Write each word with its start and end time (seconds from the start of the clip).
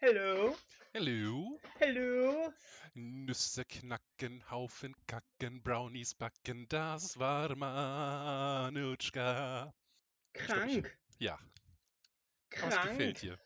Hello, 0.00 0.56
Hallo? 0.94 1.58
hello. 1.78 2.52
Nüsse 2.94 3.64
knacken, 3.64 4.42
Haufen 4.50 4.94
kacken, 5.06 5.62
Brownies 5.62 6.14
backen, 6.14 6.66
das 6.68 7.18
war 7.18 7.54
Manutschka. 7.54 9.02
Ich 10.34 10.46
glaub, 10.46 10.66
ich- 10.66 10.82
Krank, 10.82 10.98
Ja, 11.18 11.38
was 12.60 12.80
gefällt 12.80 13.16
krank. 13.16 13.20
dir? 13.20 13.38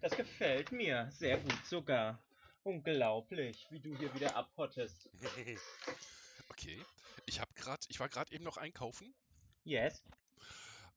Das 0.00 0.16
gefällt 0.16 0.72
mir 0.72 1.08
sehr 1.12 1.38
gut 1.38 1.66
sogar. 1.66 2.18
Unglaublich, 2.64 3.66
wie 3.70 3.78
du 3.80 3.96
hier 3.96 4.12
wieder 4.14 4.34
abhottest. 4.34 5.08
Okay, 6.50 6.84
grad, 7.58 7.84
ich 7.88 8.00
war 8.00 8.08
gerade 8.08 8.32
eben 8.32 8.44
noch 8.44 8.56
einkaufen 8.56 9.14
Yes. 9.64 10.02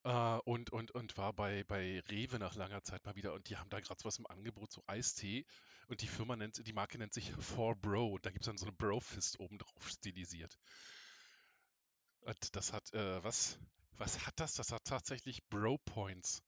äh, 0.03 0.37
und, 0.45 0.71
und, 0.71 0.91
und 0.91 1.17
war 1.17 1.33
bei, 1.33 1.63
bei 1.65 1.99
Rewe 2.09 2.39
nach 2.39 2.55
langer 2.55 2.83
Zeit 2.83 3.05
mal 3.05 3.15
wieder 3.15 3.33
und 3.33 3.49
die 3.49 3.57
haben 3.57 3.69
da 3.69 3.79
gerade 3.79 4.03
was 4.03 4.19
im 4.19 4.27
Angebot, 4.27 4.71
so 4.71 4.83
Eistee 4.87 5.45
und 5.87 6.01
die 6.01 6.07
Firma 6.07 6.35
nennt, 6.35 6.65
die 6.65 6.73
Marke 6.73 6.97
nennt 6.97 7.13
sich 7.13 7.31
4Bro 7.33 8.13
und 8.13 8.25
da 8.25 8.31
gibt 8.31 8.43
es 8.43 8.47
dann 8.47 8.57
so 8.57 8.65
eine 8.65 8.73
Bro-Fist 8.75 9.39
oben 9.39 9.57
drauf 9.57 9.89
stilisiert. 9.89 10.57
Und 12.21 12.55
das 12.55 12.71
hat, 12.73 12.93
äh, 12.93 13.23
was, 13.23 13.59
was 13.97 14.25
hat 14.25 14.39
das? 14.39 14.53
Das 14.53 14.71
hat 14.71 14.83
tatsächlich 14.85 15.43
Bro-Points. 15.49 16.43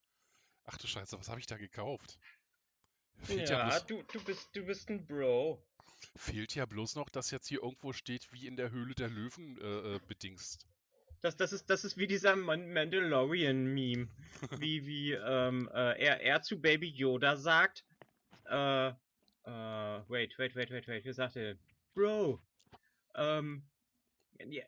Ach 0.64 0.78
du 0.78 0.86
Scheiße, 0.86 1.18
was 1.18 1.28
habe 1.28 1.40
ich 1.40 1.46
da 1.46 1.56
gekauft? 1.56 2.18
Fehlt 3.22 3.48
ja, 3.50 3.68
Ja, 3.68 3.80
du, 3.80 4.02
du 4.02 4.24
bist, 4.24 4.48
du 4.54 4.64
bist 4.64 4.88
ein 4.88 5.06
Bro. 5.06 5.62
Fehlt 6.16 6.54
ja 6.54 6.66
bloß 6.66 6.96
noch, 6.96 7.08
dass 7.08 7.30
jetzt 7.30 7.48
hier 7.48 7.62
irgendwo 7.62 7.92
steht, 7.92 8.32
wie 8.32 8.46
in 8.46 8.56
der 8.56 8.70
Höhle 8.70 8.94
der 8.94 9.08
Löwen 9.08 9.58
äh, 9.60 9.96
äh, 9.96 10.00
bedingst. 10.06 10.66
Das, 11.20 11.36
das, 11.36 11.52
ist, 11.52 11.70
das 11.70 11.84
ist 11.84 11.96
wie 11.96 12.06
dieser 12.06 12.36
Man 12.36 12.72
Mandalorian-Meme. 12.72 14.08
wie 14.58 14.86
wie 14.86 15.12
ähm, 15.12 15.70
äh, 15.72 15.98
er, 15.98 16.20
er 16.20 16.42
zu 16.42 16.60
Baby 16.60 16.88
Yoda 16.88 17.36
sagt, 17.36 17.84
äh, 18.46 18.88
äh, 18.88 18.92
wait, 20.08 20.38
wait, 20.38 20.54
wait, 20.54 20.70
wait, 20.70 20.86
wait, 20.86 21.04
wie 21.04 21.12
sagt 21.12 21.36
er? 21.36 21.56
Bro, 21.94 22.40
ähm, 23.14 23.62
ja, 24.46 24.64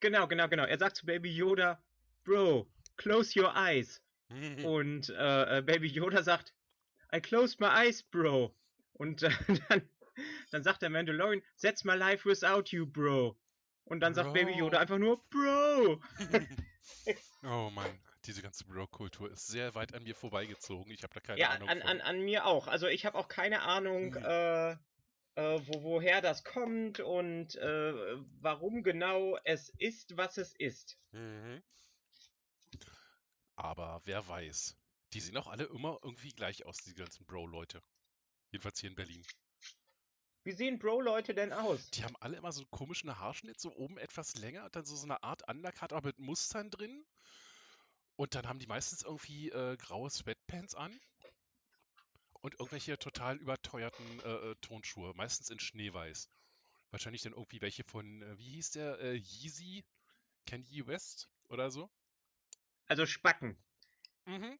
genau, 0.00 0.26
genau, 0.28 0.48
genau. 0.48 0.64
Er 0.64 0.78
sagt 0.78 0.96
zu 0.96 1.06
Baby 1.06 1.34
Yoda, 1.34 1.82
Bro, 2.24 2.70
close 2.96 3.38
your 3.38 3.52
eyes. 3.56 4.02
Und 4.64 5.08
äh, 5.10 5.58
äh, 5.58 5.62
Baby 5.62 5.88
Yoda 5.88 6.22
sagt, 6.22 6.54
I 7.12 7.20
closed 7.20 7.58
my 7.60 7.66
eyes, 7.66 8.02
Bro. 8.02 8.54
Und 8.92 9.22
äh, 9.22 9.30
dann, 9.68 9.88
dann 10.50 10.62
sagt 10.62 10.82
der 10.82 10.90
Mandalorian, 10.90 11.42
That's 11.60 11.84
my 11.84 11.94
life 11.94 12.28
without 12.28 12.64
you, 12.70 12.86
Bro. 12.86 13.36
Und 13.84 14.00
dann 14.00 14.14
sagt 14.14 14.32
Baby 14.34 14.52
Yoda 14.52 14.76
Bro. 14.76 14.80
einfach 14.82 14.98
nur, 14.98 15.24
Bro. 15.30 16.00
Oh 17.42 17.70
Mann, 17.70 17.98
diese 18.26 18.42
ganze 18.42 18.64
Bro-Kultur 18.66 19.30
ist 19.30 19.46
sehr 19.46 19.74
weit 19.74 19.94
an 19.94 20.02
mir 20.02 20.14
vorbeigezogen. 20.14 20.92
Ich 20.92 21.02
habe 21.02 21.14
da 21.14 21.20
keine 21.20 21.40
Ja, 21.40 21.50
Ahnung 21.50 21.68
an, 21.68 21.80
von. 21.80 21.88
an, 21.88 22.00
an 22.02 22.20
mir 22.20 22.44
auch. 22.46 22.66
Also 22.68 22.86
ich 22.86 23.06
habe 23.06 23.16
auch 23.16 23.28
keine 23.28 23.62
Ahnung, 23.62 24.10
Mhm. 24.12 24.24
äh, 24.24 24.70
äh, 24.72 25.60
wo, 25.66 25.82
woher 25.82 26.20
das 26.20 26.44
kommt 26.44 27.00
und 27.00 27.54
äh, 27.56 28.16
warum 28.40 28.82
genau 28.82 29.38
es 29.44 29.70
ist, 29.78 30.16
was 30.18 30.36
es 30.36 30.52
ist. 30.58 30.98
Mhm. 31.12 31.62
Aber 33.56 34.00
wer 34.04 34.26
weiß. 34.26 34.76
Die 35.12 35.20
sehen 35.20 35.36
auch 35.36 35.46
alle 35.48 35.64
immer 35.64 35.98
irgendwie 36.02 36.32
gleich 36.32 36.64
aus, 36.66 36.76
die 36.78 36.94
ganzen 36.94 37.24
Bro-Leute. 37.26 37.82
Jedenfalls 38.52 38.80
hier 38.80 38.90
in 38.90 38.96
Berlin. 38.96 39.24
Wie 40.42 40.52
sehen 40.52 40.78
Bro-Leute 40.78 41.34
denn 41.34 41.52
aus? 41.52 41.90
Die 41.90 42.04
haben 42.04 42.16
alle 42.20 42.36
immer 42.36 42.52
so 42.52 42.60
einen 42.60 42.70
komischen 42.70 43.18
Haarschnitt, 43.18 43.60
so 43.60 43.74
oben 43.74 43.98
etwas 43.98 44.34
länger 44.36 44.64
und 44.64 44.74
dann 44.74 44.84
so, 44.84 44.96
so 44.96 45.04
eine 45.04 45.22
Art 45.22 45.46
Undercut, 45.48 45.92
aber 45.92 46.08
mit 46.08 46.18
Mustern 46.18 46.70
drin. 46.70 47.04
Und 48.16 48.34
dann 48.34 48.46
haben 48.46 48.58
die 48.58 48.66
meistens 48.66 49.02
irgendwie 49.02 49.50
äh, 49.50 49.76
graue 49.76 50.10
Sweatpants 50.10 50.74
an 50.74 50.98
und 52.40 52.54
irgendwelche 52.54 52.98
total 52.98 53.36
überteuerten 53.36 54.20
äh, 54.20 54.50
äh, 54.50 54.54
Tonschuhe, 54.60 55.12
meistens 55.14 55.50
in 55.50 55.60
Schneeweiß. 55.60 56.30
Wahrscheinlich 56.90 57.22
dann 57.22 57.32
irgendwie 57.32 57.60
welche 57.60 57.84
von, 57.84 58.22
äh, 58.22 58.38
wie 58.38 58.50
hieß 58.50 58.70
der, 58.72 58.98
äh, 59.00 59.14
Yeezy? 59.14 59.84
Kanye 60.46 60.86
West 60.86 61.28
oder 61.48 61.70
so? 61.70 61.90
Also 62.86 63.06
Spacken. 63.06 63.56
Mhm. 64.24 64.58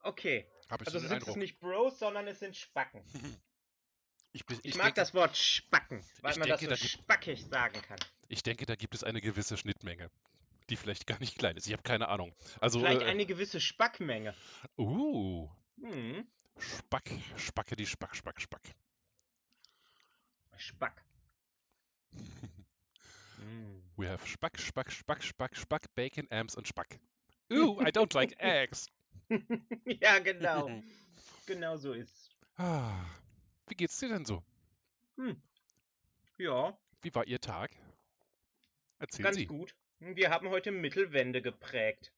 Okay. 0.00 0.50
Also 0.68 0.98
sind 0.98 1.26
es 1.26 1.36
nicht 1.36 1.58
Bros, 1.60 1.98
sondern 1.98 2.28
es 2.28 2.38
sind 2.38 2.56
Spacken. 2.56 3.02
Ich, 4.32 4.42
Ich, 4.50 4.58
ich 4.64 4.74
mag 4.76 4.86
denke, 4.86 5.00
das 5.00 5.14
Wort 5.14 5.36
Spacken, 5.36 6.04
weil 6.20 6.36
man 6.38 6.48
denke, 6.48 6.66
das 6.68 6.78
da 6.80 6.86
so 6.86 6.88
gibt- 6.88 7.02
spackig 7.04 7.44
sagen 7.46 7.80
kann. 7.82 7.98
ich 8.28 8.42
denke, 8.42 8.66
da 8.66 8.76
gibt 8.76 8.94
es 8.94 9.02
eine 9.04 9.20
gewisse 9.20 9.56
Schnittmenge, 9.56 10.10
die 10.68 10.76
vielleicht 10.76 11.06
gar 11.06 11.18
nicht 11.18 11.38
klein 11.38 11.56
ist. 11.56 11.66
Ich 11.66 11.72
habe 11.72 11.82
keine 11.82 12.08
Ahnung. 12.08 12.34
Also, 12.60 12.80
Vielleicht 12.80 13.02
äh, 13.02 13.06
eine 13.06 13.24
gewisse 13.26 13.60
Spackmenge. 13.60 14.34
uh, 14.76 15.48
Hm. 15.80 16.26
Spack, 16.58 17.10
Spacke 17.36 17.76
die 17.76 17.86
Spack, 17.86 18.14
Spack, 18.16 18.40
Spack. 18.40 18.74
Spack. 20.56 21.04
Hm. 23.38 23.82
We 23.96 24.08
have 24.08 24.26
Spack, 24.26 24.58
Spack, 24.60 24.90
Spack, 24.92 25.22
Spack, 25.22 25.56
Spack, 25.56 25.94
Bacon, 25.94 26.26
Ams 26.30 26.56
und 26.56 26.66
Spack. 26.68 26.98
Ooh, 27.52 27.80
I 27.80 27.90
don't 27.92 28.12
like 28.14 28.34
eggs. 28.42 28.88
ja, 30.00 30.18
genau. 30.18 30.68
genau 31.46 31.76
so 31.76 31.92
ist's. 31.92 32.30
Ah, 32.56 33.04
wie 33.70 33.74
geht's 33.74 33.98
dir 33.98 34.08
denn 34.08 34.24
so? 34.24 34.42
Hm. 35.16 35.40
Ja, 36.38 36.78
Wie 37.02 37.14
war 37.14 37.26
Ihr 37.26 37.40
Tag? 37.40 37.70
Erzählen 38.98 39.24
ganz 39.24 39.36
Sie. 39.36 39.46
gut. 39.46 39.74
Wir 39.98 40.30
haben 40.30 40.48
heute 40.50 40.70
Mittelwände 40.70 41.42
geprägt. 41.42 42.12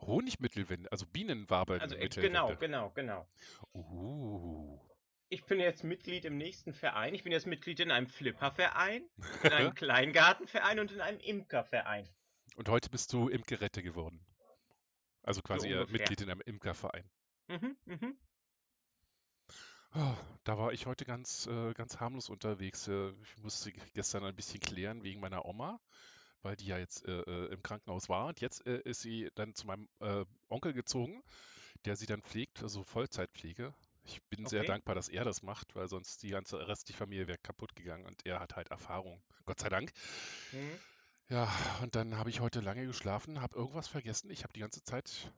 Honigmittelwände, 0.00 0.90
also 0.90 1.06
Bienenwaben 1.06 1.80
Also 1.80 1.96
äh, 1.96 2.08
genau, 2.08 2.56
genau, 2.56 2.90
genau. 2.90 3.28
Uh. 3.74 4.78
Ich 5.28 5.44
bin 5.44 5.60
jetzt 5.60 5.84
Mitglied 5.84 6.24
im 6.24 6.36
nächsten 6.36 6.72
Verein. 6.72 7.14
Ich 7.14 7.22
bin 7.22 7.32
jetzt 7.32 7.46
Mitglied 7.46 7.80
in 7.80 7.90
einem 7.90 8.06
Flipperverein, 8.06 9.08
in 9.44 9.52
einem 9.52 9.74
Kleingartenverein 9.74 10.80
und 10.80 10.92
in 10.92 11.00
einem 11.00 11.20
Imkerverein. 11.20 12.08
Und 12.56 12.68
heute 12.68 12.90
bist 12.90 13.12
du 13.12 13.28
Imkerette 13.28 13.82
geworden. 13.82 14.24
Also 15.22 15.42
quasi 15.42 15.68
äh, 15.68 15.74
ungefähr. 15.74 15.98
Mitglied 15.98 16.22
in 16.22 16.30
einem 16.30 16.40
Imkerverein. 16.40 17.08
Mhm, 17.48 17.76
mhm. 17.84 18.18
Ah, 19.92 20.16
Da 20.44 20.56
war 20.58 20.72
ich 20.72 20.86
heute 20.86 21.04
ganz, 21.04 21.46
äh, 21.46 21.72
ganz 21.74 21.98
harmlos 22.00 22.28
unterwegs. 22.28 22.88
Äh, 22.88 23.10
Ich 23.22 23.36
musste 23.42 23.72
gestern 23.94 24.24
ein 24.24 24.34
bisschen 24.36 24.60
klären 24.60 25.02
wegen 25.02 25.20
meiner 25.20 25.44
Oma, 25.44 25.80
weil 26.42 26.56
die 26.56 26.66
ja 26.66 26.78
jetzt 26.78 27.06
äh, 27.06 27.20
äh, 27.22 27.52
im 27.52 27.62
Krankenhaus 27.62 28.08
war. 28.08 28.26
Und 28.28 28.40
jetzt 28.40 28.66
äh, 28.66 28.80
ist 28.84 29.00
sie 29.02 29.30
dann 29.34 29.54
zu 29.54 29.66
meinem 29.66 29.88
äh, 30.00 30.24
Onkel 30.48 30.72
gezogen, 30.74 31.22
der 31.86 31.96
sie 31.96 32.06
dann 32.06 32.22
pflegt, 32.22 32.62
also 32.62 32.84
Vollzeitpflege. 32.84 33.74
Ich 34.04 34.22
bin 34.30 34.46
sehr 34.46 34.64
Okay. 34.64 34.66
dankbar, 34.66 34.94
dass 34.94 35.08
er 35.08 35.24
das 35.24 35.42
macht, 35.42 35.76
weil 35.76 35.88
sonst 35.88 36.22
die 36.22 36.30
ganze 36.30 36.66
restliche 36.68 36.98
Familie 36.98 37.28
wäre 37.28 37.38
kaputt 37.38 37.76
gegangen 37.76 38.06
und 38.06 38.26
er 38.26 38.40
hat 38.40 38.56
halt 38.56 38.70
Erfahrung. 38.70 39.22
Gott 39.46 39.60
sei 39.60 39.68
Dank. 39.70 39.92
Mhm. 40.52 40.80
Ja, 41.28 41.48
und 41.82 41.94
dann 41.94 42.16
habe 42.18 42.28
ich 42.30 42.40
heute 42.40 42.60
lange 42.60 42.84
geschlafen, 42.86 43.40
habe 43.40 43.56
irgendwas 43.56 43.88
vergessen. 43.88 44.30
Ich 44.30 44.42
habe 44.42 44.52
die 44.52 44.60
ganze 44.60 44.82
Zeit, 44.82 45.32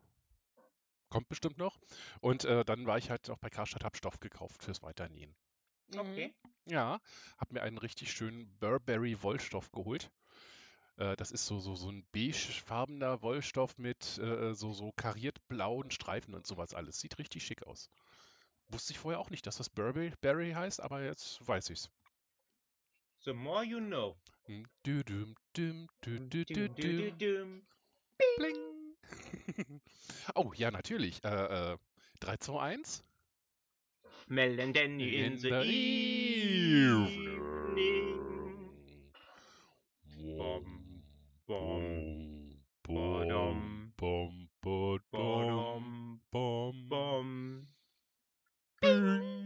kommt 1.13 1.29
bestimmt 1.29 1.59
noch. 1.59 1.79
Und 2.21 2.45
äh, 2.45 2.65
dann 2.65 2.87
war 2.87 2.97
ich 2.97 3.11
halt 3.11 3.29
auch 3.29 3.39
bei 3.39 3.51
Karstadt, 3.51 3.85
habe 3.85 3.97
Stoff 3.97 4.19
gekauft 4.19 4.65
fürs 4.65 4.83
Weiternähen. 4.83 5.37
Okay. 5.95 6.35
Ja, 6.65 7.01
habe 7.37 7.55
mir 7.55 7.63
einen 7.63 7.77
richtig 7.77 8.13
schönen 8.13 8.49
Burberry 8.59 9.23
Wollstoff 9.23 9.71
geholt. 9.73 10.11
Äh, 10.97 11.15
das 11.17 11.31
ist 11.31 11.47
so, 11.47 11.61
so, 11.61 11.75
so 11.75 11.91
ein 11.91 12.07
beigefarbener 12.13 13.21
Wollstoff 13.21 13.77
mit 13.77 14.17
äh, 14.19 14.55
so, 14.55 14.73
so 14.73 14.93
kariert 14.93 15.47
blauen 15.49 15.91
Streifen 15.91 16.35
und 16.35 16.47
sowas 16.47 16.73
alles. 16.73 16.99
Sieht 16.99 17.19
richtig 17.19 17.45
schick 17.45 17.67
aus. 17.67 17.91
Wusste 18.69 18.95
ich 18.95 18.99
vorher 18.99 19.21
auch 19.21 19.29
nicht, 19.29 19.47
dass 19.47 19.59
das 19.59 19.69
Burberry 19.69 20.15
Berry 20.23 20.53
heißt, 20.53 20.81
aber 20.81 21.05
jetzt 21.05 21.47
weiß 21.47 21.69
ich's. 21.69 21.91
The 23.25 23.35
more 23.35 23.63
you 23.63 23.81
know. 23.81 24.17
Hm, 24.47 24.65
düm, 24.87 25.37
dü, 25.55 25.87
dü, 26.07 26.45
dü, 26.45 27.13
düm. 27.13 27.67
Bling. 28.39 28.72
Oh, 30.35 30.53
ja, 30.55 30.71
natürlich. 30.71 31.25
Äh, 31.25 31.73
äh, 31.73 31.79
3, 32.21 32.37
2, 32.37 32.61
1. 32.61 33.03
Mel 34.29 34.61
and 34.61 34.77
Danny 34.77 35.17
in, 35.17 35.33
In 35.33 35.39
the, 35.39 35.49
the 35.51 35.63
evening. 35.63 36.93
Bom, 40.39 41.03
bom, 41.47 42.63
bom, 42.83 42.95
badum, 42.95 43.93
bom, 43.97 44.49
Badum, 45.13 46.21
bom, 46.31 46.31
bom, 46.31 46.89
bom. 46.89 47.67
bing. 48.81 49.43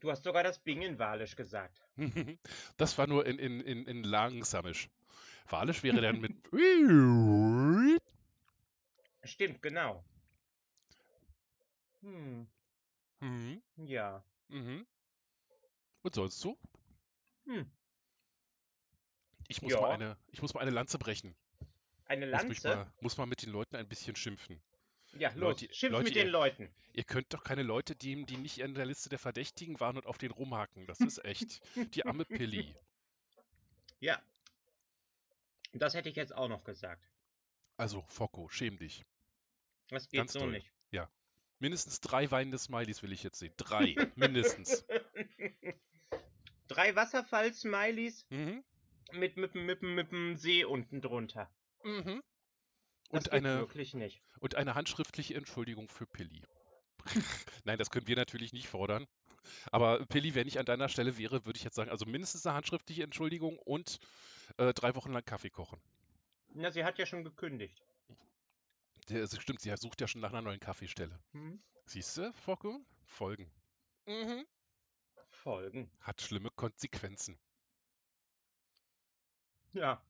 Du 0.00 0.10
hast 0.10 0.24
sogar 0.24 0.42
das 0.42 0.58
Bingenwalisch 0.58 1.36
gesagt. 1.36 1.78
Das 2.78 2.96
war 2.96 3.06
nur 3.06 3.26
in, 3.26 3.38
in, 3.38 3.60
in, 3.60 3.86
in 3.86 4.02
langsamisch. 4.02 4.88
Walisch 5.48 5.82
wäre 5.82 6.00
dann 6.00 6.20
mit. 6.20 6.32
Stimmt, 9.24 9.62
genau. 9.62 10.04
Hm, 12.02 12.46
Mhm, 13.20 13.60
ja. 13.76 14.24
mhm. 14.48 14.86
Und 16.02 16.14
sonst 16.14 16.38
so? 16.40 16.56
Hm. 17.44 17.70
Ich 19.48 19.60
muss, 19.60 19.72
Ja. 19.72 19.80
mal 19.80 19.90
eine, 19.92 20.16
ich 20.28 20.40
muss 20.40 20.54
mal 20.54 20.60
eine 20.60 20.70
Lanze 20.70 20.98
brechen. 20.98 21.34
Eine 22.06 22.26
Muss, 22.26 22.42
Lanze? 22.42 22.68
mal, 22.68 22.92
muss 23.00 23.16
mal 23.18 23.26
mit 23.26 23.42
den 23.42 23.50
Leuten 23.50 23.76
ein 23.76 23.86
bisschen 23.88 24.16
schimpfen. 24.16 24.60
Ja, 25.18 25.28
los, 25.30 25.60
Leute- 25.60 25.74
schimpf 25.74 25.92
Leute, 25.92 26.04
mit 26.04 26.14
den 26.14 26.26
ihr- 26.26 26.32
Leuten. 26.32 26.74
Ihr 26.92 27.04
könnt 27.04 27.32
doch 27.34 27.44
keine 27.44 27.62
Leute, 27.62 27.94
die, 27.94 28.24
die 28.24 28.36
nicht 28.36 28.58
in 28.58 28.74
der 28.74 28.86
Liste 28.86 29.08
der 29.10 29.18
Verdächtigen 29.18 29.78
waren 29.80 29.96
und 29.96 30.06
auf 30.06 30.18
den 30.18 30.30
rumhaken. 30.30 30.86
Das 30.86 31.00
ist 31.00 31.24
echt. 31.24 31.60
Die 31.94 32.04
arme 32.06 32.24
Pilli. 32.64 32.74
Ja. 34.00 34.20
Das 35.72 35.94
hätte 35.94 36.08
ich 36.08 36.16
jetzt 36.16 36.34
auch 36.34 36.48
noch 36.48 36.64
gesagt. 36.64 37.08
Also, 37.76 38.02
Focko, 38.08 38.48
schäm 38.48 38.78
dich. 38.78 39.04
Das 39.88 40.08
geht 40.08 40.18
Ganz 40.18 40.32
so 40.32 40.40
toll. 40.40 40.50
nicht. 40.52 40.70
Mindestens 41.62 42.00
drei 42.00 42.30
weinende 42.30 42.56
Smileys 42.56 43.02
will 43.02 43.12
ich 43.12 43.22
jetzt 43.22 43.38
sehen. 43.38 43.52
Drei, 43.58 43.94
mindestens. 44.14 44.86
Drei 46.68 46.94
Wasserfall-Smileys 46.96 48.24
Mhm. 48.30 48.64
mit, 49.12 49.36
mit, 49.36 49.54
mit, 49.54 49.82
mit 49.82 50.10
dem 50.10 50.36
See 50.36 50.64
unten 50.64 51.02
drunter. 51.02 51.50
Mhm. 51.84 52.22
Das 53.10 53.26
Und 53.26 53.32
eine, 53.32 53.58
wirklich 53.58 53.92
nicht. 53.92 54.22
und 54.38 54.54
eine 54.54 54.74
handschriftliche 54.74 55.34
Entschuldigung 55.34 55.88
für 55.88 56.06
Pilli. 56.06 56.40
Nein, 57.64 57.76
das 57.78 57.90
können 57.90 58.06
wir 58.06 58.16
natürlich 58.16 58.54
nicht 58.54 58.68
fordern. 58.68 59.06
Aber 59.70 60.06
Pilli, 60.06 60.34
wenn 60.34 60.46
ich 60.48 60.58
an 60.58 60.64
deiner 60.64 60.88
Stelle 60.88 61.18
wäre, 61.18 61.44
würde 61.44 61.58
ich 61.58 61.64
jetzt 61.64 61.74
sagen, 61.74 61.90
also 61.90 62.06
mindestens 62.06 62.46
eine 62.46 62.54
handschriftliche 62.56 63.02
Entschuldigung 63.02 63.58
und 63.58 63.98
äh, 64.60 64.74
drei 64.74 64.94
Wochen 64.94 65.12
lang 65.12 65.24
Kaffee 65.24 65.50
kochen. 65.50 65.80
Na, 66.52 66.70
sie 66.70 66.84
hat 66.84 66.98
ja 66.98 67.06
schon 67.06 67.24
gekündigt. 67.24 67.82
Der, 69.08 69.22
es 69.22 69.40
stimmt, 69.40 69.60
sie 69.60 69.74
sucht 69.76 70.00
ja 70.00 70.06
schon 70.06 70.20
nach 70.20 70.30
einer 70.30 70.42
neuen 70.42 70.60
Kaffeestelle. 70.60 71.18
Hm? 71.32 71.62
Siehst 71.86 72.16
du, 72.16 72.32
Focko? 72.32 72.80
Folgen. 73.04 73.50
Mhm. 74.06 74.46
Folgen. 75.30 75.90
Hat 76.00 76.20
schlimme 76.20 76.50
Konsequenzen. 76.50 77.38
Ja. 79.72 80.04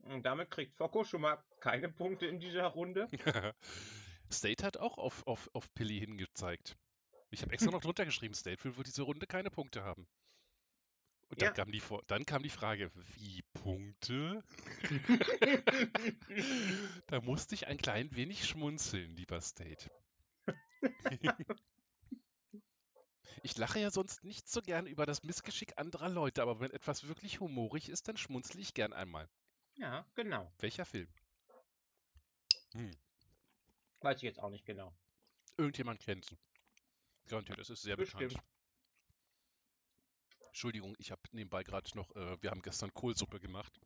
Und 0.00 0.24
damit 0.24 0.50
kriegt 0.50 0.74
Focko 0.76 1.04
schon 1.04 1.20
mal 1.20 1.42
keine 1.60 1.88
Punkte 1.88 2.26
in 2.26 2.40
dieser 2.40 2.66
Runde. 2.66 3.08
State 4.32 4.64
hat 4.64 4.78
auch 4.78 4.98
auf, 4.98 5.26
auf, 5.26 5.48
auf 5.52 5.72
Pilli 5.74 6.00
hingezeigt. 6.00 6.76
Ich 7.30 7.42
habe 7.42 7.52
extra 7.52 7.70
noch 7.70 7.80
drunter 7.82 8.04
geschrieben, 8.04 8.34
State 8.34 8.64
will 8.64 8.72
für 8.72 8.82
diese 8.82 9.02
Runde 9.02 9.26
keine 9.26 9.50
Punkte 9.50 9.84
haben. 9.84 10.08
Und 11.28 11.40
dann, 11.40 11.48
Ja. 11.48 11.52
kam 11.52 11.70
die, 11.70 11.82
dann 12.08 12.26
kam 12.26 12.42
die 12.42 12.50
Frage, 12.50 12.90
wie 13.16 13.42
Punkte? 13.62 14.42
Da 17.06 17.20
musste 17.20 17.54
ich 17.54 17.66
ein 17.66 17.78
klein 17.78 18.14
wenig 18.14 18.46
schmunzeln, 18.46 19.14
lieber 19.14 19.40
State. 19.40 19.90
Ich 23.44 23.56
lache 23.56 23.80
ja 23.80 23.90
sonst 23.90 24.22
nicht 24.22 24.48
so 24.48 24.62
gern 24.62 24.86
über 24.86 25.04
das 25.04 25.24
Missgeschick 25.24 25.76
anderer 25.76 26.08
Leute, 26.08 26.42
aber 26.42 26.60
wenn 26.60 26.70
etwas 26.70 27.08
wirklich 27.08 27.40
humorig 27.40 27.88
ist, 27.88 28.06
dann 28.06 28.16
schmunzle 28.16 28.60
ich 28.60 28.72
gern 28.72 28.92
einmal. 28.92 29.28
ja, 29.74 30.06
genau. 30.14 30.52
Welcher 30.58 30.84
Film? 30.84 31.08
Weiß 34.00 34.18
ich 34.18 34.22
jetzt 34.22 34.38
auch 34.38 34.50
nicht 34.50 34.64
genau. 34.64 34.94
Irgendjemand 35.56 36.00
kennt. 36.00 36.36
Garantiert, 37.26 37.58
es 37.58 37.70
ist 37.70 37.82
sehr 37.82 37.96
bekannt. 37.96 38.34
Entschuldigung, 40.52 40.94
ich 40.98 41.10
habe 41.10 41.22
nebenbei 41.32 41.64
gerade 41.64 41.90
noch, 41.96 42.14
äh, 42.14 42.40
wir 42.42 42.50
haben 42.50 42.62
gestern 42.62 42.92
Kohlsuppe 42.94 43.40
gemacht. 43.40 43.80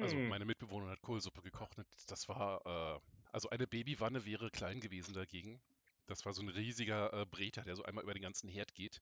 Also 0.00 0.16
Hm. 0.16 0.28
meine 0.28 0.44
Mitbewohnerin 0.44 0.92
hat 0.92 1.02
Kohlsuppe 1.02 1.42
gekocht 1.42 1.78
und 1.78 1.86
das 2.08 2.28
war, 2.28 2.66
äh, 2.66 3.00
also 3.32 3.48
eine 3.50 3.66
Babywanne 3.68 4.24
wäre 4.26 4.50
klein 4.50 4.80
gewesen 4.80 5.14
dagegen. 5.14 5.60
Das 6.06 6.24
war 6.26 6.32
so 6.32 6.42
ein 6.42 6.48
riesiger 6.48 7.12
äh, 7.12 7.24
Breter, 7.26 7.62
der 7.62 7.76
so 7.76 7.84
einmal 7.84 8.02
über 8.04 8.14
den 8.14 8.22
ganzen 8.22 8.48
Herd 8.48 8.74
geht 8.74 9.00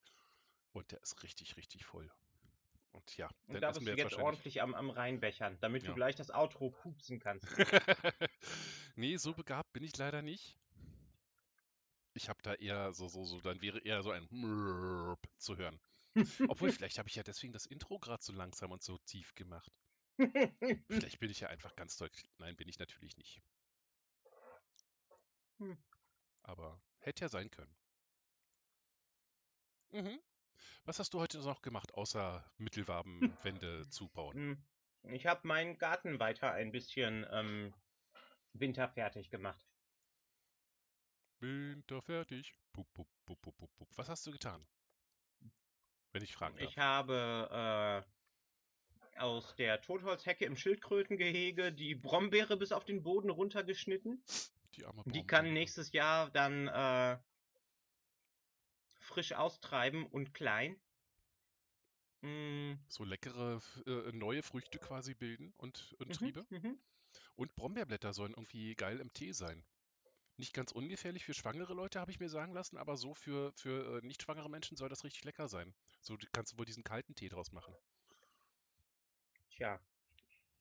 und 0.73 0.93
der 0.93 1.03
ist 1.03 1.23
richtig, 1.23 1.57
richtig 1.57 1.85
voll. 1.87 2.11
Und 2.93 3.17
ja, 3.17 3.31
Und 3.47 3.55
dann 3.55 3.63
da 3.63 3.71
essen 3.71 3.85
bist 3.85 3.89
du 3.89 3.97
jetzt 3.97 4.15
ordentlich 4.15 4.63
am, 4.63 4.75
am 4.75 4.91
Reinbechern, 4.91 5.59
damit 5.61 5.83
Ja. 5.83 5.89
du 5.89 5.95
gleich 5.95 6.15
das 6.17 6.31
Outro 6.31 6.71
pupsen 6.71 7.19
kannst. 7.19 7.47
nee, 8.97 9.17
so 9.17 9.35
begabt 9.35 9.73
bin 9.73 9.83
ich 9.83 9.97
leider 9.97 10.23
nicht. 10.23 10.57
Ich 12.19 12.29
habe 12.29 12.43
da 12.43 12.55
eher 12.55 12.93
so, 12.93 13.07
so, 13.07 13.25
so, 13.25 13.41
dann 13.41 13.63
wäre 13.63 13.79
eher 13.79 14.03
so 14.03 14.11
ein 14.11 14.29
zu 15.37 15.57
hören. 15.57 15.79
Obwohl, 16.49 16.73
vielleicht 16.73 16.99
habe 16.99 17.09
ich 17.09 17.15
ja 17.15 17.23
deswegen 17.23 17.53
das 17.53 17.65
Intro 17.65 18.01
gerade 18.01 18.21
so 18.21 18.33
langsam 18.33 18.73
und 18.73 18.83
so 18.83 18.99
tief 18.99 19.37
gemacht. 19.37 19.73
Vielleicht 20.89 21.21
bin 21.21 21.31
ich 21.31 21.39
ja 21.39 21.49
einfach 21.49 21.77
ganz 21.77 21.97
doll. 21.97 22.11
Nein, 22.39 22.57
bin 22.57 22.69
ich 22.69 22.81
natürlich 22.81 23.17
nicht. 23.17 23.41
Hm. 25.59 25.79
Aber 26.43 26.83
hätte 26.99 27.23
ja 27.23 27.29
sein 27.29 27.53
können. 27.53 27.77
Mhm. 29.91 30.21
Was 30.87 30.99
hast 30.99 31.15
du 31.15 31.21
heute 31.21 31.39
noch 31.39 31.63
gemacht, 31.63 31.95
außer 31.95 32.45
Mittelwabenwände 32.57 33.89
zubauen? 33.91 34.67
Ich 35.05 35.27
habe 35.27 35.47
meinen 35.47 35.79
Garten 35.79 36.19
weiter 36.19 36.51
ein 36.51 36.73
bisschen 36.73 37.25
ähm, 37.31 37.73
winterfertig 38.55 39.31
gemacht. 39.31 39.68
Winter 41.41 42.03
fertig. 42.03 42.55
Pup, 42.73 42.87
pup, 42.95 43.09
pup, 43.27 43.41
pup, 43.43 43.57
pup, 43.59 43.71
pup. 43.77 43.89
Was 43.97 44.09
hast 44.09 44.27
du 44.27 44.33
getan? 44.33 44.67
Wenn 46.13 46.23
ich 46.23 46.33
fragen 46.35 46.57
darf. 46.57 46.69
Ich 46.71 46.79
habe 46.79 48.05
äh, 49.17 49.21
aus 49.21 49.55
der 49.57 49.81
Totholzhecke 49.81 50.45
im 50.45 50.57
Schildkrötengehege 50.57 51.73
die 51.73 51.95
Brombeere 51.95 52.57
bis 52.57 52.73
auf 52.73 52.85
den 52.85 53.03
Boden 53.03 53.31
runtergeschnitten. 53.31 54.23
Die 54.75 54.85
arme 54.85 55.03
Die 55.07 55.27
kann 55.27 55.53
nächstes 55.53 55.93
Jahr 55.93 56.31
dann 56.31 56.69
äh, 56.69 57.19
frisch 59.01 59.33
austreiben 59.33 60.07
und 60.07 60.35
klein. 60.35 60.77
Mm, 62.23 62.75
So 62.89 63.05
leckere 63.05 63.61
äh, 63.87 64.13
neue 64.13 64.43
Früchte 64.43 64.79
quasi 64.79 65.15
bilden 65.15 65.53
und, 65.57 65.95
und 65.99 66.09
mhm, 66.09 66.13
Triebe. 66.13 66.47
mhm. 66.51 66.79
Und 67.37 67.55
Brombeerblätter 67.55 68.13
sollen 68.13 68.33
irgendwie 68.33 68.75
geil 68.75 69.01
im 69.01 69.13
Tee 69.13 69.33
sein. 69.33 69.65
Nicht 70.39 70.55
ganz 70.55 70.73
ungefährlich 70.73 71.27
für 71.27 71.35
schwangere 71.35 71.75
Leute, 71.75 72.01
habe 72.01 72.11
ich 72.11 72.19
mir 72.19 72.31
sagen 72.31 72.55
lassen, 72.55 72.79
aber 72.79 72.97
so 72.97 73.15
für, 73.15 73.53
für 73.53 73.99
äh, 73.99 74.07
nicht 74.07 74.23
schwangere 74.23 74.49
Menschen 74.49 74.75
soll 74.79 74.89
das 74.89 75.05
richtig 75.05 75.25
lecker 75.25 75.49
sein. 75.49 75.75
So 76.01 76.17
kannst 76.33 76.53
du 76.55 76.59
wohl 76.59 76.65
diesen 76.65 76.83
kalten 76.83 77.15
Tee 77.15 77.29
draus 77.29 77.53
machen. 77.53 77.77
Tja. 79.51 79.79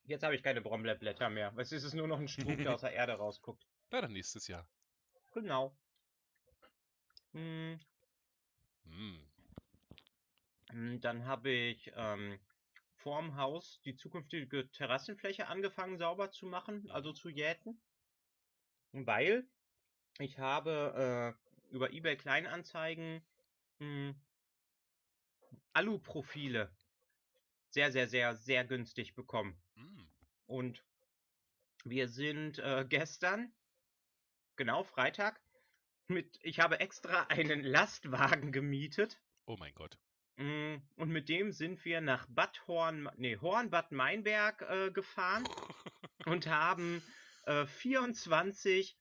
Jetzt 0.04 0.24
habe 0.24 0.36
ich 0.36 0.44
keine 0.44 0.62
Brombeerblätter 0.62 1.30
mehr. 1.30 1.54
Es 1.58 1.72
ist 1.72 1.84
es 1.84 1.94
nur 1.94 2.08
noch 2.08 2.20
ein 2.20 2.28
Strunk, 2.28 2.64
der 2.64 2.74
aus 2.74 2.82
der 2.82 2.94
Erde 2.94 3.14
rausguckt. 3.14 3.68
Na, 3.92 4.02
dann 4.02 4.14
nächstes 4.14 4.48
Jahr. 4.48 4.70
Genau. 5.34 5.78
Mm, 7.34 7.80
Hm. 8.86 9.28
mm, 10.72 11.00
Dann 11.02 11.26
habe 11.26 11.50
ich 11.52 11.92
ähm, 11.96 12.40
vorm 12.96 13.36
Haus 13.36 13.82
die 13.84 13.96
zukünftige 13.96 14.70
Terrassenfläche 14.72 15.48
angefangen 15.48 15.98
sauber 15.98 16.32
zu 16.32 16.46
machen, 16.46 16.90
also 16.90 17.12
zu 17.14 17.30
jäten. 17.30 17.82
Weil 18.92 19.48
ich 20.20 20.40
habe 20.40 21.36
äh, 21.72 21.74
über 21.76 21.92
eBay 21.92 22.18
Kleinanzeigen 22.18 23.22
mh, 23.80 24.16
Aluprofile 25.74 26.72
sehr, 27.70 27.92
sehr, 27.92 28.08
sehr, 28.08 28.36
sehr 28.36 28.66
günstig 28.66 29.14
bekommen. 29.14 29.56
Hm. 29.76 30.08
Und 30.48 30.84
wir 31.84 32.08
sind 32.08 32.60
äh, 32.60 32.86
gestern, 32.88 33.54
genau 34.56 34.84
Freitag, 34.84 35.40
mit, 36.08 36.40
ich 36.42 36.60
habe 36.60 36.80
extra 36.80 37.24
einen 37.30 37.64
Lastwagen 37.64 38.52
gemietet. 38.52 39.22
Oh 39.46 39.58
mein 39.58 39.74
Gott. 39.76 39.98
mm, 40.38 40.78
Und 40.96 41.10
mit 41.10 41.30
dem 41.30 41.52
sind 41.52 41.84
wir 41.86 42.02
nach 42.02 42.26
Bad 42.30 42.66
Horn, 42.68 43.10
nee, 43.18 43.38
Horn-Bad 43.38 43.92
Meinberg 43.92 44.62
äh, 44.64 44.92
gefahren 44.92 45.48
und 46.26 46.48
haben 46.48 47.04
äh, 47.46 47.66
24 47.66 48.98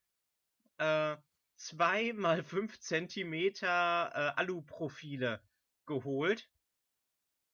äh, 0.79 1.17
2 1.57 2.13
mal 2.13 2.43
5 2.43 2.79
Zentimeter 2.81 4.11
äh, 4.15 4.41
Aluprofile 4.41 5.41
geholt. 5.87 6.49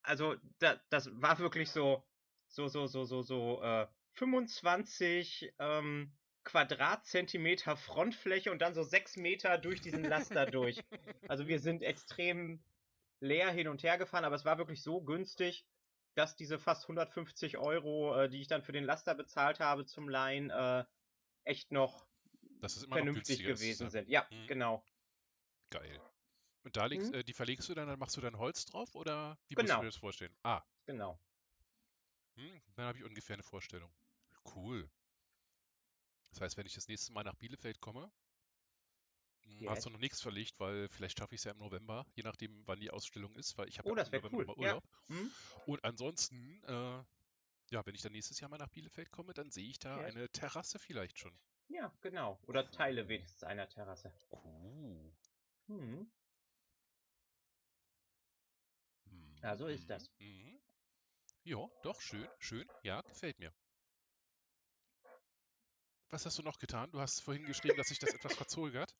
Also 0.02 0.36
da, 0.58 0.80
das 0.90 1.10
war 1.20 1.38
wirklich 1.38 1.70
so, 1.70 2.04
so, 2.48 2.68
so, 2.68 2.86
so, 2.86 3.04
so, 3.04 3.22
so 3.22 3.62
äh, 3.62 3.86
25 4.14 5.54
ähm, 5.58 6.12
Quadratzentimeter 6.44 7.76
Frontfläche 7.76 8.50
und 8.50 8.60
dann 8.60 8.74
so 8.74 8.82
6 8.82 9.16
Meter 9.16 9.58
durch 9.58 9.80
diesen 9.80 10.04
Laster 10.04 10.46
durch. 10.46 10.82
Also 11.28 11.46
wir 11.46 11.60
sind 11.60 11.82
extrem 11.82 12.62
leer 13.20 13.50
hin 13.50 13.68
und 13.68 13.84
her 13.84 13.96
gefahren, 13.96 14.24
aber 14.24 14.34
es 14.34 14.44
war 14.44 14.58
wirklich 14.58 14.82
so 14.82 15.00
günstig, 15.00 15.64
dass 16.14 16.36
diese 16.36 16.58
fast 16.58 16.84
150 16.84 17.58
Euro, 17.58 18.14
äh, 18.16 18.28
die 18.28 18.40
ich 18.40 18.48
dann 18.48 18.62
für 18.62 18.72
den 18.72 18.84
Laster 18.84 19.14
bezahlt 19.14 19.60
habe 19.60 19.86
zum 19.86 20.08
Leihen, 20.08 20.50
äh, 20.50 20.84
echt 21.44 21.70
noch 21.70 22.06
Das 22.62 22.76
ist 22.78 22.84
immer 22.84 22.96
vernünftig 22.96 23.40
ist, 23.44 23.44
gewesen 23.44 23.82
äh, 23.82 23.90
sind. 23.90 24.08
Ja, 24.08 24.26
Mhm. 24.30 24.46
genau. 24.46 24.82
Geil. 25.70 26.00
Und 26.64 26.76
da 26.76 26.86
legst, 26.86 27.10
Mhm. 27.10 27.14
äh, 27.14 27.24
die 27.24 27.32
verlegst 27.34 27.68
du 27.68 27.74
dann, 27.74 27.88
dann 27.88 27.98
machst 27.98 28.16
du 28.16 28.20
dann 28.20 28.38
Holz 28.38 28.64
drauf 28.66 28.94
oder 28.94 29.38
wie 29.48 29.56
musst 29.56 29.74
du 29.74 29.78
Genau. 29.78 29.80
dir 29.80 29.86
das 29.86 29.96
vorstellen? 29.96 30.36
Ah, 30.44 30.62
Genau. 30.86 31.18
hm, 32.36 32.60
dann 32.74 32.84
habe 32.86 32.98
ich 32.98 33.04
ungefähr 33.04 33.34
eine 33.34 33.42
Vorstellung. 33.42 33.90
Cool. 34.54 34.88
Das 36.30 36.40
heißt, 36.40 36.56
wenn 36.56 36.66
ich 36.66 36.74
das 36.74 36.88
nächste 36.88 37.12
Mal 37.12 37.22
nach 37.22 37.36
Bielefeld 37.36 37.80
komme, 37.80 38.10
Hm, 39.44 39.68
Hast 39.68 39.84
du 39.86 39.90
noch 39.90 39.98
nichts 40.00 40.20
verlegt, 40.20 40.58
weil 40.58 40.88
vielleicht 40.88 41.18
schaffe 41.18 41.34
ich 41.34 41.40
es 41.40 41.44
ja 41.44 41.52
im 41.52 41.58
November, 41.58 42.04
je 42.14 42.22
nachdem, 42.24 42.66
wann 42.66 42.80
die 42.80 42.90
Ausstellung 42.90 43.34
ist, 43.36 43.56
weil 43.58 43.68
ich 43.68 43.78
habe 43.78 43.86
Oh, 43.86 43.94
ja 43.94 43.96
im 43.96 44.02
November 44.02 44.30
cool. 44.32 44.46
nochmal 44.46 44.56
Ja. 44.58 44.58
Urlaub. 44.58 44.84
Hm? 45.08 45.34
Und 45.66 45.84
ansonsten, 45.84 46.62
äh, 46.64 47.04
ja, 47.72 47.86
wenn 47.86 47.94
ich 47.94 48.02
dann 48.02 48.12
nächstes 48.12 48.40
Jahr 48.40 48.50
mal 48.50 48.58
nach 48.58 48.70
Bielefeld 48.70 49.10
komme, 49.12 49.34
dann 49.34 49.50
sehe 49.50 49.68
ich 49.68 49.78
da 49.80 50.00
Ja. 50.00 50.02
eine 50.02 50.28
Terrasse 50.30 50.78
vielleicht 50.80 51.18
schon. 51.18 51.38
Ja, 51.68 51.92
genau. 52.00 52.38
Oder 52.46 52.70
Teile 52.70 53.08
wenigstens 53.08 53.44
einer 53.44 53.68
Terrasse. 53.68 54.12
Cool. 54.30 55.12
Hm. 55.68 56.10
Ja, 59.42 59.56
so 59.56 59.66
ist 59.66 59.88
das. 59.90 60.10
Mhm. 60.18 60.60
Ja, 61.44 61.68
doch, 61.82 62.00
schön, 62.00 62.28
schön. 62.38 62.68
Ja, 62.82 63.00
gefällt 63.02 63.38
mir. 63.40 63.52
Was 66.10 66.26
hast 66.26 66.38
du 66.38 66.42
noch 66.42 66.58
getan? 66.58 66.90
Du 66.92 67.00
hast 67.00 67.20
vorhin 67.20 67.44
geschrieben, 67.44 67.76
dass 67.76 67.88
sich 67.88 67.98
das 67.98 68.14
etwas 68.14 68.34
verzögert. 68.34 68.94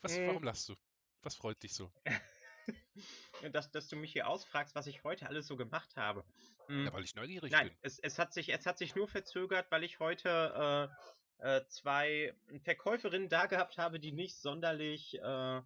Was, 0.00 0.16
Hm. 0.16 0.26
warum 0.26 0.42
lachst 0.42 0.68
du? 0.68 0.74
Was 1.22 1.36
freut 1.36 1.62
dich 1.62 1.74
so? 1.74 1.92
Dass, 3.52 3.70
dass 3.72 3.88
du 3.88 3.96
mich 3.96 4.12
hier 4.12 4.26
ausfragst, 4.26 4.74
was 4.74 4.86
ich 4.86 5.04
heute 5.04 5.26
alles 5.26 5.46
so 5.46 5.56
gemacht 5.56 5.96
habe. 5.96 6.24
Hm. 6.68 6.86
Ja, 6.86 6.92
weil 6.94 7.04
ich 7.04 7.14
neugierig 7.14 7.52
Nein, 7.52 7.68
bin. 7.68 7.78
es, 7.82 7.98
es, 7.98 8.18
hat 8.18 8.32
sich, 8.32 8.48
es 8.50 8.64
hat 8.64 8.78
sich 8.78 8.94
nur 8.94 9.06
verzögert, 9.06 9.70
weil 9.70 9.84
ich 9.84 9.98
heute 9.98 10.88
äh, 10.90 11.04
äh, 11.38 11.64
zwei 11.66 12.34
Verkäuferinnen 12.62 13.28
da 13.28 13.46
gehabt 13.46 13.78
habe, 13.78 14.00
die 14.00 14.12
nicht 14.12 14.36
sonderlich. 14.36 15.14
Äh, 15.14 15.62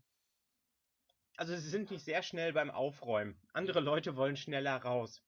also, 1.36 1.56
sie 1.56 1.68
sind 1.70 1.90
nicht 1.90 2.04
sehr 2.04 2.22
schnell 2.22 2.52
beim 2.52 2.70
Aufräumen. 2.70 3.40
Andere 3.52 3.80
Leute 3.80 4.16
wollen 4.16 4.36
schneller 4.36 4.76
raus. 4.76 5.22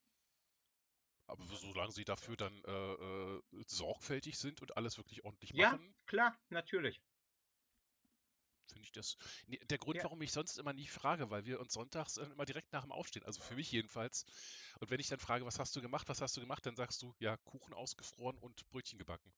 Aber 1.27 1.45
solange 1.47 1.93
sie 1.93 2.05
dafür 2.05 2.37
dann 2.37 2.63
äh, 2.65 2.71
äh, 2.71 3.43
sorgfältig 3.67 4.37
sind 4.39 4.61
und 4.61 4.77
alles 4.77 4.99
wirklich 4.99 5.25
ordentlich 5.25 5.55
Ja, 5.55 5.71
machen, 5.71 5.95
klar, 6.07 6.37
natürlich. 6.51 7.01
finde 8.73 8.85
ich 8.87 8.93
das. 8.93 9.17
Der 9.49 9.79
Grund, 9.79 9.97
Ja. 9.99 10.05
warum 10.05 10.23
ich 10.23 10.33
sonst 10.33 10.59
immer 10.59 10.73
nie 10.73 10.87
frage, 10.87 11.31
weil 11.31 11.45
wir 11.45 11.61
uns 11.61 11.73
sonntags 11.73 12.17
äh, 12.17 12.25
immer 12.25 12.45
direkt 12.45 12.73
nach 12.73 12.83
dem 12.83 12.93
Aufstehen, 12.93 13.25
also 13.25 13.41
für 13.43 13.55
mich 13.55 13.71
jedenfalls. 13.71 14.25
Und 14.81 14.91
wenn 14.91 15.01
ich 15.01 15.09
dann 15.09 15.19
frage, 15.21 15.45
was 15.45 15.59
hast 15.59 15.75
du 15.77 15.81
gemacht, 15.81 16.09
was 16.09 16.21
hast 16.21 16.37
du 16.37 16.41
gemacht, 16.41 16.65
dann 16.67 16.77
sagst 16.77 17.03
du, 17.03 17.15
ja, 17.19 17.37
Kuchen 17.39 17.75
ausgefroren 17.75 18.39
und 18.39 18.67
Brötchen 18.69 18.99
gebacken. 18.99 19.33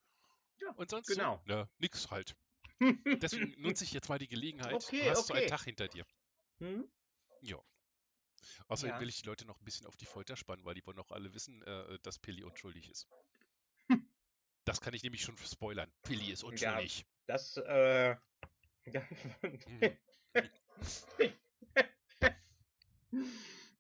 Ja, 0.61 0.71
Und 0.73 0.91
sonst 0.91 1.09
genau. 1.09 1.37
so, 1.37 1.43
na, 1.47 1.69
nix 1.79 2.11
halt. 2.11 2.37
Deswegen 3.23 3.61
nutze 3.61 3.85
ich 3.85 3.93
jetzt 3.93 4.09
mal 4.09 4.19
die 4.19 4.29
Gelegenheit. 4.29 4.75
Okay, 4.75 5.05
du 5.05 5.11
hast 5.11 5.27
so 5.27 5.35
einen 5.35 5.45
okay. 5.45 5.51
Tag 5.51 5.65
hinter 5.65 5.89
dir. 5.89 6.05
Hm? 6.59 6.91
Ja. 7.41 7.59
Außerdem 8.69 8.95
Ja. 8.97 9.01
will 9.01 9.09
ich 9.09 9.21
die 9.23 9.27
Leute 9.27 9.45
noch 9.47 9.61
ein 9.61 9.65
bisschen 9.65 9.87
auf 9.87 9.97
die 9.97 10.07
Folter 10.07 10.37
spannen, 10.37 10.65
weil 10.65 10.75
die 10.75 10.85
wollen 10.87 10.99
auch 10.99 11.11
alle 11.11 11.33
wissen, 11.35 11.63
äh, 11.63 11.99
dass 12.01 12.19
Pilli 12.19 12.43
unschuldig 12.45 12.89
ist. 12.91 13.09
Das 14.65 14.81
kann 14.81 14.95
ich 14.95 15.03
nämlich 15.03 15.23
schon 15.23 15.37
spoilern. 15.39 15.93
Pilli 16.05 16.31
ist 16.31 16.45
unschuldig. 16.45 17.05
Das, 17.27 17.57
äh. 17.57 18.15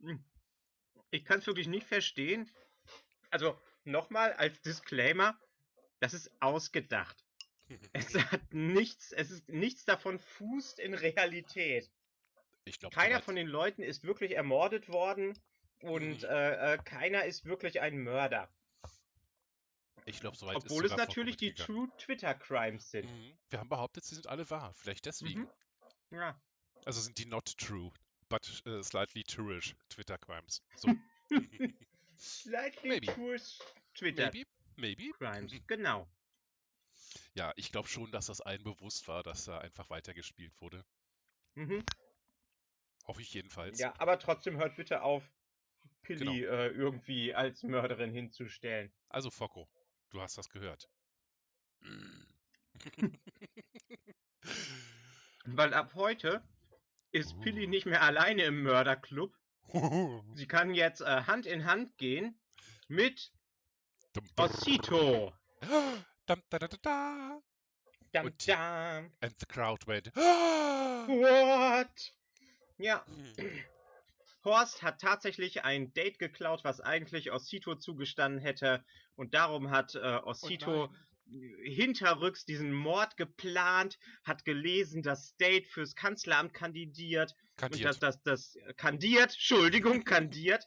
Mhm. 0.00 0.24
Ich 1.10 1.24
kann 1.24 1.38
es 1.38 1.46
wirklich 1.46 1.68
nicht 1.68 1.86
verstehen. 1.86 2.50
Also, 3.30 3.58
nochmal 3.84 4.32
als 4.34 4.60
Disclaimer: 4.62 5.38
Das 6.02 6.14
ist 6.14 6.32
ausgedacht. 6.40 7.24
Es 7.94 8.14
hat 8.14 8.52
nichts, 8.52 9.12
es 9.12 9.30
ist 9.30 9.48
nichts 9.48 9.86
davon 9.86 10.18
fußt 10.18 10.78
in 10.78 10.92
Realität. 10.92 11.90
Ich 12.64 12.78
glaube, 12.78 12.94
Keiner 12.94 13.22
von 13.22 13.34
den 13.34 13.46
Leuten 13.46 13.82
ist 13.82 14.04
wirklich 14.04 14.32
ermordet 14.32 14.90
worden 14.90 15.38
und 15.80 16.24
äh, 16.24 16.74
äh, 16.74 16.78
keiner 16.84 17.24
ist 17.24 17.46
wirklich 17.46 17.80
ein 17.80 18.02
Mörder. 18.02 18.52
ich 20.04 20.20
glaube, 20.20 20.36
soweit 20.36 20.58
ist 20.58 20.64
Obwohl 20.64 20.84
es 20.84 20.96
natürlich 20.96 21.38
die. 21.38 21.54
True 21.54 21.88
Twitter 21.96 22.34
Crimes 22.34 22.90
sind. 22.90 23.08
Mhm. 23.08 23.38
Wir 23.48 23.60
haben 23.60 23.70
behauptet, 23.70 24.04
sie 24.04 24.16
sind 24.16 24.26
alle 24.26 24.50
wahr. 24.50 24.74
Vielleicht 24.74 25.06
deswegen. 25.06 25.48
Mhm. 26.10 26.18
Ja. 26.18 26.38
Also 26.84 27.00
sind 27.00 27.16
die 27.16 27.26
not 27.26 27.56
true, 27.56 27.90
but 28.28 28.62
äh, 28.66 28.82
slightly 28.82 29.22
truish 29.22 29.74
Twitter 29.88 30.18
Crimes. 30.18 30.62
So. 30.74 30.88
Slightly 32.18 33.00
true 33.00 33.40
Twitter 33.94 34.26
maybe, 34.26 34.44
maybe. 34.76 35.10
Crimes. 35.18 35.52
Genau. 35.66 36.08
Ja, 37.34 37.52
ich 37.56 37.72
glaube 37.72 37.88
schon, 37.88 38.10
dass 38.12 38.26
das 38.26 38.40
allen 38.40 38.62
bewusst 38.62 39.08
war, 39.08 39.22
dass 39.22 39.44
da 39.46 39.58
einfach 39.58 39.88
weitergespielt 39.90 40.52
wurde. 40.60 40.84
Mhm. 41.54 41.84
Hoffe 43.06 43.22
ich 43.22 43.32
jedenfalls. 43.34 43.78
Ja, 43.78 43.94
aber 43.98 44.18
trotzdem 44.18 44.56
hört 44.56 44.76
bitte 44.76 45.02
auf, 45.02 45.22
Pilli 46.02 46.40
Genau. 46.42 46.52
äh, 46.52 46.68
irgendwie 46.68 47.34
als 47.34 47.62
Mörderin 47.62 48.12
hinzustellen. 48.12 48.92
Also 49.08 49.30
Focko, 49.30 49.68
du 50.10 50.20
hast 50.20 50.38
das 50.38 50.48
gehört. 50.48 50.88
Weil 55.44 55.74
ab 55.74 55.94
heute 55.94 56.42
ist 57.10 57.34
Uh. 57.34 57.44
nicht 57.44 57.86
mehr 57.86 58.02
alleine 58.02 58.44
im 58.44 58.62
Mörderclub. 58.62 59.36
Sie 60.34 60.46
kann 60.46 60.74
jetzt 60.74 61.00
äh, 61.00 61.24
Hand 61.24 61.46
in 61.46 61.64
Hand 61.64 61.96
gehen 61.98 62.40
mit 62.88 63.32
Dum, 64.12 64.24
dum. 64.36 64.44
Osito. 64.46 65.32
Dam, 66.26 66.42
da, 66.50 66.58
da, 66.58 66.68
da, 66.68 66.76
da. 66.82 67.40
Dam, 68.12 68.26
Und- 68.26 68.48
dam. 68.48 69.10
And 69.20 69.34
the 69.40 69.46
crowd 69.46 69.86
went. 69.86 70.10
What? 70.16 72.14
Ja, 72.78 73.04
Horst 74.44 74.82
hat 74.82 75.00
tatsächlich 75.00 75.64
ein 75.64 75.92
Date 75.94 76.18
geklaut, 76.18 76.64
was 76.64 76.80
eigentlich 76.80 77.32
Osito 77.32 77.74
zugestanden 77.76 78.40
hätte. 78.40 78.84
Und 79.14 79.34
darum 79.34 79.70
hat 79.70 79.94
äh, 79.94 80.20
Oh 80.24 80.30
Osito 80.30 80.88
nein. 81.26 81.54
hinterrücks 81.64 82.44
diesen 82.44 82.72
Mord 82.72 83.16
geplant, 83.16 83.98
hat 84.24 84.44
gelesen, 84.44 85.02
dass 85.02 85.36
Date 85.36 85.66
fürs 85.68 85.94
Kanzleramt 85.94 86.52
kandidiert. 86.54 87.32
Und 87.32 87.56
Kandiert. 87.56 87.84
dass 87.88 87.98
das, 88.00 88.22
das 88.22 88.58
kandiert, 88.76 89.32
Entschuldigung, 89.32 90.04
kandiert. 90.04 90.66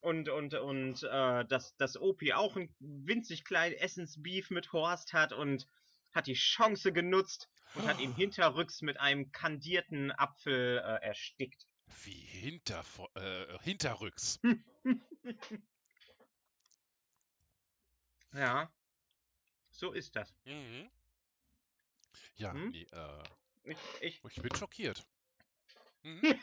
Und, 0.00 0.28
und, 0.30 0.54
und 0.54 1.02
äh, 1.02 1.44
dass 1.44 1.76
das 1.76 1.96
Opi 2.00 2.32
auch 2.32 2.56
einen 2.56 2.74
winzig 2.78 3.44
kleinen 3.44 3.74
Essensbeef 3.76 4.50
mit 4.50 4.72
Horst 4.72 5.12
hat 5.12 5.32
und 5.32 5.66
hat 6.12 6.26
die 6.26 6.34
Chance 6.34 6.92
genutzt 6.92 7.48
und 7.74 7.84
hat 7.86 8.00
ihn 8.00 8.14
hinterrücks 8.14 8.80
mit 8.82 8.98
einem 8.98 9.30
kandierten 9.30 10.10
Apfel 10.12 10.78
äh, 10.78 11.04
erstickt. 11.06 11.66
Wie 12.04 12.12
hinter, 12.12 12.82
äh, 13.14 13.58
hinterrücks. 13.62 14.40
Ja, 18.32 18.72
so 19.70 19.92
ist 19.92 20.14
das. 20.14 20.32
Mhm. 20.44 20.88
Ja, 22.36 22.52
Hm? 22.52 22.70
nee, 22.70 22.86
äh, 22.92 23.22
Ich, 23.64 23.76
ich, 24.00 24.24
ich 24.24 24.42
bin 24.42 24.54
schockiert. 24.54 25.04
Mhm. 26.02 26.22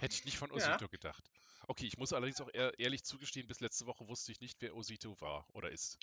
Hätte 0.00 0.14
ich 0.14 0.24
nicht 0.24 0.38
von 0.38 0.50
Ja. 0.50 0.56
Osito 0.56 0.88
gedacht. 0.88 1.22
Okay, 1.68 1.86
ich 1.86 1.98
muss 1.98 2.12
allerdings 2.12 2.40
auch 2.40 2.50
ehr 2.52 2.78
ehrlich 2.78 3.04
zugestehen, 3.04 3.46
bis 3.46 3.60
letzte 3.60 3.86
Woche 3.86 4.06
wusste 4.08 4.32
ich 4.32 4.40
nicht, 4.40 4.60
wer 4.60 4.74
Osito 4.76 5.20
war 5.20 5.46
oder 5.52 5.70
ist. 5.70 5.98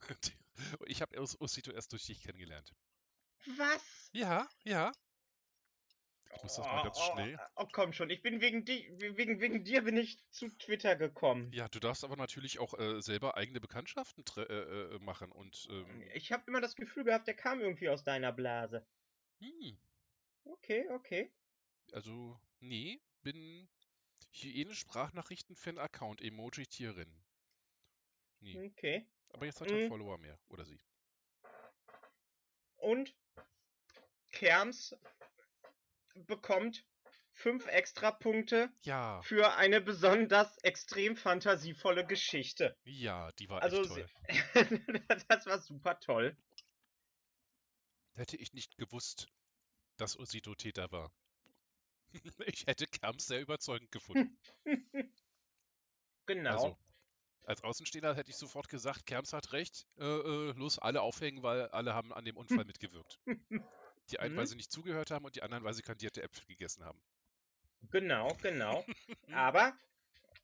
Ich 0.86 1.02
habe 1.02 1.20
Os 1.20 1.40
Osito 1.40 1.72
erst 1.72 1.92
durch 1.92 2.04
dich 2.06 2.20
kennengelernt. 2.20 2.72
was? 3.58 4.12
Ja, 4.12 4.48
ja. 4.64 4.92
Ich 6.36 6.42
muss 6.42 6.56
das 6.56 6.66
mal 6.66 6.82
ganz 6.82 6.98
oh, 7.00 7.12
schnell. 7.12 7.38
Oh, 7.56 7.62
oh, 7.62 7.68
komm 7.72 7.92
schon, 7.92 8.10
ich 8.10 8.22
bin 8.22 8.40
wegen, 8.40 8.64
di 8.64 8.88
wegen, 8.98 9.40
wegen 9.40 9.64
dir 9.64 9.82
bin 9.82 9.96
ich 9.96 10.18
zu 10.30 10.48
Twitter 10.58 10.96
gekommen. 10.96 11.52
Ja, 11.52 11.68
du 11.68 11.78
darfst 11.80 12.04
aber 12.04 12.16
natürlich 12.16 12.58
auch 12.58 12.74
äh, 12.78 13.00
selber 13.00 13.36
eigene 13.36 13.60
Bekanntschaften 13.60 14.24
äh, 14.36 14.42
äh, 14.42 14.98
machen 14.98 15.30
und 15.32 15.66
ähm, 15.70 16.10
Ich 16.14 16.32
habe 16.32 16.44
immer 16.46 16.60
das 16.60 16.76
Gefühl 16.76 17.04
gehabt, 17.04 17.26
der 17.28 17.34
kam 17.34 17.60
irgendwie 17.60 17.88
aus 17.88 18.04
deiner 18.04 18.32
Blase. 18.32 18.86
hm, 19.40 19.78
Okay, 20.44 20.88
okay. 20.90 21.30
also 21.92 22.38
nee, 22.60 23.00
bin 23.22 23.68
Hyäne-Sprachnachrichten-Fan-Account, 24.32 26.20
Emoji-Tierin. 26.22 27.24
Nee, 28.40 28.66
Okay. 28.66 29.06
aber 29.30 29.46
jetzt 29.46 29.60
hat 29.60 29.70
er 29.70 29.78
Mhm. 29.84 29.88
Follower 29.88 30.18
mehr, 30.18 30.38
oder 30.48 30.64
sie. 30.64 30.78
Und 32.76 33.14
Kerms 34.32 34.94
bekommt 36.26 36.84
fünf 37.32 37.66
extra 37.66 38.10
Punkte 38.12 38.70
Ja, 38.82 39.22
für 39.22 39.54
eine 39.56 39.80
besonders 39.80 40.58
extrem 40.58 41.16
fantasievolle 41.16 42.06
Geschichte. 42.06 42.76
ja, 42.84 43.32
die 43.32 43.48
war 43.48 43.62
Also 43.62 43.80
echt 43.80 43.88
toll. 43.88 44.06
das 45.28 45.46
war 45.46 45.58
super 45.60 45.98
toll. 46.00 46.36
Hätte 48.16 48.36
ich 48.36 48.52
nicht 48.52 48.76
gewusst, 48.76 49.26
dass 49.96 50.18
Osito 50.18 50.54
Täter 50.54 50.90
war. 50.92 51.12
Ich 52.46 52.66
hätte 52.66 52.86
Kerms 52.86 53.26
sehr 53.26 53.40
überzeugend 53.40 53.90
gefunden. 53.92 54.38
Genau. 56.26 56.52
Also, 56.52 56.76
als 57.44 57.62
Außenstehender 57.62 58.14
hätte 58.16 58.30
ich 58.30 58.36
sofort 58.38 58.68
gesagt, 58.68 59.06
Kerms 59.06 59.32
hat 59.34 59.52
recht, 59.52 59.86
äh, 59.98 60.04
äh, 60.04 60.52
los, 60.52 60.78
alle 60.78 61.02
aufhängen, 61.02 61.42
weil 61.42 61.68
alle 61.68 61.94
haben 61.94 62.12
an 62.12 62.24
dem 62.24 62.36
Unfall 62.36 62.64
mitgewirkt. 62.66 63.20
Die 64.10 64.20
einen, 64.20 64.36
weil 64.36 64.46
Mhm. 64.46 64.48
sie 64.48 64.56
nicht 64.56 64.72
zugehört 64.72 65.10
haben 65.10 65.24
und 65.26 65.36
die 65.36 65.42
anderen, 65.42 65.64
weil 65.64 65.74
sie 65.74 65.82
kandierte 65.82 66.22
Äpfel 66.22 66.46
gegessen 66.46 66.84
haben. 66.84 67.02
Genau, 67.90 68.38
genau. 68.40 68.84
Aber 69.30 69.78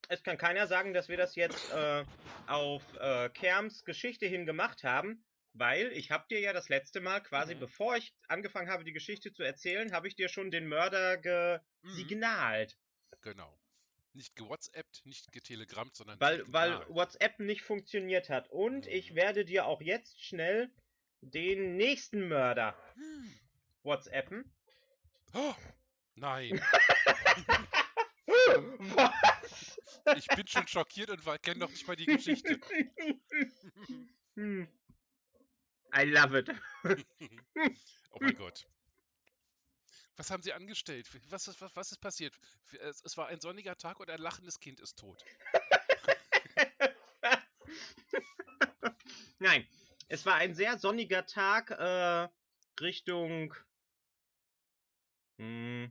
es 0.09 0.23
kann 0.23 0.39
keiner 0.39 0.67
sagen, 0.67 0.95
dass 0.95 1.09
wir 1.09 1.17
das 1.17 1.37
jetzt 1.37 1.69
äh, 1.71 2.07
auf 2.47 2.95
äh, 2.95 3.31
Kerms 3.31 3.85
Geschichte 3.85 4.27
hin 4.27 4.47
gemacht 4.47 4.85
haben, 4.85 5.30
Weil 5.53 5.93
ich 5.93 6.11
habe 6.11 6.27
dir 6.31 6.41
ja 6.41 6.53
das 6.53 6.69
letzte 6.69 7.01
Mal, 7.01 7.21
quasi 7.21 7.55
Mhm. 7.55 7.61
bevor 7.61 7.97
ich 7.97 8.15
angefangen 8.29 8.71
habe, 8.71 8.85
die 8.85 8.93
Geschichte 8.93 9.33
zu 9.33 9.43
erzählen, 9.43 9.93
habe 9.93 10.09
ich 10.09 10.17
dir 10.17 10.29
schon 10.29 10.51
den 10.51 10.69
Mörder 10.69 11.19
Mhm. 11.83 11.91
gesignalt. 11.91 12.79
Genau. 13.23 13.59
Nicht 14.13 14.35
gewhatsappt, 14.35 15.03
nicht 15.07 15.31
getelegrammt, 15.33 15.95
sondern 15.97 16.21
Weil, 16.21 16.53
weil. 16.53 16.85
WhatsApp 16.89 17.39
nicht 17.39 17.63
funktioniert 17.63 18.29
hat. 18.29 18.49
Und 18.51 18.87
ich 18.87 19.13
Mhm. 19.13 19.17
werde 19.17 19.45
dir 19.45 19.67
auch 19.67 19.81
jetzt 19.81 20.23
schnell 20.25 20.71
den 21.21 21.77
nächsten 21.77 22.29
Mörder. 22.29 22.77
WhatsAppen. 23.83 24.45
Oh, 25.35 25.55
nein, 26.17 26.61
Was? 28.95 29.79
ich 30.17 30.27
bin 30.29 30.47
schon 30.47 30.67
schockiert 30.67 31.11
und 31.11 31.25
kenne 31.43 31.61
noch 31.61 31.71
nicht 31.71 31.87
mal 31.87 31.97
die 31.97 32.07
Geschichte. 32.07 32.59
Hm. 34.37 34.69
I 35.95 36.05
love 36.05 36.39
it. 36.39 36.49
oh 38.11 38.19
mein 38.21 38.35
Gott. 38.37 38.67
Was 40.17 40.31
haben 40.31 40.43
Sie 40.43 40.53
angestellt? 40.53 41.09
Was 41.31 41.49
ist, 41.49 41.61
was, 41.61 41.75
was 41.75 41.93
ist 41.93 41.99
passiert? 41.99 42.39
Es, 42.81 43.03
es 43.03 43.17
war 43.17 43.29
ein 43.29 43.41
sonniger 43.41 43.77
Tag 43.77 44.01
und 44.01 44.11
ein 44.11 44.19
lachendes 44.19 44.61
Kind 44.61 44.81
ist 44.81 44.99
tot. 44.99 45.25
Nein, 49.39 49.67
es 50.09 50.27
war 50.27 50.35
ein 50.35 50.55
sehr 50.55 50.79
sonniger 50.79 51.25
Tag 51.25 51.71
äh, 51.71 52.29
Richtung. 52.81 53.55
Hm, 55.39 55.91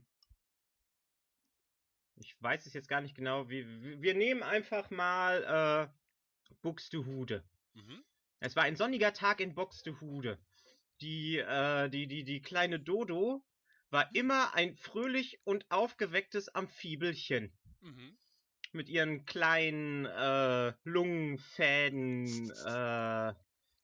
ich 2.20 2.40
weiß 2.40 2.66
es 2.66 2.74
jetzt 2.74 2.88
gar 2.88 3.00
nicht 3.00 3.16
genau. 3.16 3.48
Wir, 3.48 3.66
wir 4.00 4.14
nehmen 4.14 4.42
einfach 4.42 4.90
mal 4.90 5.90
äh, 5.90 6.54
Buxtehude. 6.62 7.42
Mhm. 7.74 8.04
Es 8.40 8.56
war 8.56 8.64
ein 8.64 8.76
sonniger 8.76 9.12
Tag 9.12 9.40
in 9.40 9.54
Buxtehude. 9.54 10.38
Die, 11.02 11.36
äh, 11.38 11.88
die, 11.90 12.06
die, 12.06 12.24
die 12.24 12.40
kleine 12.42 12.80
Dodo 12.80 13.44
war 13.90 14.14
immer 14.14 14.54
ein 14.54 14.76
fröhlich 14.76 15.40
und 15.44 15.70
aufgewecktes 15.70 16.48
Amphibelchen 16.54 17.52
Mhm. 17.82 18.16
mit 18.72 18.88
ihren 18.88 19.26
kleinen 19.26 20.06
äh, 20.06 20.72
Lungenfäden, 20.84 22.50
äh, 22.50 23.34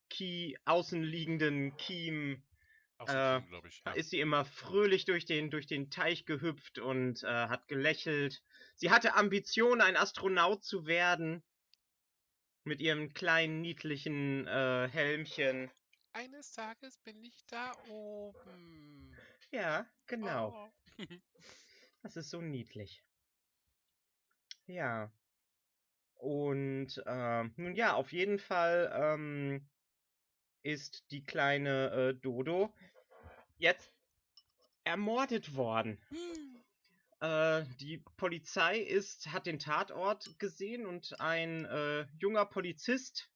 Kie, 0.08 0.58
außenliegenden 0.64 1.76
Kiemen. 1.76 2.42
Glaube 2.98 3.68
ich. 3.68 3.82
Da 3.84 3.90
Ja. 3.90 3.96
ist 3.96 4.10
sie 4.10 4.20
immer 4.20 4.44
fröhlich 4.44 5.04
durch 5.04 5.26
den, 5.26 5.50
durch 5.50 5.66
den 5.66 5.90
Teich 5.90 6.24
gehüpft 6.24 6.78
und 6.78 7.22
äh, 7.24 7.26
hat 7.26 7.68
gelächelt. 7.68 8.42
Sie 8.74 8.90
hatte 8.90 9.14
Ambitionen, 9.14 9.80
ein 9.82 9.96
Astronaut 9.96 10.64
zu 10.64 10.86
werden. 10.86 11.42
Mit 12.66 12.80
ihrem 12.80 13.14
kleinen, 13.14 13.60
niedlichen 13.60 14.44
äh, 14.48 14.88
Helmchen. 14.88 15.70
Eines 16.12 16.50
Tages 16.50 16.98
bin 16.98 17.22
ich 17.22 17.46
da 17.46 17.72
oben. 17.88 19.16
Ja, 19.52 19.86
genau. 20.06 20.52
Oh. 20.98 20.98
Das 22.02 22.16
ist 22.16 22.30
so 22.30 22.40
niedlich. 22.40 23.04
Ja. 24.66 25.12
Und 26.14 27.02
ähm, 27.06 27.54
nun 27.56 27.76
ja, 27.76 27.94
auf 27.94 28.12
jeden 28.12 28.40
Fall 28.40 28.92
ähm, 28.94 29.68
ist 30.62 31.08
die 31.12 31.22
kleine 31.22 31.90
äh, 31.90 32.14
Dodo 32.14 32.74
jetzt 33.58 33.92
ermordet 34.82 35.54
worden. 35.54 36.00
Hm. 36.08 36.55
Äh, 37.20 37.64
die 37.80 37.98
Polizei 38.16 38.78
ist, 38.78 39.32
hat 39.32 39.46
den 39.46 39.58
Tatort 39.58 40.38
gesehen 40.38 40.86
und 40.86 41.18
ein 41.20 41.64
äh, 41.64 42.06
junger 42.18 42.46
Polizist 42.46 43.30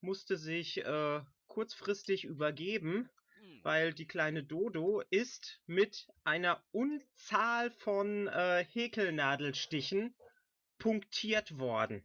musste 0.00 0.36
sich 0.36 0.78
äh, 0.84 1.20
kurzfristig 1.46 2.24
übergeben, 2.24 3.08
Hm. 3.44 3.60
weil 3.62 3.94
die 3.94 4.06
kleine 4.06 4.42
Dodo 4.42 5.02
ist 5.10 5.60
mit 5.66 6.08
einer 6.24 6.64
Unzahl 6.70 7.70
von 7.70 8.26
äh, 8.28 8.64
Häkelnadelstichen 8.64 10.14
punktiert 10.78 11.58
worden. 11.58 12.02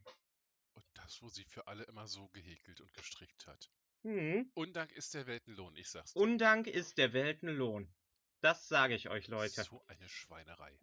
Und 0.73 0.85
das, 0.93 1.21
wo 1.21 1.29
sie 1.29 1.45
für 1.45 1.67
alle 1.67 1.83
immer 1.83 2.07
so 2.07 2.27
gehäkelt 2.29 2.81
und 2.81 2.93
gestrickt 2.93 3.47
hat. 3.47 3.69
Hm. 4.03 4.51
Undank 4.53 4.91
ist 4.91 5.13
der 5.13 5.27
Weltenlohn, 5.27 5.75
ich 5.75 5.89
sag's 5.89 6.13
dir. 6.13 6.19
Undank 6.19 6.67
ist 6.67 6.97
der 6.97 7.13
Weltenlohn. 7.13 7.93
Das 8.41 8.67
sage 8.67 8.95
ich 8.95 9.09
euch, 9.09 9.27
Leute. 9.27 9.63
So 9.63 9.83
eine 9.87 10.07
Schweinerei. 10.07 10.77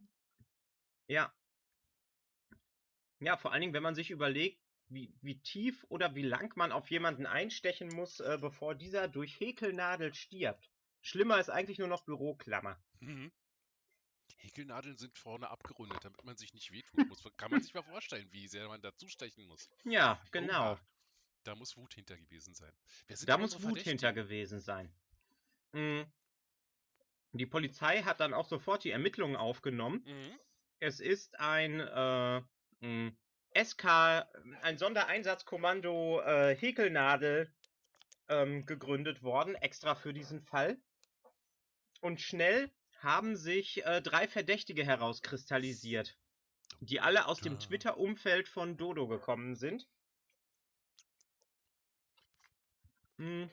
Ja. 1.09 1.33
Ja, 3.21 3.37
vor 3.37 3.53
allen 3.53 3.63
Dingen, 3.63 3.73
wenn 3.73 3.83
man 3.83 3.95
sich 3.95 4.11
überlegt, 4.11 4.61
wie, 4.89 5.13
wie 5.21 5.41
tief 5.41 5.85
oder 5.89 6.15
wie 6.15 6.23
lang 6.23 6.55
man 6.57 6.73
auf 6.73 6.91
jemanden 6.91 7.27
einstechen 7.27 7.89
muss, 7.89 8.21
äh, 8.21 8.39
bevor 8.41 8.75
dieser 8.75 9.09
durch 9.09 9.41
Häkelnadel 9.41 10.15
stirbt. 10.15 10.71
Schlimmer 11.01 11.41
ist 11.41 11.51
eigentlich 11.51 11.79
nur 11.79 11.89
noch 11.89 12.05
Büroklammer. 12.05 12.81
Mhm. 13.01 13.33
Häkelnadeln 14.37 14.97
sind 14.97 15.17
vorne 15.19 15.49
abgerundet, 15.49 16.05
damit 16.05 16.23
man 16.25 16.37
sich 16.37 16.55
nicht 16.55 16.71
wehtun 16.73 17.09
muss. 17.09 17.23
Kann 17.37 17.51
man 17.51 17.63
sich 17.63 17.75
mal 17.75 17.83
vorstellen, 17.83 18.29
wie 18.33 18.49
sehr 18.49 18.69
man 18.69 18.81
da 18.81 18.95
zustechen 18.97 19.47
muss. 19.47 19.69
Ja, 19.85 20.23
genau. 20.31 20.73
Oha, 20.73 20.81
da 21.43 21.55
muss 21.55 21.77
Wut 21.77 21.95
hinter 21.95 22.17
gewesen 22.17 22.55
sein. 22.55 22.73
Da 23.27 23.39
muss 23.39 23.63
Wut 23.63 23.79
hinter 23.79 24.13
gewesen 24.13 24.61
sein. 24.61 24.93
Mm. 25.73 26.03
Die 27.33 27.47
Polizei 27.47 28.03
hat 28.03 28.21
dann 28.21 28.35
auch 28.35 28.49
sofort 28.49 28.85
die 28.85 28.91
Ermittlungen 28.91 29.37
aufgenommen. 29.37 30.03
Mhm. 30.07 30.39
Es 30.79 31.01
ist 31.01 31.39
ein 31.41 31.81
äh, 31.81 32.43
mh, 32.81 33.13
SK, 33.55 33.85
ein 34.63 34.77
Sondereinsatzkommando 34.77 36.21
äh, 36.21 36.55
Häkelnadel 36.55 37.53
ähm, 38.29 38.67
gegründet 38.67 39.23
worden, 39.23 39.55
extra 39.55 39.95
für 39.95 40.13
diesen 40.13 40.43
Fall. 40.43 40.79
Und 42.01 42.21
schnell 42.21 42.71
haben 42.99 43.37
sich 43.37 43.85
äh, 43.87 44.03
drei 44.03 44.29
Verdächtige 44.29 44.85
herauskristallisiert, 44.85 46.19
die 46.81 47.01
alle 47.01 47.27
aus 47.27 47.41
dem 47.41 47.55
Da. 47.59 47.67
Twitter-Umfeld 47.67 48.49
von 48.49 48.77
Dodo 48.77 49.07
gekommen 49.07 49.57
sind. 49.57 49.89
Hm. 53.17 53.51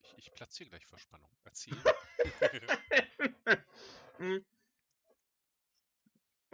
Ich, 0.00 0.14
ich 0.16 0.32
platze 0.32 0.58
hier 0.58 0.68
gleich 0.68 0.86
vor 0.86 0.98
Spannung. 0.98 1.30
Erzähl. 1.44 1.76
Mm. 4.18 4.38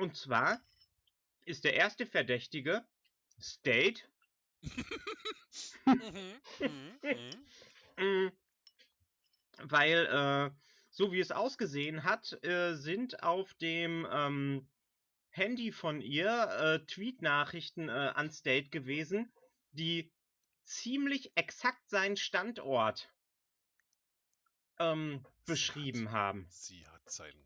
Und 0.02 0.16
zwar 0.16 0.60
ist 1.44 1.62
der 1.62 1.74
erste 1.74 2.06
Verdächtige 2.06 2.84
State, 3.40 4.02
mhm. 5.86 6.40
Mhm. 6.58 6.98
Mhm. 7.96 8.04
mm, 8.04 8.32
weil 9.58 10.06
äh, 10.06 10.50
so 10.90 11.12
wie 11.12 11.20
es 11.20 11.30
ausgesehen 11.30 12.02
hat, 12.02 12.32
äh, 12.42 12.74
sind 12.74 13.22
auf 13.22 13.54
dem 13.54 14.04
ähm, 14.10 14.68
Handy 15.28 15.70
von 15.70 16.00
ihr 16.00 16.48
äh, 16.50 16.84
Tweet-Nachrichten 16.84 17.88
äh, 17.88 17.92
an 17.92 18.32
State 18.32 18.70
gewesen, 18.70 19.32
die 19.70 20.10
ziemlich 20.64 21.30
exakt 21.36 21.88
seinen 21.88 22.16
Standort 22.16 23.08
ähm, 24.80 25.24
beschrieben 25.46 26.10
haben. 26.10 26.48
Sie 26.50 26.84
hat 26.88 27.08
seinen. 27.08 27.41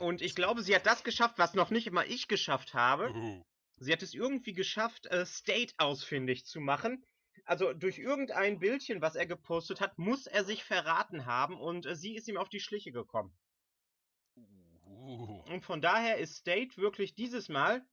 Und 0.00 0.22
ich 0.22 0.34
glaube, 0.34 0.62
sie 0.62 0.74
hat 0.74 0.86
das 0.86 1.04
geschafft, 1.04 1.34
was 1.38 1.54
noch 1.54 1.70
nicht 1.70 1.86
immer 1.86 2.06
ich 2.06 2.26
geschafft 2.26 2.74
habe. 2.74 3.12
Oh. 3.14 3.44
Sie 3.76 3.92
hat 3.92 4.02
es 4.02 4.14
irgendwie 4.14 4.54
geschafft, 4.54 5.06
äh, 5.06 5.26
State 5.26 5.74
ausfindig 5.78 6.46
zu 6.46 6.60
machen. 6.60 7.04
Also 7.44 7.72
durch 7.72 7.98
irgendein 7.98 8.58
Bildchen, 8.58 9.02
was 9.02 9.14
er 9.14 9.26
gepostet 9.26 9.80
hat, 9.80 9.98
muss 9.98 10.26
er 10.26 10.44
sich 10.44 10.64
verraten 10.64 11.26
haben 11.26 11.60
und 11.60 11.86
äh, 11.86 11.96
sie 11.96 12.14
ist 12.14 12.28
ihm 12.28 12.36
auf 12.38 12.48
die 12.48 12.60
Schliche 12.60 12.92
gekommen. 12.92 13.36
Uh. 14.86 15.42
Und 15.48 15.64
von 15.64 15.80
daher 15.80 16.18
ist 16.18 16.36
State 16.36 16.76
wirklich 16.76 17.14
dieses 17.14 17.48
Mal 17.48 17.84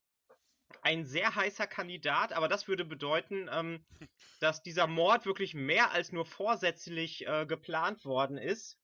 ein 0.82 1.06
sehr 1.06 1.36
heißer 1.36 1.68
Kandidat, 1.68 2.34
aber 2.34 2.48
das 2.48 2.68
würde 2.68 2.86
bedeuten, 2.86 3.50
ähm, 3.52 3.86
dass 4.40 4.64
dieser 4.64 4.88
Mord 4.88 5.26
wirklich 5.26 5.54
mehr 5.54 5.92
als 5.92 6.12
nur 6.12 6.26
vorsätzlich 6.26 7.28
äh, 7.28 7.46
geplant 7.46 8.06
worden 8.06 8.38
ist. 8.38 8.78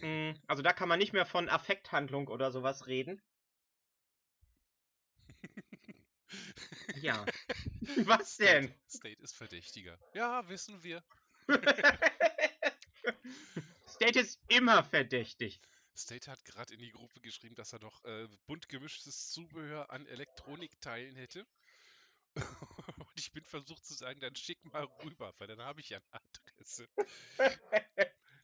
Mm, 0.00 0.32
Also 0.46 0.62
da 0.62 0.72
kann 0.72 0.88
man 0.88 0.98
nicht 0.98 1.12
mehr 1.12 1.26
von 1.26 1.48
Affekthandlung 1.48 2.28
oder 2.28 2.50
sowas 2.50 2.86
reden. 2.86 3.20
Ja. 7.00 7.24
Was 8.06 8.36
denn? 8.36 8.72
State, 8.88 9.22
ist 9.22 9.36
Verdächtiger. 9.36 9.98
Ja, 10.14 10.48
wissen 10.48 10.82
wir. 10.82 11.02
State 13.88 14.20
ist 14.20 14.40
immer 14.48 14.84
verdächtig. 14.84 15.60
State 15.96 16.30
hat 16.30 16.44
gerade 16.44 16.74
in 16.74 16.80
die 16.80 16.90
Gruppe 16.90 17.20
geschrieben, 17.20 17.54
dass 17.54 17.72
er 17.72 17.78
doch 17.78 18.04
äh, 18.04 18.28
bunt 18.46 18.68
gemischtes 18.68 19.30
Zubehör 19.30 19.90
an 19.90 20.06
Elektronikteilen 20.06 21.16
hätte. 21.16 21.46
Und 22.98 23.18
ich 23.18 23.32
bin 23.32 23.44
versucht 23.44 23.84
zu 23.84 23.94
sagen, 23.94 24.20
dann 24.20 24.36
schick 24.36 24.62
mal 24.72 24.84
rüber, 25.04 25.32
weil 25.38 25.48
dann 25.48 25.62
habe 25.62 25.80
ich 25.80 25.90
ja 25.90 25.98
eine 26.10 26.20
Adresse. 26.58 26.88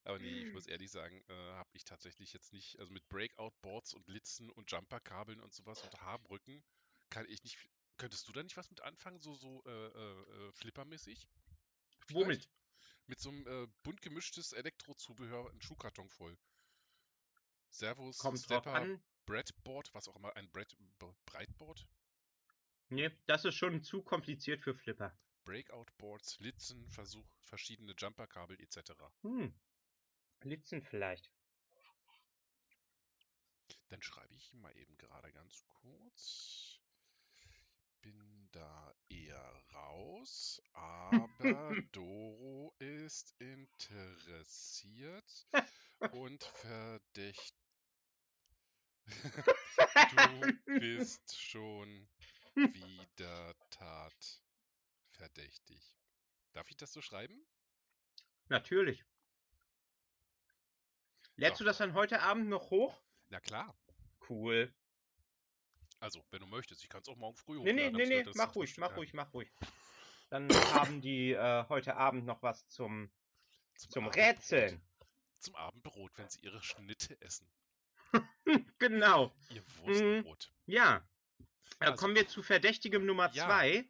Aber 0.04 0.18
nee, 0.18 0.46
ich 0.46 0.52
muss 0.52 0.66
ehrlich 0.66 0.90
sagen, 0.90 1.22
äh, 1.28 1.34
habe 1.52 1.70
ich 1.74 1.84
tatsächlich 1.84 2.32
jetzt 2.32 2.52
nicht, 2.52 2.78
also 2.80 2.92
mit 2.92 3.08
Breakout-Boards 3.08 3.94
und 3.94 4.08
Litzen 4.08 4.50
und 4.50 4.70
Jumperkabeln 4.70 5.40
und 5.40 5.54
sowas 5.54 5.82
und 5.82 6.00
Haarbrücken 6.00 6.62
kann 7.10 7.26
ich 7.28 7.42
nicht. 7.44 7.58
Könntest 7.98 8.26
du 8.26 8.32
da 8.32 8.42
nicht 8.42 8.56
was 8.56 8.70
mit 8.70 8.80
anfangen, 8.80 9.20
so 9.20 9.34
so 9.34 9.62
äh, 9.64 9.70
äh, 9.70 10.48
äh, 10.48 10.52
flippermäßig? 10.52 11.28
Womit? 12.08 12.48
mit 13.06 13.20
so 13.20 13.30
einem 13.30 13.46
äh, 13.46 13.66
bunt 13.82 14.00
gemischtes 14.00 14.52
Elektrozubehör, 14.52 15.50
ein 15.50 15.60
Schuhkarton 15.60 16.08
voll. 16.08 16.38
Servus, 17.68 18.18
Kommt 18.18 18.38
drauf 18.48 18.62
Stepper, 18.62 18.74
an. 18.74 19.02
Breadboard, 19.26 19.92
was 19.94 20.08
auch 20.08 20.16
immer, 20.16 20.34
ein 20.36 20.50
Bread, 20.50 20.76
Breitboard, 21.26 21.86
Nee, 22.92 23.10
das 23.26 23.46
ist 23.46 23.54
schon 23.54 23.82
zu 23.82 24.02
kompliziert 24.02 24.60
für 24.60 24.74
Flipper. 24.74 25.16
Breakout-Boards, 25.44 26.40
Litzen, 26.40 26.86
Versuch, 26.90 27.26
verschiedene 27.40 27.94
Jumperkabel 27.96 28.60
etc. 28.60 28.92
Hm. 29.22 29.54
Litzen 30.44 30.82
vielleicht. 30.82 31.30
Dann 33.88 34.02
schreibe 34.02 34.34
ich 34.34 34.52
mal 34.54 34.76
eben 34.78 34.96
gerade 34.96 35.30
ganz 35.32 35.64
kurz. 35.66 36.80
Bin 38.00 38.48
da 38.52 38.94
eher 39.08 39.62
raus, 39.74 40.62
aber 40.72 41.76
Doro 41.92 42.74
ist 42.78 43.34
interessiert 43.38 45.46
und 46.12 46.44
verdächtig. 46.54 47.58
Du 50.14 50.52
bist 50.78 51.40
schon 51.40 52.08
wieder 52.54 53.54
tatverdächtig. 53.70 55.96
Darf 56.52 56.70
ich 56.70 56.76
das 56.76 56.92
so 56.92 57.00
schreiben? 57.00 57.46
Natürlich. 58.48 59.04
Lädst 61.42 61.58
So. 61.58 61.64
du 61.64 61.68
das 61.70 61.78
dann 61.78 61.94
heute 61.94 62.20
Abend 62.22 62.48
noch 62.48 62.70
hoch? 62.70 63.02
Na 63.28 63.40
klar. 63.40 63.74
Cool. 64.28 64.72
Also, 65.98 66.24
wenn 66.30 66.40
du 66.40 66.46
möchtest, 66.46 66.82
ich 66.82 66.88
kann 66.88 67.00
es 67.02 67.08
auch 67.08 67.16
morgen 67.16 67.36
früh 67.36 67.58
Nee, 67.60 67.72
nee, 67.72 67.86
hochladen, 67.88 67.96
nee, 67.96 68.04
nee, 68.04 68.10
werde 68.18 68.30
das 68.30 68.36
mach 68.36 68.52
zum 68.52 68.60
ruhig, 68.60 68.78
mach 68.78 68.96
ruhig, 68.96 69.12
mach 69.12 69.34
ruhig. 69.34 69.52
Dann 70.30 70.48
haben 70.74 71.00
die 71.00 71.32
äh, 71.32 71.64
heute 71.68 71.96
Abend 71.96 72.26
noch 72.26 72.42
was 72.42 72.66
zum, 72.68 73.10
zum 73.76 74.04
Abendbrot. 74.04 74.16
Rätseln. 74.24 74.80
Zum 75.40 75.56
Abendbrot, 75.56 76.12
wenn 76.16 76.28
sie 76.28 76.40
ihre 76.40 76.62
Schnitte 76.62 77.20
essen. 77.20 77.50
Genau. 78.78 79.32
Ihr 79.50 79.62
Wurstbrot. 79.78 80.52
Ja. 80.66 81.06
Da 81.78 81.86
Also- 81.86 82.00
kommen 82.00 82.14
wir 82.16 82.26
zu 82.28 82.42
Verdächtigem 82.42 83.06
Nummer 83.06 83.30
Ja. 83.32 83.46
zwei. 83.46 83.88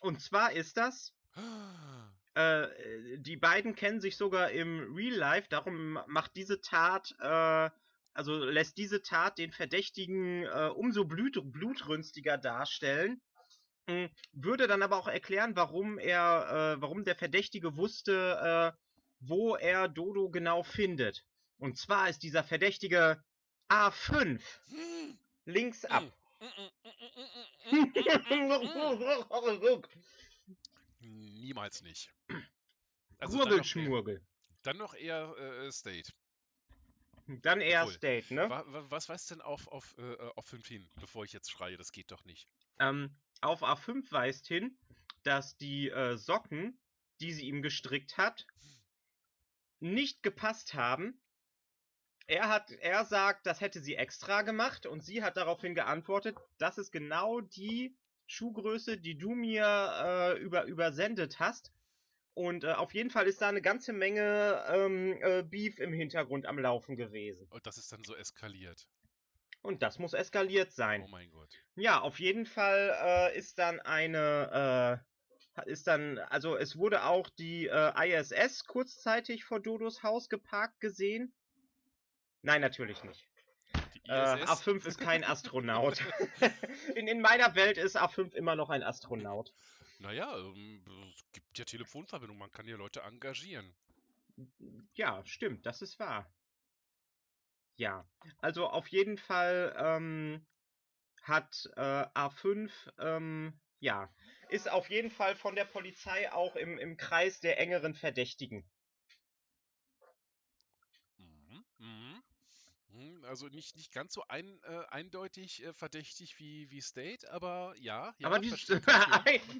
Und 0.00 0.20
zwar 0.22 0.52
ist 0.52 0.76
das, 0.76 1.14
äh, 2.38 3.18
die 3.18 3.36
beiden 3.36 3.74
kennen 3.74 4.00
sich 4.00 4.16
sogar 4.16 4.50
im 4.52 4.94
Real 4.94 5.14
Life, 5.16 5.48
darum 5.50 5.98
macht 6.06 6.36
diese 6.36 6.60
Tat, 6.60 7.12
äh, 7.18 7.70
also 8.14 8.44
lässt 8.44 8.78
diese 8.78 9.02
Tat 9.02 9.38
den 9.38 9.50
Verdächtigen 9.50 10.44
äh, 10.44 10.70
umso 10.72 11.04
blut 11.04 11.40
blutrünstiger 11.52 12.38
darstellen. 12.38 13.20
Mm, 13.88 14.06
Würde 14.32 14.68
dann 14.68 14.82
aber 14.82 14.98
auch 14.98 15.08
erklären, 15.08 15.56
warum 15.56 15.98
er, 15.98 16.76
äh, 16.76 16.80
warum 16.80 17.04
der 17.04 17.16
Verdächtige 17.16 17.76
wusste, 17.76 18.72
äh, 18.76 18.78
wo 19.18 19.56
er 19.56 19.88
Dodo 19.88 20.30
genau 20.30 20.62
findet. 20.62 21.24
Und 21.58 21.76
zwar 21.76 22.08
ist 22.08 22.22
dieser 22.22 22.44
Verdächtige 22.44 23.20
A5 23.68 24.40
Hm. 24.68 25.18
links 25.44 25.84
ab. 25.86 26.04
Niemals 31.38 31.82
nicht. 31.82 32.12
Also 33.20 33.38
dann 33.38 33.38
noch, 33.38 33.46
eher, 33.46 33.56
Gurgelschmurgel. 33.56 34.26
dann 34.62 34.76
noch 34.76 34.94
eher 34.94 35.36
äh, 35.38 35.72
State. 35.72 36.12
Dann 37.26 37.60
eher 37.60 37.82
Obwohl, 37.82 37.94
State, 37.94 38.32
ne? 38.32 38.48
Wa 38.48 38.64
wa 38.68 38.90
was 38.90 39.08
weist 39.08 39.32
denn 39.32 39.40
auf, 39.40 39.66
auf, 39.66 39.98
äh, 39.98 40.16
auf 40.36 40.46
5 40.46 40.64
hin, 40.66 40.90
bevor 41.00 41.24
ich 41.24 41.32
jetzt 41.32 41.50
schreie? 41.50 41.76
Das 41.76 41.90
geht 41.90 42.12
doch 42.12 42.24
nicht. 42.24 42.48
Ähm, 42.78 43.14
auf 43.40 43.64
A5 43.64 44.12
weist 44.12 44.46
hin, 44.46 44.78
dass 45.24 45.56
die 45.56 45.90
äh, 45.90 46.16
Socken, 46.16 46.80
die 47.20 47.32
sie 47.32 47.48
ihm 47.48 47.60
gestrickt 47.60 48.18
hat, 48.18 48.46
nicht 49.80 50.22
gepasst 50.22 50.74
haben. 50.74 51.20
Er 52.28 52.48
hat, 52.48 52.70
er 52.70 53.04
sagt, 53.04 53.46
das 53.46 53.60
hätte 53.60 53.80
sie 53.80 53.96
extra 53.96 54.42
gemacht 54.42 54.86
und 54.86 55.02
sie 55.02 55.24
hat 55.24 55.36
daraufhin 55.36 55.74
geantwortet, 55.74 56.38
das 56.58 56.78
ist 56.78 56.92
genau 56.92 57.40
die 57.40 57.98
Schuhgröße, 58.28 58.98
die 58.98 59.16
du 59.16 59.30
mir 59.34 59.64
äh, 59.64 60.38
über, 60.38 60.64
übersendet 60.64 61.40
hast. 61.40 61.72
Und 62.34 62.62
äh, 62.62 62.72
auf 62.72 62.94
jeden 62.94 63.10
Fall 63.10 63.26
ist 63.26 63.42
da 63.42 63.48
eine 63.48 63.62
ganze 63.62 63.92
Menge 63.92 64.64
ähm, 64.68 65.18
äh, 65.22 65.42
Beef 65.42 65.80
im 65.80 65.92
Hintergrund 65.92 66.46
am 66.46 66.58
Laufen 66.58 66.94
gewesen. 66.94 67.48
Und 67.50 67.66
das 67.66 67.78
ist 67.78 67.90
dann 67.90 68.04
so 68.04 68.14
eskaliert. 68.14 68.86
Und 69.62 69.82
das 69.82 69.98
muss 69.98 70.12
eskaliert 70.12 70.72
sein. 70.72 71.02
Oh 71.04 71.08
mein 71.08 71.30
Gott. 71.30 71.50
Ja, 71.74 72.00
auf 72.00 72.20
jeden 72.20 72.46
Fall 72.46 72.96
äh, 73.02 73.36
ist 73.36 73.58
dann 73.58 73.80
eine, 73.80 75.02
äh, 75.66 75.70
ist 75.70 75.88
dann, 75.88 76.18
also 76.18 76.56
es 76.56 76.76
wurde 76.76 77.04
auch 77.04 77.28
die 77.30 77.66
äh, 77.66 78.20
ISS 78.20 78.66
kurzzeitig 78.66 79.44
vor 79.44 79.58
Dodos 79.58 80.02
Haus 80.02 80.28
geparkt 80.28 80.80
gesehen. 80.80 81.34
Nein, 82.42 82.60
natürlich 82.60 83.02
nicht. 83.02 83.27
Äh, 84.08 84.42
ISS? 84.42 84.50
A5 84.50 84.86
ist 84.86 84.98
kein 84.98 85.24
Astronaut. 85.24 86.02
in, 86.94 87.08
in 87.08 87.20
meiner 87.20 87.54
Welt 87.54 87.78
ist 87.78 87.96
A5 87.96 88.34
immer 88.34 88.56
noch 88.56 88.70
ein 88.70 88.82
Astronaut. 88.82 89.52
Naja, 89.98 90.36
ähm, 90.36 90.82
es 91.14 91.24
gibt 91.32 91.58
ja 91.58 91.64
Telefonverbindungen, 91.64 92.38
man 92.38 92.50
kann 92.50 92.66
ja 92.66 92.76
Leute 92.76 93.02
engagieren. 93.02 93.74
Ja, 94.94 95.24
stimmt, 95.24 95.66
das 95.66 95.82
ist 95.82 95.98
wahr. 95.98 96.32
Ja, 97.76 98.08
also 98.38 98.68
auf 98.68 98.88
jeden 98.88 99.18
Fall 99.18 99.74
ähm, 99.78 100.46
hat 101.22 101.68
äh, 101.76 101.80
A5, 101.80 102.70
ähm, 102.98 103.60
ja, 103.80 104.12
ist 104.48 104.70
auf 104.70 104.90
jeden 104.90 105.10
Fall 105.10 105.36
von 105.36 105.54
der 105.54 105.64
Polizei 105.64 106.32
auch 106.32 106.56
im, 106.56 106.78
im 106.78 106.96
Kreis 106.96 107.40
der 107.40 107.60
engeren 107.60 107.94
Verdächtigen. 107.94 108.68
Mhm, 111.18 111.64
mhm. 111.78 112.22
Mhm, 112.88 113.17
Also 113.28 113.46
nicht, 113.48 113.76
nicht 113.76 113.92
ganz 113.92 114.12
so 114.14 114.24
ein, 114.28 114.60
äh, 114.64 114.84
eindeutig 114.88 115.62
äh, 115.64 115.72
verdächtig 115.72 116.38
wie, 116.38 116.70
wie 116.70 116.80
State, 116.80 117.30
aber 117.30 117.74
ja, 117.78 118.14
ja, 118.18 118.28
Aber 118.28 118.42
Funktion, 118.42 118.80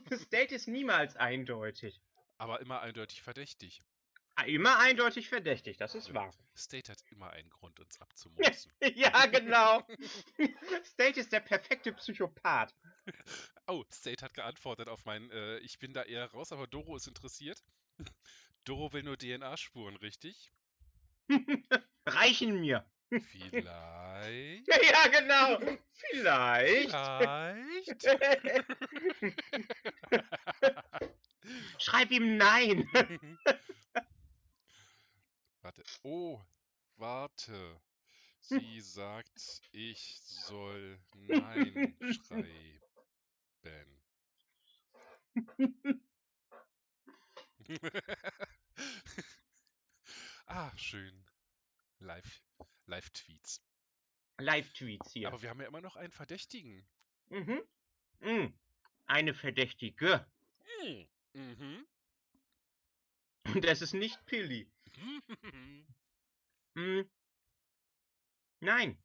das 0.09 0.28
Date 0.28 0.52
ist 0.52 0.68
niemals 0.68 1.16
eindeutig. 1.16 2.00
aber 2.38 2.61
immer 2.61 2.81
eindeutig 2.81 3.22
verdächtig. 3.22 3.83
Ah, 4.37 4.44
Immer 4.44 4.78
eindeutig 4.78 5.28
verdächtig, 5.28 5.78
das 5.78 5.96
ist 5.96 6.14
wahr. 6.14 6.33
State 6.57 6.92
hat 6.92 7.02
immer 7.11 7.31
einen 7.31 7.50
Grund, 7.50 7.81
uns 7.81 8.00
abzumurksen. 8.00 8.72
ja, 8.94 9.26
genau. 9.26 9.83
State 10.85 11.18
ist 11.20 11.33
der 11.33 11.40
perfekte 11.40 11.92
Psychopath. 11.92 12.72
Oh, 13.66 13.85
State 13.92 14.24
hat 14.24 14.35
geantwortet 14.35 14.88
auf 14.88 15.04
mein, 15.04 15.28
äh, 15.31 15.59
ich 15.59 15.78
bin 15.81 15.92
da 15.92 16.02
eher 16.04 16.26
raus, 16.31 16.52
aber 16.52 16.66
Doro 16.68 16.96
ist 16.96 17.09
interessiert. 17.09 17.62
Doro 18.64 18.92
will 18.92 19.02
nur 19.02 19.16
DNA-Spuren, 19.16 19.96
richtig? 19.96 20.52
Reichen 22.07 22.61
mir. 22.61 22.88
Vielleicht. 23.11 24.68
Ja, 24.68 24.77
ja, 24.83 25.07
genau. 25.09 25.59
Vielleicht. 25.92 26.90
Vielleicht. 26.90 28.05
Schreib 31.79 32.11
ihm 32.11 32.37
nein. 32.37 32.87
Warte. 35.62 35.83
Oh, 36.03 36.42
warte. 36.97 37.81
Sie 38.40 38.81
sagt, 38.81 39.62
ich 39.73 40.21
soll 40.23 40.99
Nein 41.14 41.97
schreiben. 42.01 42.81
ah, 50.47 50.71
schön. 50.77 51.25
Live, 52.01 52.42
Live-Tweets. 52.88 53.62
Live-Tweets 54.38 55.12
hier. 55.12 55.29
Aber 55.29 55.42
wir 55.42 55.51
haben 55.51 55.61
ja 55.61 55.66
immer 55.66 55.81
noch 55.81 55.96
einen 55.96 56.12
Verdächtigen. 56.12 56.87
Mhm. 57.29 57.62
Mhm. 58.20 58.59
Eine 59.07 59.35
Verdächtige. 59.35 60.27
Hm. 60.81 61.09
Mhm. 61.35 61.87
Und 63.55 63.64
das 63.64 63.83
ist 63.83 63.94
nicht 63.94 64.24
Pilly. 64.27 64.70
Hm. 66.77 67.11
Nein. 68.61 69.03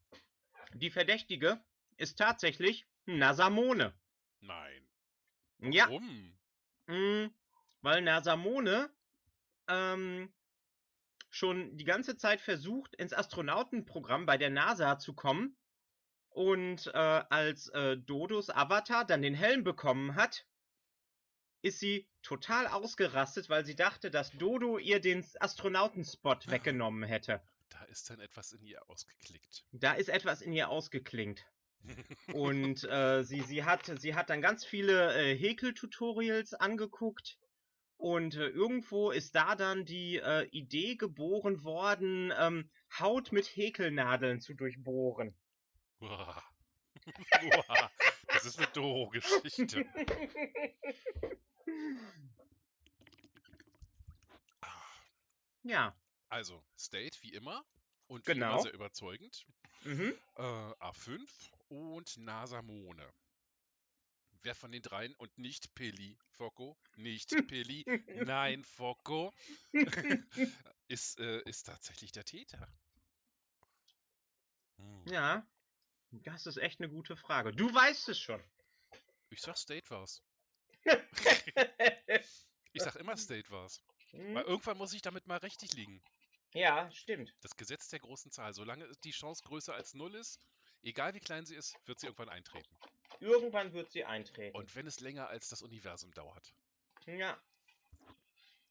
Die 0.74 0.92
Verdächtige 0.92 1.60
ist 1.98 2.20
tatsächlich 2.20 2.86
Nasamone. 3.06 3.98
Nein. 4.42 4.88
Ja. 5.60 5.86
Warum? 5.86 6.38
Hm. 6.86 7.34
Weil 7.82 8.02
Nasamone 8.04 8.94
ähm, 9.68 10.32
schon 11.34 11.76
die 11.78 11.84
ganze 11.84 12.16
Zeit 12.16 12.42
versucht, 12.42 12.96
ins 12.96 13.14
Astronautenprogramm 13.14 14.26
bei 14.26 14.38
der 14.38 14.52
NASA 14.52 15.00
zu 15.00 15.14
kommen. 15.14 15.58
Und 16.30 16.88
äh, 16.88 16.98
als 16.98 17.70
äh, 17.70 17.98
Dodos 17.98 18.50
Avatar 18.50 19.06
dann 19.06 19.22
den 19.22 19.34
Helm 19.34 19.64
bekommen 19.64 20.16
hat, 20.16 20.46
ist 21.64 21.80
sie 21.80 22.08
total 22.22 22.68
ausgerastet, 22.68 23.50
weil 23.50 23.66
sie 23.66 23.76
dachte, 23.76 24.12
dass 24.12 24.32
Dodo 24.32 24.78
ihr 24.78 25.00
den 25.00 25.26
Astronautenspot 25.40 26.52
weggenommen 26.52 27.04
hätte. 27.04 27.42
Da 27.70 27.84
ist 27.86 28.10
dann 28.10 28.20
etwas 28.20 28.54
in 28.54 28.64
ihr 28.64 28.88
ausgeklickt. 28.90 29.66
Da 29.72 29.94
ist 29.94 30.10
etwas 30.10 30.42
in 30.42 30.54
ihr 30.54 30.70
ausgeklingt. 30.70 31.46
Und 32.34 32.84
äh, 32.84 33.24
sie, 33.24 33.42
sie, 33.42 33.64
hat, 33.64 33.92
sie 34.00 34.16
hat 34.16 34.30
dann 34.30 34.42
ganz 34.42 34.66
viele 34.66 35.14
äh, 35.16 35.36
Häkel-Tutorials 35.36 36.54
angeguckt 36.54 37.38
Und 38.04 38.36
äh, 38.36 38.48
irgendwo 38.50 39.12
ist 39.12 39.34
da 39.34 39.56
dann 39.56 39.86
die 39.86 40.18
äh, 40.18 40.46
Idee 40.50 40.98
geboren 40.98 41.64
worden, 41.64 42.34
ähm, 42.38 42.70
Haut 43.00 43.32
mit 43.32 43.46
Häkelnadeln 43.56 44.42
zu 44.42 44.54
durchbohren. 44.56 45.34
Uah. 46.02 46.44
Uah. 47.06 47.92
Das 48.28 48.44
ist 48.44 48.58
eine 48.60 48.68
doofe 48.74 49.22
Geschichte. 49.22 49.86
ja, 55.64 55.96
Also, 56.30 56.64
State 56.78 57.18
wie 57.22 57.34
immer 57.34 57.64
und 58.08 58.28
wie 58.28 58.32
immer 58.32 58.48
Genau. 58.48 58.62
sehr 58.62 58.74
überzeugend. 58.74 59.46
mhm. 59.84 60.14
Äh, 60.36 60.42
A5 60.42 61.22
und 61.70 62.18
Nasamone. 62.18 63.10
Wer 64.44 64.56
von 64.56 64.72
den 64.72 64.82
dreien 64.82 65.16
und 65.16 65.38
nicht 65.38 65.74
Pilli, 65.74 66.18
Focko, 66.32 66.78
nicht 66.98 67.30
Pilli, 67.48 67.84
nein, 68.28 68.64
Focko, 68.64 69.34
ist, 70.88 71.18
äh, 71.20 71.42
ist 71.46 71.64
tatsächlich 71.64 72.12
der 72.12 72.26
Täter. 72.26 72.68
Hm. 74.78 75.08
ja, 75.08 75.48
das 76.12 76.46
ist 76.46 76.58
echt 76.58 76.82
eine 76.82 76.90
gute 76.90 77.16
Frage. 77.16 77.54
Du 77.54 77.74
weißt 77.74 78.10
es 78.10 78.20
schon. 78.20 78.44
Ich 79.30 79.42
sag 79.42 79.58
State 79.58 79.90
war's. 79.90 80.22
Ich 82.76 82.82
sag 82.82 82.96
immer 82.96 83.16
State 83.18 83.50
war's. 83.52 83.84
Weil 84.12 84.44
Hm? 84.44 84.50
irgendwann 84.50 84.78
muss 84.78 84.94
ich 84.94 85.02
damit 85.04 85.28
mal 85.28 85.38
richtig 85.38 85.74
liegen. 85.74 86.04
ja, 86.54 86.90
stimmt. 86.92 87.34
Das 87.42 87.56
Gesetz 87.56 87.90
der 87.90 88.00
großen 88.00 88.32
Zahl. 88.32 88.54
Solange 88.54 88.92
die 89.04 89.12
Chance 89.12 89.44
größer 89.44 89.74
als 89.74 89.94
null 89.94 90.16
ist, 90.16 90.40
egal 90.82 91.14
wie 91.14 91.20
klein 91.20 91.46
sie 91.46 91.56
ist, 91.56 91.76
wird 91.86 92.00
sie 92.00 92.08
irgendwann 92.08 92.30
eintreten. 92.30 92.76
Irgendwann 93.24 93.74
wird 93.74 93.90
sie 93.92 94.04
eintreten. 94.06 94.56
Und 94.58 94.76
wenn 94.76 94.86
es 94.86 95.00
länger 95.00 95.28
als 95.30 95.50
das 95.50 95.62
Universum 95.62 96.12
dauert. 96.14 96.54
ja. 97.06 97.42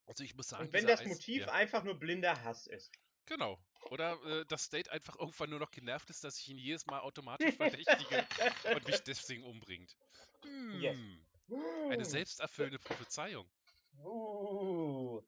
Also 0.06 0.24
ich 0.24 0.34
muss 0.34 0.48
sagen, 0.48 0.64
Und 0.66 0.72
wenn 0.72 0.86
das 0.86 1.00
Eis- 1.00 1.06
Motiv 1.08 1.42
ja, 1.46 1.52
einfach 1.52 1.84
nur 1.84 1.94
blinder 1.98 2.42
Hass 2.42 2.66
ist. 2.66 2.92
Genau. 3.26 3.58
Oder 3.90 4.20
äh, 4.24 4.44
das 4.46 4.64
State 4.64 4.90
einfach 4.90 5.16
irgendwann 5.18 5.48
nur 5.50 5.60
noch 5.60 5.70
genervt 5.70 6.10
ist, 6.10 6.24
dass 6.24 6.38
ich 6.38 6.48
ihn 6.48 6.58
jedes 6.58 6.86
Mal 6.86 7.00
automatisch 7.00 7.54
verdächtige 7.54 8.26
und 8.74 8.86
mich 8.86 9.00
deswegen 9.04 9.44
umbringt. 9.44 9.96
Yes. 10.80 10.98
Hm, 11.48 11.90
Eine 11.90 12.04
selbsterfüllende 12.04 12.78
Prophezeiung. 12.80 13.48
Uh. 14.04 15.22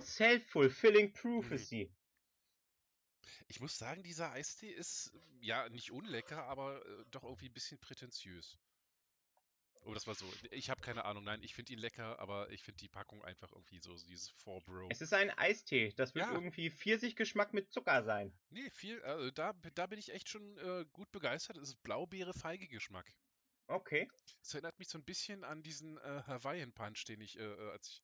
Self-fulfilling 0.00 1.12
prophecy. 1.12 1.92
Ich 3.50 3.58
muss 3.58 3.76
sagen, 3.76 4.04
dieser 4.04 4.30
Eistee 4.30 4.70
ist 4.70 5.12
ja 5.40 5.68
nicht 5.70 5.90
unlecker, 5.90 6.44
aber 6.44 6.86
äh, 6.86 7.04
doch 7.10 7.24
irgendwie 7.24 7.48
ein 7.48 7.52
bisschen 7.52 7.80
prätentiös. 7.80 8.56
Oh, 9.82 9.92
das 9.92 10.06
war 10.06 10.14
so. 10.14 10.30
Ich 10.52 10.70
habe 10.70 10.80
keine 10.82 11.04
Ahnung. 11.04 11.24
Nein, 11.24 11.42
ich 11.42 11.54
finde 11.54 11.72
ihn 11.72 11.80
lecker, 11.80 12.20
aber 12.20 12.48
ich 12.50 12.62
finde 12.62 12.78
die 12.78 12.88
Packung 12.88 13.24
einfach 13.24 13.50
irgendwie 13.50 13.80
so, 13.80 13.92
dieses 14.06 14.28
4 14.44 14.60
Bro. 14.60 14.88
Es 14.90 15.00
ist 15.00 15.12
ein 15.12 15.30
Eistee. 15.30 15.92
Das 15.96 16.14
wird 16.14 16.26
Ja. 16.26 16.32
irgendwie 16.32 16.70
Pfirsichgeschmack 16.70 17.52
mit 17.52 17.72
Zucker 17.72 18.04
sein. 18.04 18.32
Nee, 18.50 18.70
viel, 18.70 19.00
äh, 19.00 19.32
da, 19.32 19.52
da 19.74 19.86
bin 19.88 19.98
ich 19.98 20.12
echt 20.12 20.28
schon 20.28 20.56
äh, 20.58 20.84
gut 20.92 21.10
begeistert. 21.10 21.56
Es 21.56 21.70
ist 21.70 21.82
Blaubeere-Feige-Geschmack. 21.82 23.10
Okay. 23.66 24.08
Es 24.42 24.54
erinnert 24.54 24.78
mich 24.78 24.88
so 24.88 24.98
ein 24.98 25.04
bisschen 25.04 25.42
an 25.42 25.62
diesen 25.64 25.98
äh, 25.98 26.22
Hawaiian 26.26 26.72
Punch, 26.72 27.04
den 27.08 27.20
ich, 27.20 27.36
äh, 27.36 27.42
äh, 27.42 27.70
als 27.72 27.88
ich, 27.88 28.02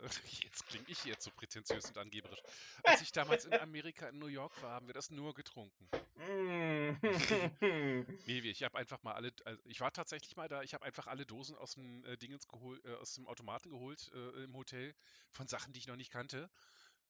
jetzt 0.44 0.66
klinge 0.66 0.84
ich 0.88 1.04
jetzt 1.04 1.24
so 1.24 1.30
prätentiös 1.30 1.88
und 1.88 1.98
angeberisch. 1.98 2.42
Als 2.82 3.00
ich 3.00 3.12
damals 3.12 3.44
in 3.44 3.56
Amerika 3.56 4.08
in 4.08 4.18
New 4.18 4.26
York 4.26 4.60
war, 4.62 4.72
haben 4.72 4.86
wir 4.86 4.94
das 4.94 5.10
nur 5.10 5.34
getrunken. 5.34 5.90
Mm. 6.16 6.96
Nee, 8.26 8.38
ich 8.40 8.62
habe 8.62 8.78
einfach 8.78 9.02
mal 9.02 9.14
alle, 9.14 9.32
also 9.44 9.62
ich 9.66 9.80
war 9.80 9.92
tatsächlich 9.92 10.36
mal 10.36 10.48
da, 10.48 10.62
ich 10.62 10.74
habe 10.74 10.84
einfach 10.84 11.06
alle 11.06 11.26
Dosen 11.26 11.56
aus 11.56 11.74
dem 11.74 12.04
äh, 12.04 12.16
Dingens 12.16 12.48
geholt, 12.48 12.84
äh, 12.84 12.94
aus 12.94 13.14
dem 13.14 13.26
Automaten 13.26 13.70
geholt 13.70 14.10
äh, 14.14 14.44
im 14.44 14.56
Hotel 14.56 14.94
von 15.30 15.46
Sachen, 15.46 15.72
die 15.72 15.78
ich 15.80 15.86
noch 15.86 15.96
nicht 15.96 16.10
kannte, 16.10 16.50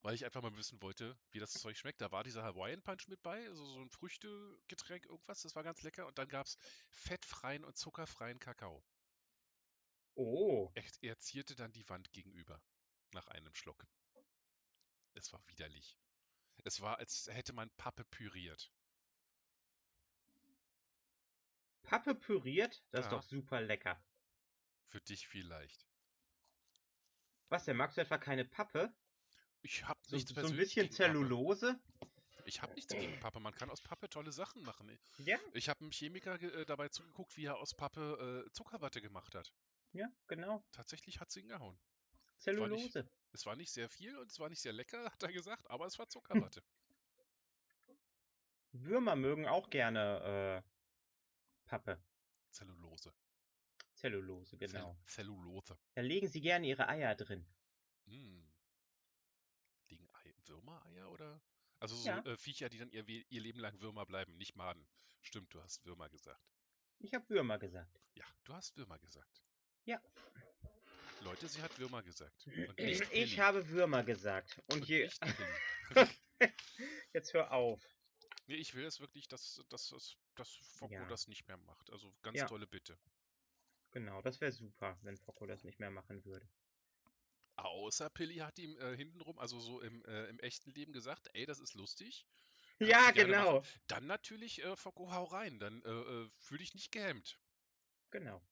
weil 0.03 0.14
ich 0.14 0.25
einfach 0.25 0.42
mal 0.42 0.57
wissen 0.57 0.81
wollte, 0.83 1.16
wie 1.33 1.38
das 1.38 1.53
Zeug 1.53 1.77
schmeckt. 1.79 2.01
Da 2.01 2.12
war 2.12 2.25
dieser 2.25 2.42
Hawaiian 2.44 2.83
Punch 2.83 3.09
mit 3.09 3.22
bei, 3.22 3.46
also 3.49 3.64
so 3.64 3.81
ein 3.81 3.90
Früchtegetränk, 3.90 5.07
irgendwas, 5.07 5.42
das 5.42 5.55
war 5.57 5.62
ganz 5.62 5.83
lecker. 5.83 6.07
Und 6.07 6.18
dann 6.18 6.29
gab 6.29 6.46
es 6.46 6.57
fettfreien 6.90 7.64
und 7.64 7.77
zuckerfreien 7.77 8.38
Kakao. 8.40 8.85
oh. 10.14 10.70
Er, 10.75 10.85
er 11.03 11.18
zierte 11.18 11.55
dann 11.55 11.72
die 11.72 11.88
Wand 11.88 12.12
gegenüber 12.12 12.61
nach 13.12 13.29
einem 13.29 13.55
Schluck. 13.55 13.87
Es 15.14 15.33
war 15.33 15.40
widerlich. 15.49 15.99
Es 16.64 16.81
war, 16.81 16.99
als 16.99 17.29
hätte 17.33 17.53
man 17.53 17.71
Pappe 17.77 18.05
püriert. 18.05 18.73
Pappe 21.83 22.14
püriert? 22.14 22.83
Das 22.90 23.07
ist 23.07 23.12
Ja. 23.12 23.19
doch 23.19 23.23
super 23.23 23.61
lecker. 23.61 24.03
Für 24.88 25.01
dich 25.01 25.29
vielleicht. 25.29 25.87
Was, 27.49 27.64
der 27.64 27.75
magst 27.75 27.97
du 27.97 28.01
etwa 28.01 28.19
keine 28.19 28.45
Pappe? 28.45 28.92
Ich 29.62 29.85
habe 29.85 30.01
So, 30.03 30.16
nichts 30.16 30.31
so 30.31 30.35
ein 30.35 30.42
persönlich 30.42 30.75
bisschen. 30.75 30.90
Zellulose? 30.90 31.79
Ich 32.45 32.62
habe 32.62 32.75
nichts 32.75 32.92
gegen 32.92 33.19
Pappe. 33.21 33.40
Man 33.40 33.55
kann 33.55 33.71
aus 33.71 33.83
Pappe 33.83 34.09
tolle 34.09 34.33
Sachen 34.33 34.62
machen. 34.62 34.97
Ja, 35.19 35.38
Ich 35.53 35.69
habe 35.69 35.81
einem 35.81 35.90
Chemiker 35.92 36.40
äh, 36.40 36.64
dabei 36.64 36.88
zugeguckt, 36.88 37.37
wie 37.37 37.47
er 37.47 37.57
aus 37.59 37.75
Pappe 37.75 38.45
äh, 38.47 38.53
Zuckerwatte 38.53 39.01
gemacht 39.01 39.35
hat. 39.35 39.53
ja, 39.92 40.09
genau. 40.27 40.64
Tatsächlich 40.73 41.21
hat 41.21 41.29
es 41.29 41.37
ihn 41.37 41.49
gehauen. 41.49 41.79
Zellulose. 42.38 43.09
Es 43.33 43.46
war 43.46 43.57
nicht 43.57 43.72
sehr 43.72 43.88
viel 43.88 44.16
und 44.18 44.31
es 44.31 44.38
war 44.38 44.49
nicht 44.49 44.61
sehr 44.61 44.72
lecker, 44.72 45.05
hat 45.11 45.22
er 45.22 45.33
gesagt, 45.33 45.68
aber 45.70 45.87
es 45.87 45.99
war. 45.99 46.09
Zuckerwatte. 46.09 46.62
Würmer 48.72 49.16
mögen 49.16 49.46
auch 49.46 49.70
gerne 49.70 50.62
äh, 50.64 51.66
Pappe. 51.66 52.03
Zellulose. 52.51 53.12
Zellulose, 53.94 54.59
Zell- 54.59 54.68
genau. 54.68 54.96
Zellulose. 55.07 55.79
Da 55.94 56.03
legen 56.03 56.29
sie 56.29 56.40
gerne 56.40 56.66
ihre 56.66 56.88
Eier 56.88 57.14
drin. 57.14 57.46
Hm. 58.07 58.53
Liegen 59.88 60.09
Ei 60.14 60.35
Würmereier 60.44 61.11
oder? 61.11 61.40
Also 61.79 61.96
so 61.96 62.09
Ja. 62.09 62.18
äh, 62.25 62.37
Viecher, 62.37 62.68
die 62.68 62.79
dann 62.79 62.90
ihr, 62.90 63.07
ihr 63.09 63.40
Leben 63.40 63.61
lang 63.61 63.81
Würmer 63.81 64.07
bleiben, 64.07 64.37
nicht 64.37 64.57
Maden. 64.57 64.87
Stimmt, 65.22 65.53
du 65.55 65.62
hast 65.62 65.85
Würmer 65.85 66.09
gesagt. 66.09 66.42
Ich 66.99 67.14
habe 67.14 67.29
Würmer 67.29 67.59
gesagt. 67.59 68.01
Ja, 68.14 68.25
du 68.44 68.55
hast 68.55 68.77
Würmer 68.77 68.99
gesagt. 68.99 69.42
Ja. 69.85 70.01
Leute, 71.27 71.49
sie 71.49 71.61
hat 71.61 71.77
Würmer 71.81 72.05
gesagt. 72.05 72.47
Ich, 72.77 73.41
habe 73.41 73.69
Würmer 73.69 74.05
gesagt. 74.05 74.62
Und 74.69 74.77
Und 74.83 74.89
je. 74.89 75.11
Jetzt 77.12 77.35
hör 77.35 77.51
auf. 77.51 77.83
Nee, 78.47 78.55
ich 78.55 78.75
will 78.75 78.85
es 78.85 79.01
wirklich, 79.01 79.27
dass, 79.27 79.61
dass, 79.69 79.89
dass, 79.89 80.17
dass 80.37 80.55
Focko 80.79 80.95
Ja. 80.95 81.05
das 81.07 81.27
nicht 81.27 81.49
mehr 81.49 81.57
macht. 81.57 81.91
Also 81.91 82.15
ganz 82.23 82.39
Ja. 82.39 82.47
tolle 82.47 82.69
Bitte. 82.69 82.97
Genau, 83.91 84.23
das 84.23 84.41
wäre 84.41 84.53
super, 84.53 84.97
wenn 85.03 85.17
Focko 85.17 85.47
das 85.47 85.65
nicht 85.65 85.81
mehr 85.81 85.91
machen 85.91 86.25
würde. 86.25 86.49
Außer 87.57 88.09
Pilli 88.11 88.37
hat 88.37 88.59
ihm 88.61 88.79
äh, 88.79 88.97
hintenrum, 88.97 89.39
also 89.41 89.59
so 89.59 89.81
im, 89.81 90.05
äh, 90.05 90.27
im 90.27 90.39
echten 90.39 90.71
Leben 90.75 90.93
gesagt, 90.93 91.29
ey, 91.33 91.45
das 91.47 91.59
ist 91.59 91.75
lustig. 91.75 92.27
Ja, 92.79 93.09
du 93.09 93.15
gerne 93.15 93.33
genau. 93.33 93.62
Dann 93.87 94.07
natürlich, 94.07 94.62
äh, 94.62 94.77
Focko, 94.77 95.11
hau 95.11 95.25
rein. 95.25 95.59
Dann 95.59 95.83
äh, 95.83 95.89
äh, 95.89 96.31
fühl 96.37 96.59
dich 96.59 96.75
nicht 96.75 96.93
gehemmt. 96.93 97.41
Genau. 98.11 98.43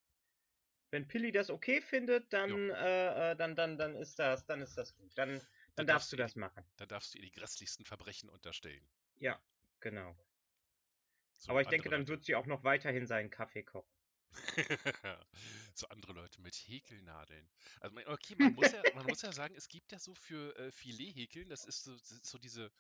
Wenn 0.95 1.09
Pilli 1.09 1.33
das 1.33 1.51
okay 1.51 1.81
findet, 1.81 2.33
dann, 2.33 2.71
äh, 2.71 3.33
äh, 3.33 3.35
dann, 3.35 3.57
dann, 3.57 3.77
dann 3.77 3.97
ist 3.97 4.17
das, 4.21 4.47
dann 4.47 4.63
ist 4.63 4.79
das 4.79 4.95
gut. 4.95 5.11
Dann, 5.19 5.31
dann 5.31 5.43
Dann 5.75 5.87
darfst 5.89 6.13
du 6.13 6.17
das 6.17 6.37
machen. 6.37 6.65
Dann 6.77 6.87
darfst 6.87 7.13
du 7.13 7.19
ihr 7.19 7.25
die 7.25 7.33
grässlichsten 7.33 7.85
Verbrechen 7.85 8.29
unterstellen. 8.29 8.87
Ja, 9.17 9.43
genau. 9.81 10.17
So 11.39 11.51
Aber 11.51 11.63
ich 11.63 11.67
denke, 11.67 11.89
dann 11.89 12.07
wird 12.07 12.23
sie 12.23 12.37
auch 12.37 12.47
noch 12.47 12.63
weiterhin 12.63 13.09
seinen 13.09 13.29
Kaffee 13.29 13.65
kochen. 13.65 13.91
so 15.75 15.89
andere 15.89 16.13
Leute 16.13 16.41
mit 16.41 16.55
Häkelnadeln. 16.55 17.51
Also 17.81 17.93
man, 17.97 18.07
okay, 18.07 18.37
man 18.39 18.55
muss, 18.55 18.71
ja, 18.71 18.81
man 18.95 19.07
muss 19.07 19.23
ja 19.23 19.33
sagen, 19.33 19.57
es 19.57 19.69
gibt 19.69 19.91
ja 19.91 19.99
so 19.99 20.15
für 20.15 20.57
äh, 20.57 20.71
Filet-Häkeln, 20.71 21.49
das 21.49 21.65
ist 21.65 21.83
so, 21.83 21.91
das 21.91 22.13
ist 22.13 22.27
so 22.27 22.39
diese, 22.39 22.71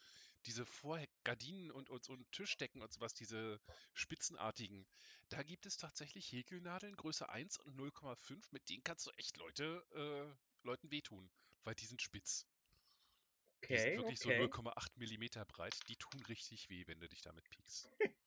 diese 0.46 0.66
Vorgardinen 0.66 1.70
und, 1.70 1.90
und, 1.90 2.08
und 2.08 2.32
Tischdecken 2.32 2.82
und 2.82 2.92
sowas, 2.92 3.14
diese 3.14 3.60
spitzenartigen. 3.94 4.86
Da 5.28 5.42
gibt 5.42 5.66
es 5.66 5.76
tatsächlich 5.76 6.30
Häkelnadeln, 6.32 6.96
Größe 6.96 7.28
1 7.28 7.58
und 7.58 7.76
0,5, 7.78 8.48
mit 8.50 8.68
denen 8.68 8.84
kannst 8.84 9.06
du 9.06 9.10
echt 9.12 9.36
Leute, 9.36 9.84
äh, 9.94 10.66
Leuten 10.66 10.90
wehtun, 10.90 11.30
weil 11.64 11.74
die 11.74 11.86
sind 11.86 12.02
spitz. 12.02 12.46
Die 13.70 13.78
sind 13.78 13.94
Okay, 13.94 13.96
wirklich 13.96 14.20
okay. 14.20 14.36
so 14.38 14.44
0,8 14.44 14.88
Millimeter 14.96 15.44
breit, 15.44 15.88
die 15.88 15.96
tun 15.96 16.22
richtig 16.26 16.68
weh, 16.68 16.86
wenn 16.86 17.00
du 17.00 17.08
dich 17.08 17.22
damit 17.22 17.48
piekst. 17.50 17.90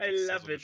I 0.00 0.10
love 0.10 0.44
so 0.44 0.46
eine 0.46 0.54
it. 0.54 0.62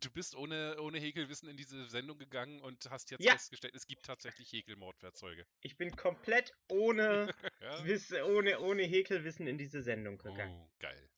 Du 0.00 0.10
bist 0.10 0.34
ohne, 0.34 0.80
ohne 0.80 0.98
Häkelwissen 0.98 1.48
in 1.48 1.56
diese 1.56 1.86
Sendung 1.88 2.18
gegangen 2.18 2.60
und 2.60 2.90
hast 2.90 3.10
jetzt 3.10 3.24
Ja. 3.24 3.32
festgestellt, 3.32 3.74
es 3.74 3.86
gibt 3.86 4.04
tatsächlich 4.04 4.52
Häkelmordwerkzeuge. 4.52 5.46
Ich 5.60 5.76
bin 5.76 5.94
komplett 5.96 6.52
ohne, 6.68 7.26
ja? 7.60 7.84
Wiss, 7.84 8.12
ohne, 8.12 8.60
ohne 8.60 8.82
Häkelwissen 8.82 9.46
in 9.46 9.58
diese 9.58 9.82
Sendung 9.82 10.18
gegangen. 10.18 10.60
Oh, 10.60 10.70
geil. 10.78 11.10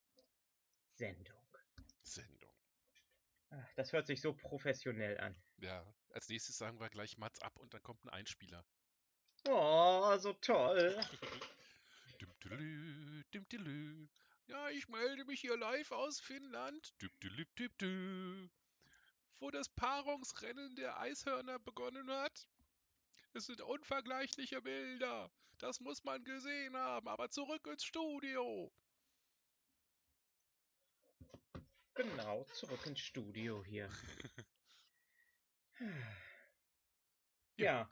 Sendung. 0.95 1.37
Sendung. 2.03 2.53
Ach, 3.51 3.73
das 3.77 3.93
hört 3.93 4.07
sich 4.07 4.21
so 4.21 4.35
professionell 4.35 5.19
an. 5.19 5.35
Ja, 5.59 5.85
als 6.11 6.29
nächstes 6.29 6.57
sagen 6.59 6.79
wir 6.81 6.91
gleich 6.91 7.19
Mats 7.19 7.41
ab 7.41 7.59
und 7.59 7.73
dann 7.75 7.83
kommt 7.83 8.05
ein 8.05 8.11
Einspieler. 8.11 8.65
Oh, 9.47 10.17
so 10.19 10.33
toll. 10.35 11.01
Düm-tüdelü, 12.21 13.25
düm-tüdelü. 13.33 14.09
Ja, 14.47 14.69
ich 14.71 14.89
melde 14.89 15.25
mich 15.25 15.41
hier 15.41 15.57
live 15.57 15.91
aus 15.93 16.21
Finnland. 16.21 16.95
Wo 19.41 19.51
das 19.51 19.69
Paarungsrennen 19.71 20.77
der 20.77 20.99
Eishörner 21.01 21.59
begonnen 21.59 22.11
hat. 22.11 22.47
Es 23.33 23.47
sind 23.47 23.61
unvergleichliche 23.63 24.61
Bilder. 24.63 25.31
Das 25.59 25.81
muss 25.81 26.05
man 26.05 26.23
gesehen 26.25 26.77
haben. 26.77 27.09
Aber 27.09 27.31
zurück 27.31 27.67
ins 27.67 27.85
Studio. 27.85 28.71
Genau, 31.95 32.45
zurück 32.53 32.85
ins 32.87 33.01
Studio 33.01 33.65
hier. 33.65 33.89
ja, 37.57 37.89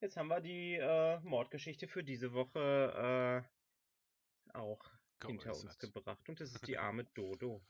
jetzt 0.00 0.16
haben 0.16 0.28
wir 0.28 0.40
die 0.40 0.74
äh, 0.74 1.20
Mordgeschichte 1.20 1.86
für 1.86 2.02
diese 2.02 2.32
Woche 2.32 3.44
äh, 3.46 3.57
hinter 5.26 5.54
uns 5.54 5.78
gebracht. 5.78 6.28
Und 6.28 6.40
das 6.40 6.52
ist 6.52 6.66
die 6.66 6.78
arme 6.78 7.04
Dodo. 7.14 7.62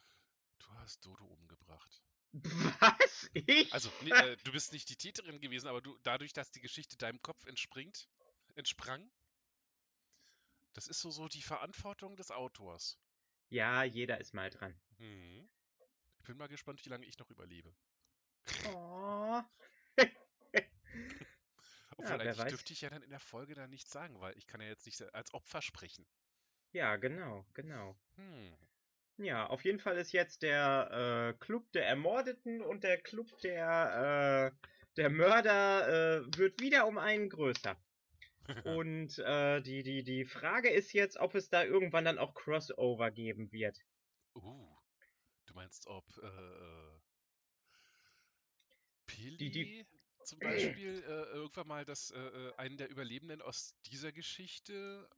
Du 0.59 0.67
hast 0.75 1.05
Dodo 1.05 1.25
umgebracht. 1.25 2.03
Was? 2.33 3.31
Ich? 3.33 3.73
Also, 3.73 3.91
nee, 4.03 4.11
äh, 4.11 4.37
du 4.45 4.53
bist 4.53 4.73
nicht 4.73 4.89
die 4.91 4.97
Täterin 4.97 5.41
gewesen, 5.41 5.69
aber 5.69 5.81
du, 5.81 5.97
dadurch, 6.03 6.33
dass 6.33 6.51
die 6.51 6.61
Geschichte 6.61 6.97
deinem 6.97 7.23
Kopf 7.23 7.47
entspringt, 7.47 8.09
entsprang, 8.55 9.11
das 10.75 10.89
ist 10.89 11.01
so, 11.01 11.11
so 11.11 11.29
die 11.29 11.43
Verantwortung 11.43 12.17
des 12.17 12.31
Autors. 12.31 12.99
ja, 13.49 13.83
jeder 13.83 14.21
ist 14.21 14.35
mal 14.35 14.51
dran. 14.51 14.79
Hm. 14.99 15.49
Ich 16.19 16.25
bin 16.25 16.37
mal 16.37 16.49
gespannt, 16.49 16.85
wie 16.85 16.91
lange 16.91 17.07
ich 17.07 17.19
noch 17.19 17.31
überlebe. 17.31 17.75
Oh. 18.67 19.43
Obwohl, 21.99 22.19
wer 22.19 22.21
eigentlich 22.21 22.39
weiß. 22.39 22.49
dürfte 22.51 22.73
ich 22.73 22.81
ja 22.83 22.91
dann 22.91 23.03
in 23.03 23.11
der 23.11 23.21
Folge 23.21 23.55
da 23.55 23.67
nichts 23.67 23.91
sagen, 23.91 24.21
weil 24.21 24.37
ich 24.39 24.47
kann 24.47 24.61
ja 24.61 24.69
jetzt 24.69 24.87
nicht 24.87 25.03
als 25.15 25.35
Opfer 25.35 25.63
sprechen. 25.63 26.07
Ja, 26.73 26.97
genau, 26.97 27.45
genau. 27.55 27.97
Hm. 28.17 28.55
Ja, 29.19 29.47
auf 29.49 29.65
jeden 29.65 29.81
Fall 29.81 29.97
ist 29.97 30.13
jetzt 30.13 30.43
der 30.43 31.35
äh, 31.35 31.39
Club 31.45 31.71
der 31.73 31.87
Ermordeten 31.87 32.61
und 32.63 32.85
der 32.85 32.99
Club 32.99 33.27
der, 33.43 34.53
äh, 34.55 34.69
der 34.97 35.11
Mörder 35.11 35.89
äh, 36.19 36.37
wird 36.37 36.61
wieder 36.61 36.87
um 36.87 36.99
einen 36.99 37.29
größer. 37.29 37.77
Und 38.65 39.19
äh, 39.19 39.61
die, 39.61 39.83
die, 39.83 40.03
die 40.05 40.25
Frage 40.25 40.71
ist 40.71 40.93
jetzt, 40.95 41.19
ob 41.19 41.35
es 41.35 41.51
da 41.51 41.65
irgendwann 41.65 42.05
dann 42.07 42.19
auch 42.19 42.35
Crossover 42.35 43.11
geben 43.11 43.53
wird. 43.53 43.77
Uh, 44.35 44.75
du 45.47 45.55
meinst, 45.55 45.87
ob 45.87 46.05
äh, 46.23 46.27
äh, 46.27 47.01
Pili 49.07 49.37
Die- 49.37 49.51
die- 49.51 49.87
zum 50.25 50.39
Beispiel 50.41 51.03
äh, 51.03 51.35
irgendwann 51.35 51.69
mal 51.69 51.85
das, 51.85 52.11
äh, 52.11 52.19
äh, 52.19 52.55
einen 52.57 52.77
der 52.79 52.89
Überlebenden 52.91 53.43
aus 53.43 53.75
dieser 53.87 54.13
Geschichte 54.13 55.09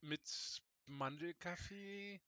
mit 0.00 0.62
Mandelkaffee? 0.86 2.20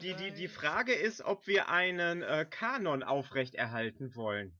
Die, 0.00 0.14
die, 0.14 0.32
die? 0.32 0.48
Frage 0.48 0.94
ist, 0.94 1.20
ob 1.20 1.46
wir 1.46 1.68
einen 1.68 2.22
äh, 2.22 2.46
Kanon 2.48 3.02
aufrechterhalten 3.02 4.14
wollen. 4.16 4.58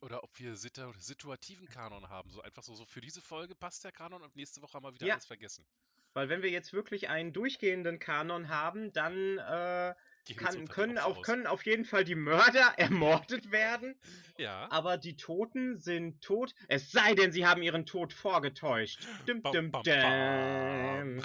Oder 0.00 0.22
ob 0.22 0.38
wir 0.38 0.56
situ 0.56 0.92
situativen 0.98 1.66
Kanon 1.68 2.10
haben. 2.10 2.30
So 2.30 2.42
einfach 2.42 2.62
so, 2.62 2.74
so 2.74 2.84
für 2.84 3.00
diese 3.00 3.22
Folge 3.22 3.54
passt 3.54 3.82
der 3.84 3.92
Kanon 3.92 4.22
und 4.22 4.36
nächste 4.36 4.60
Woche 4.60 4.74
haben 4.74 4.84
wir 4.84 4.92
wieder 4.92 5.06
Ja. 5.06 5.14
alles 5.14 5.24
vergessen. 5.24 5.66
Weil 6.12 6.28
wenn 6.28 6.42
wir 6.42 6.50
jetzt 6.50 6.72
wirklich 6.74 7.08
einen 7.08 7.32
durchgehenden 7.32 7.98
Kanon 7.98 8.48
haben, 8.48 8.92
dann 8.92 9.38
äh, 9.38 9.94
kann, 10.32 10.66
können, 10.68 10.96
aus. 10.96 11.22
können 11.22 11.46
auf 11.46 11.66
jeden 11.66 11.84
Fall 11.84 12.04
die 12.04 12.14
Mörder 12.14 12.72
ermordet 12.78 13.50
werden. 13.50 13.94
Ja. 14.38 14.70
Aber 14.70 14.96
die 14.96 15.16
Toten 15.16 15.78
sind 15.78 16.22
tot, 16.22 16.54
es 16.68 16.90
sei 16.90 17.14
denn, 17.14 17.32
sie 17.32 17.46
haben 17.46 17.62
ihren 17.62 17.84
Tod 17.84 18.14
vorgetäuscht. 18.14 19.06
Dim, 19.28 19.42
Bam, 19.42 19.52
dim, 19.52 19.70
bam. 19.70 21.22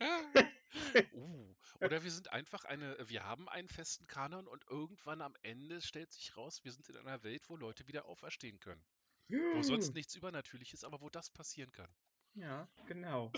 uh, 1.14 1.54
oder 1.80 2.02
wir 2.02 2.10
sind 2.10 2.32
einfach 2.32 2.64
eine, 2.64 2.96
wir 3.08 3.24
haben 3.24 3.48
einen 3.48 3.68
festen 3.68 4.06
Kanon 4.06 4.48
und 4.48 4.64
irgendwann 4.68 5.20
am 5.20 5.34
Ende 5.42 5.80
stellt 5.80 6.12
sich 6.12 6.36
raus, 6.36 6.64
wir 6.64 6.72
sind 6.72 6.88
in 6.88 6.96
einer 6.96 7.22
Welt, 7.22 7.48
wo 7.48 7.56
Leute 7.56 7.86
wieder 7.86 8.06
auferstehen 8.06 8.58
können. 8.60 8.82
Wo 9.28 9.62
sonst 9.62 9.94
nichts 9.94 10.14
Übernatürliches, 10.16 10.84
aber 10.84 11.00
wo 11.00 11.08
das 11.08 11.30
passieren 11.30 11.72
kann. 11.72 11.88
Ja, 12.34 12.68
genau. 12.86 13.32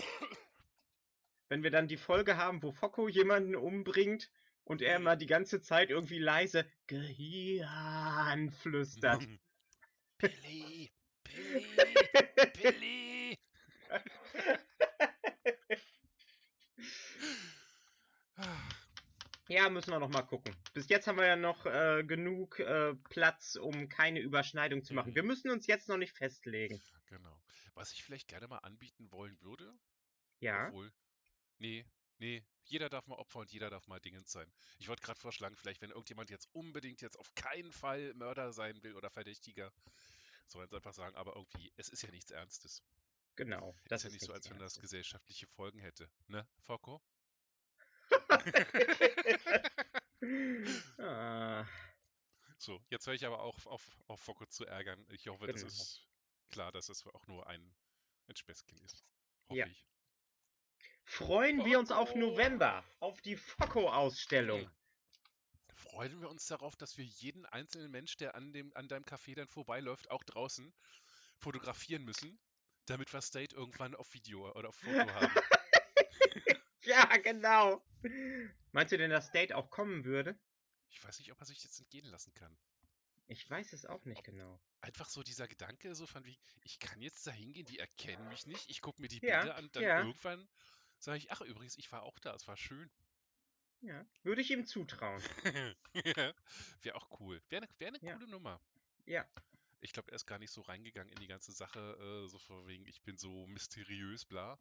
Wenn 1.49 1.63
wir 1.63 1.71
dann 1.71 1.87
die 1.87 1.97
Folge 1.97 2.35
haben, 2.37 2.61
wo 2.61 2.71
Focko 2.71 3.07
jemanden 3.07 3.55
umbringt 3.55 4.29
und 4.67 4.81
er 4.81 4.99
mal 4.99 5.15
die 5.15 5.25
ganze 5.25 5.61
Zeit 5.61 5.89
irgendwie 5.89 6.19
leise 6.19 6.65
Gehirn 6.87 8.51
flüstert. 8.51 9.25
Billy, 10.17 10.91
Billy, 11.23 11.67
Billy. 12.61 13.37
Ja, 19.49 19.69
müssen 19.69 19.91
wir 19.91 19.99
noch 19.99 20.09
mal 20.09 20.23
gucken. 20.23 20.53
Bis 20.73 20.89
jetzt 20.89 21.07
haben 21.07 21.17
wir 21.17 21.25
ja 21.25 21.37
noch 21.37 21.65
äh, 21.65 22.03
genug 22.03 22.59
äh, 22.59 22.93
Platz, 23.09 23.55
um 23.55 23.87
keine 23.87 24.19
Überschneidung 24.19 24.83
zu 24.83 24.93
machen. 24.93 25.11
Mhm. 25.11 25.15
Wir 25.15 25.23
müssen 25.23 25.49
uns 25.49 25.67
jetzt 25.67 25.87
noch 25.87 25.97
nicht 25.97 26.11
festlegen. 26.17 26.81
Genau. 27.05 27.41
Was 27.73 27.93
ich 27.93 28.03
vielleicht 28.03 28.27
gerne 28.27 28.47
mal 28.49 28.57
anbieten 28.57 29.09
wollen 29.11 29.39
würde, 29.39 29.73
Ja, 30.39 30.67
obwohl, 30.67 30.91
nee, 31.59 31.85
nee, 32.17 32.43
jeder 32.69 32.89
darf 32.89 33.07
mal 33.07 33.15
Opfer 33.17 33.39
und 33.39 33.51
jeder 33.51 33.69
darf 33.69 33.87
mal 33.87 33.99
Dingens 33.99 34.31
sein. 34.31 34.51
Ich 34.77 34.87
wollte 34.87 35.03
gerade 35.03 35.19
vorschlagen, 35.19 35.55
vielleicht 35.55 35.81
wenn 35.81 35.91
irgendjemand 35.91 36.29
jetzt 36.29 36.47
unbedingt 36.53 37.01
jetzt 37.01 37.17
auf 37.19 37.33
keinen 37.35 37.71
Fall 37.71 38.13
Mörder 38.15 38.53
sein 38.53 38.83
will 38.83 38.95
oder 38.95 39.09
Verdächtiger, 39.09 39.71
soll 40.47 40.65
er 40.69 40.73
einfach 40.77 40.93
sagen, 40.93 41.15
aber 41.15 41.35
irgendwie, 41.35 41.71
es 41.77 41.89
ist 41.89 42.03
ja 42.03 42.11
nichts 42.11 42.31
Ernstes. 42.31 42.83
genau. 43.35 43.73
Das 43.87 44.03
Das 44.03 44.03
ist 44.03 44.03
ja 44.03 44.11
nicht 44.11 44.25
so, 44.25 44.33
als 44.33 44.49
wenn 44.49 44.59
das 44.59 44.79
gesellschaftliche 44.79 45.47
Folgen 45.47 45.79
hätte, 45.79 46.09
ne, 46.27 46.47
Foko? 46.59 47.01
ah, 50.99 51.65
So, 52.57 52.81
jetzt 52.89 53.07
höre 53.07 53.13
ich 53.15 53.25
aber 53.25 53.41
auch 53.41 53.65
auf, 53.65 53.99
auf 54.07 54.19
Foko 54.21 54.45
zu 54.45 54.65
ärgern. 54.65 55.05
Ich 55.09 55.27
hoffe, 55.27 55.49
das 55.49 55.63
Genau. 55.63 55.63
ist 55.63 56.07
klar, 56.49 56.71
dass 56.71 56.89
es 56.89 57.05
auch 57.07 57.27
nur 57.27 57.47
ein, 57.47 57.75
ein 58.27 58.35
Späßchen 58.35 58.79
ist. 58.81 59.05
Hoffe 59.49 59.59
Ja. 59.59 59.67
ich. 59.69 59.87
Freuen 61.07 61.65
wir 61.65 61.79
uns 61.79 61.91
auf. 61.91 62.13
November, 62.15 62.83
auf 62.99 63.21
die 63.21 63.35
Focko-Ausstellung. 63.35 64.69
Freuen 65.73 66.21
wir 66.21 66.29
uns 66.29 66.45
darauf, 66.45 66.75
dass 66.75 66.97
wir 66.97 67.05
jeden 67.05 67.45
einzelnen 67.45 67.91
Mensch, 67.91 68.17
der 68.17 68.35
an, 68.35 68.51
dem, 68.53 68.75
an 68.75 68.87
deinem 68.87 69.05
Café 69.05 69.35
dann 69.35 69.47
vorbeiläuft, 69.47 70.11
auch 70.11 70.23
draußen 70.23 70.73
fotografieren 71.37 72.03
müssen, 72.03 72.39
damit 72.85 73.11
wir 73.13 73.21
State 73.21 73.55
irgendwann 73.55 73.95
auf 73.95 74.13
Video 74.13 74.51
oder 74.53 74.69
auf 74.69 74.75
Foto 74.75 75.13
haben. 75.13 75.31
Ja, 76.83 77.17
genau. 77.17 77.83
Meinst 78.71 78.93
du 78.93 78.97
denn, 78.97 79.09
dass 79.09 79.31
Date 79.31 79.51
auch 79.51 79.69
kommen 79.69 80.05
würde? 80.05 80.39
Ich 80.89 81.03
weiß 81.03 81.19
nicht, 81.19 81.33
ob 81.33 81.39
er 81.41 81.45
sich 81.45 81.61
jetzt 81.61 81.77
entgehen 81.79 82.05
lassen 82.05 82.33
kann. 82.33 82.57
Ich 83.27 83.49
weiß 83.49 83.73
es 83.73 83.85
auch 83.85 84.05
nicht 84.05 84.23
genau. 84.23 84.61
Einfach 84.79 85.09
so 85.09 85.21
dieser 85.21 85.49
Gedanke, 85.49 85.95
so 85.95 86.07
von 86.07 86.23
wie, 86.25 86.39
ich 86.61 86.79
kann 86.79 87.01
jetzt 87.01 87.27
da 87.27 87.31
hingehen, 87.31 87.65
die 87.65 87.79
erkennen 87.79 88.29
mich 88.29 88.45
nicht, 88.45 88.69
ich 88.69 88.79
gucke 88.81 89.01
mir 89.01 89.09
die 89.09 89.19
Ja, 89.21 89.41
Bilder 89.41 89.55
an, 89.55 89.69
dann 89.73 89.83
ja. 89.83 89.99
irgendwann 89.99 90.47
sage 90.99 91.17
ich, 91.19 91.31
ach 91.31 91.41
übrigens, 91.41 91.77
ich 91.77 91.91
war 91.91 92.03
auch 92.03 92.19
da, 92.19 92.33
es 92.35 92.47
war 92.47 92.57
schön. 92.57 92.89
Ja, 93.81 94.05
würde 94.23 94.41
ich 94.41 94.49
ihm 94.51 94.65
zutrauen. 94.65 95.21
Wäre 96.81 96.95
auch 96.95 97.19
cool. 97.19 97.41
Wäre 97.49 97.63
eine 97.63 97.79
wär 97.79 97.91
ne 97.91 97.99
Ja. 98.01 98.13
coole 98.13 98.27
Nummer. 98.27 98.59
Ja. 99.05 99.25
Ich 99.81 99.93
glaube, 99.93 100.11
er 100.11 100.15
ist 100.15 100.25
gar 100.25 100.39
nicht 100.39 100.51
so 100.51 100.61
reingegangen 100.61 101.11
in 101.13 101.19
die 101.19 101.27
ganze 101.27 101.51
Sache, 101.51 101.79
äh, 101.79 102.27
so 102.27 102.39
von 102.39 102.65
wegen, 102.67 102.87
ich 102.87 103.03
bin 103.03 103.17
so 103.17 103.45
mysteriös, 103.47 104.25
bla. 104.25 104.59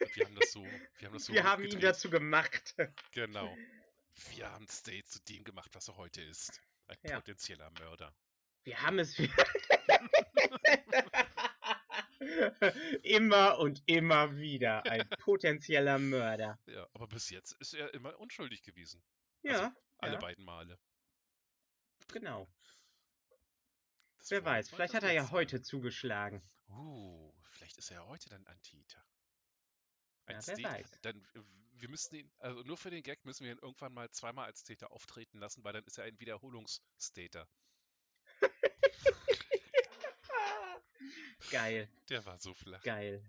Und 0.00 0.14
wir 0.16 0.24
haben 0.26 0.34
das 0.34 0.52
so, 0.52 0.62
wir 0.98 1.06
haben 1.08 1.14
das 1.14 1.24
so 1.24 1.32
Wir 1.32 1.44
haben 1.44 1.64
ihn 1.64 1.80
dazu 1.80 2.10
gemacht. 2.10 2.74
Genau. 3.12 3.56
Wir 4.30 4.50
haben 4.50 4.68
State 4.68 5.06
zu 5.06 5.20
dem 5.22 5.44
gemacht, 5.44 5.74
was 5.74 5.88
er 5.88 5.96
heute 5.96 6.20
ist. 6.22 6.60
Ein 6.88 6.98
Ja. 7.04 7.16
potenzieller 7.16 7.70
Mörder. 7.78 8.14
Wir 8.64 8.82
haben 8.82 8.98
es. 8.98 9.16
immer 13.02 13.58
und 13.58 13.82
immer 13.86 14.36
wieder 14.36 14.84
ein 14.84 15.08
potenzieller 15.20 15.98
Mörder. 15.98 16.58
Ja, 16.66 16.88
aber 16.92 17.06
bis 17.08 17.30
jetzt 17.30 17.52
ist 17.60 17.74
er 17.74 17.92
immer 17.94 18.18
unschuldig 18.18 18.62
gewesen. 18.62 19.02
Ja, 19.42 19.74
Alle 19.98 20.14
ja. 20.14 20.18
beiden 20.18 20.44
Male. 20.44 20.78
genau. 22.08 22.48
Das 24.18 24.30
Wer 24.30 24.44
weiß, 24.44 24.70
vielleicht 24.70 24.94
hat 24.94 25.04
er 25.04 25.12
ja 25.12 25.30
heute 25.30 25.62
zugeschlagen. 25.62 26.42
Uh, 26.68 27.32
vielleicht 27.52 27.78
ist 27.78 27.90
er 27.90 27.98
ja 28.02 28.06
heute 28.06 28.28
dann 28.28 28.44
Antäter. 28.46 29.04
Ja, 30.28 30.34
Als 30.36 30.48
wer 30.48 30.56
Täter- 30.56 30.70
weiß. 30.72 31.00
Dann, 31.02 31.24
äh, 31.34 31.40
wir 31.80 31.88
müssen 31.88 32.16
ihn, 32.16 32.30
also 32.38 32.62
nur 32.62 32.76
für 32.76 32.90
den 32.90 33.02
Gag 33.04 33.24
müssen 33.24 33.44
wir 33.44 33.52
ihn 33.52 33.58
irgendwann 33.58 33.92
mal 33.94 34.10
zweimal 34.10 34.46
als 34.46 34.64
Täter 34.64 34.90
auftreten 34.90 35.38
lassen, 35.38 35.62
weil 35.64 35.72
dann 35.72 35.84
ist 35.84 35.98
er 35.98 36.04
ein 36.04 36.18
Wiederholungsstater. 36.18 37.48
Geil, 41.50 41.88
Der 42.08 42.24
war 42.26 42.38
so 42.38 42.54
flach. 42.54 42.82
geil. 42.82 43.22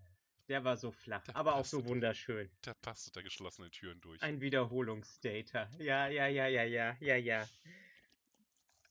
Der 0.47 0.63
war 0.63 0.77
so 0.77 0.91
flach, 0.91 1.23
Der 1.25 1.35
aber 1.35 1.55
auch 1.55 1.65
so 1.65 1.85
wunderschön. 1.85 2.49
Der 2.65 2.73
passt 2.73 3.07
unter 3.07 3.21
geschlossenen 3.21 3.69
Türen 3.71 4.01
durch. 4.01 4.21
Ein 4.23 4.41
Wiederholungsdater. 4.41 5.69
Ja, 5.77 6.07
ja, 6.07 6.27
ja, 6.27 6.47
ja, 6.47 6.63
ja, 6.63 6.97
ja, 6.99 7.15
ja. 7.15 7.47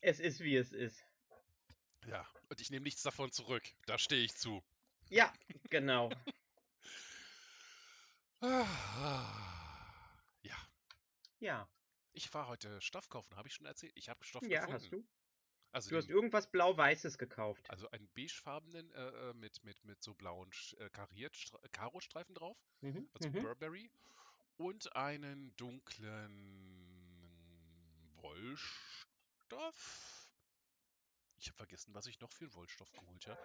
Es 0.00 0.20
ist 0.20 0.38
wie 0.40 0.56
es 0.56 0.72
ist. 0.72 1.04
Ja, 2.06 2.24
und 2.48 2.60
ich 2.60 2.70
nehme 2.70 2.84
nichts 2.84 3.02
davon 3.02 3.32
zurück. 3.32 3.64
Da 3.86 3.98
stehe 3.98 4.22
ich 4.24 4.34
zu. 4.36 4.62
Ja, 5.10 5.32
genau. 5.68 6.10
Ja, 10.42 10.56
Ja, 11.40 11.68
ich 12.12 12.32
war 12.34 12.46
heute 12.46 12.80
Stoff 12.80 13.08
kaufen, 13.08 13.34
habe 13.36 13.48
ich 13.48 13.54
schon 13.54 13.66
erzählt. 13.66 13.92
Ich 13.96 14.08
habe 14.08 14.24
Stoff 14.24 14.42
ja, 14.44 14.60
gefunden. 14.66 14.74
hast 14.74 14.92
du? 14.92 15.04
Also, 15.72 15.90
Du 15.90 15.96
hast 15.96 16.06
den, 16.08 16.16
irgendwas 16.16 16.50
blau-weißes 16.50 17.18
gekauft. 17.18 17.68
also 17.70 17.88
einen 17.90 18.08
beigefarbenen 18.14 18.90
äh, 18.92 19.30
äh, 19.30 19.34
mit, 19.34 19.62
mit, 19.64 19.84
mit 19.84 20.02
so 20.02 20.14
blauen 20.14 20.50
äh, 20.78 20.88
kariert 20.90 21.34
Stra- 21.36 21.60
Karostreifen 21.72 22.34
drauf, 22.34 22.56
Mhm. 22.80 23.08
also 23.14 23.28
Mhm. 23.28 23.42
Burberry, 23.42 23.90
und 24.56 24.96
einen 24.96 25.54
dunklen 25.56 26.34
Wollstoff. 29.48 30.30
Ich 31.36 31.48
habe 31.48 31.56
vergessen, 31.56 31.94
was 31.94 32.06
ich 32.06 32.20
noch 32.20 32.32
für 32.32 32.44
einen 32.46 32.54
Wollstoff 32.54 32.90
geholt 32.92 33.26
habe. 33.26 33.40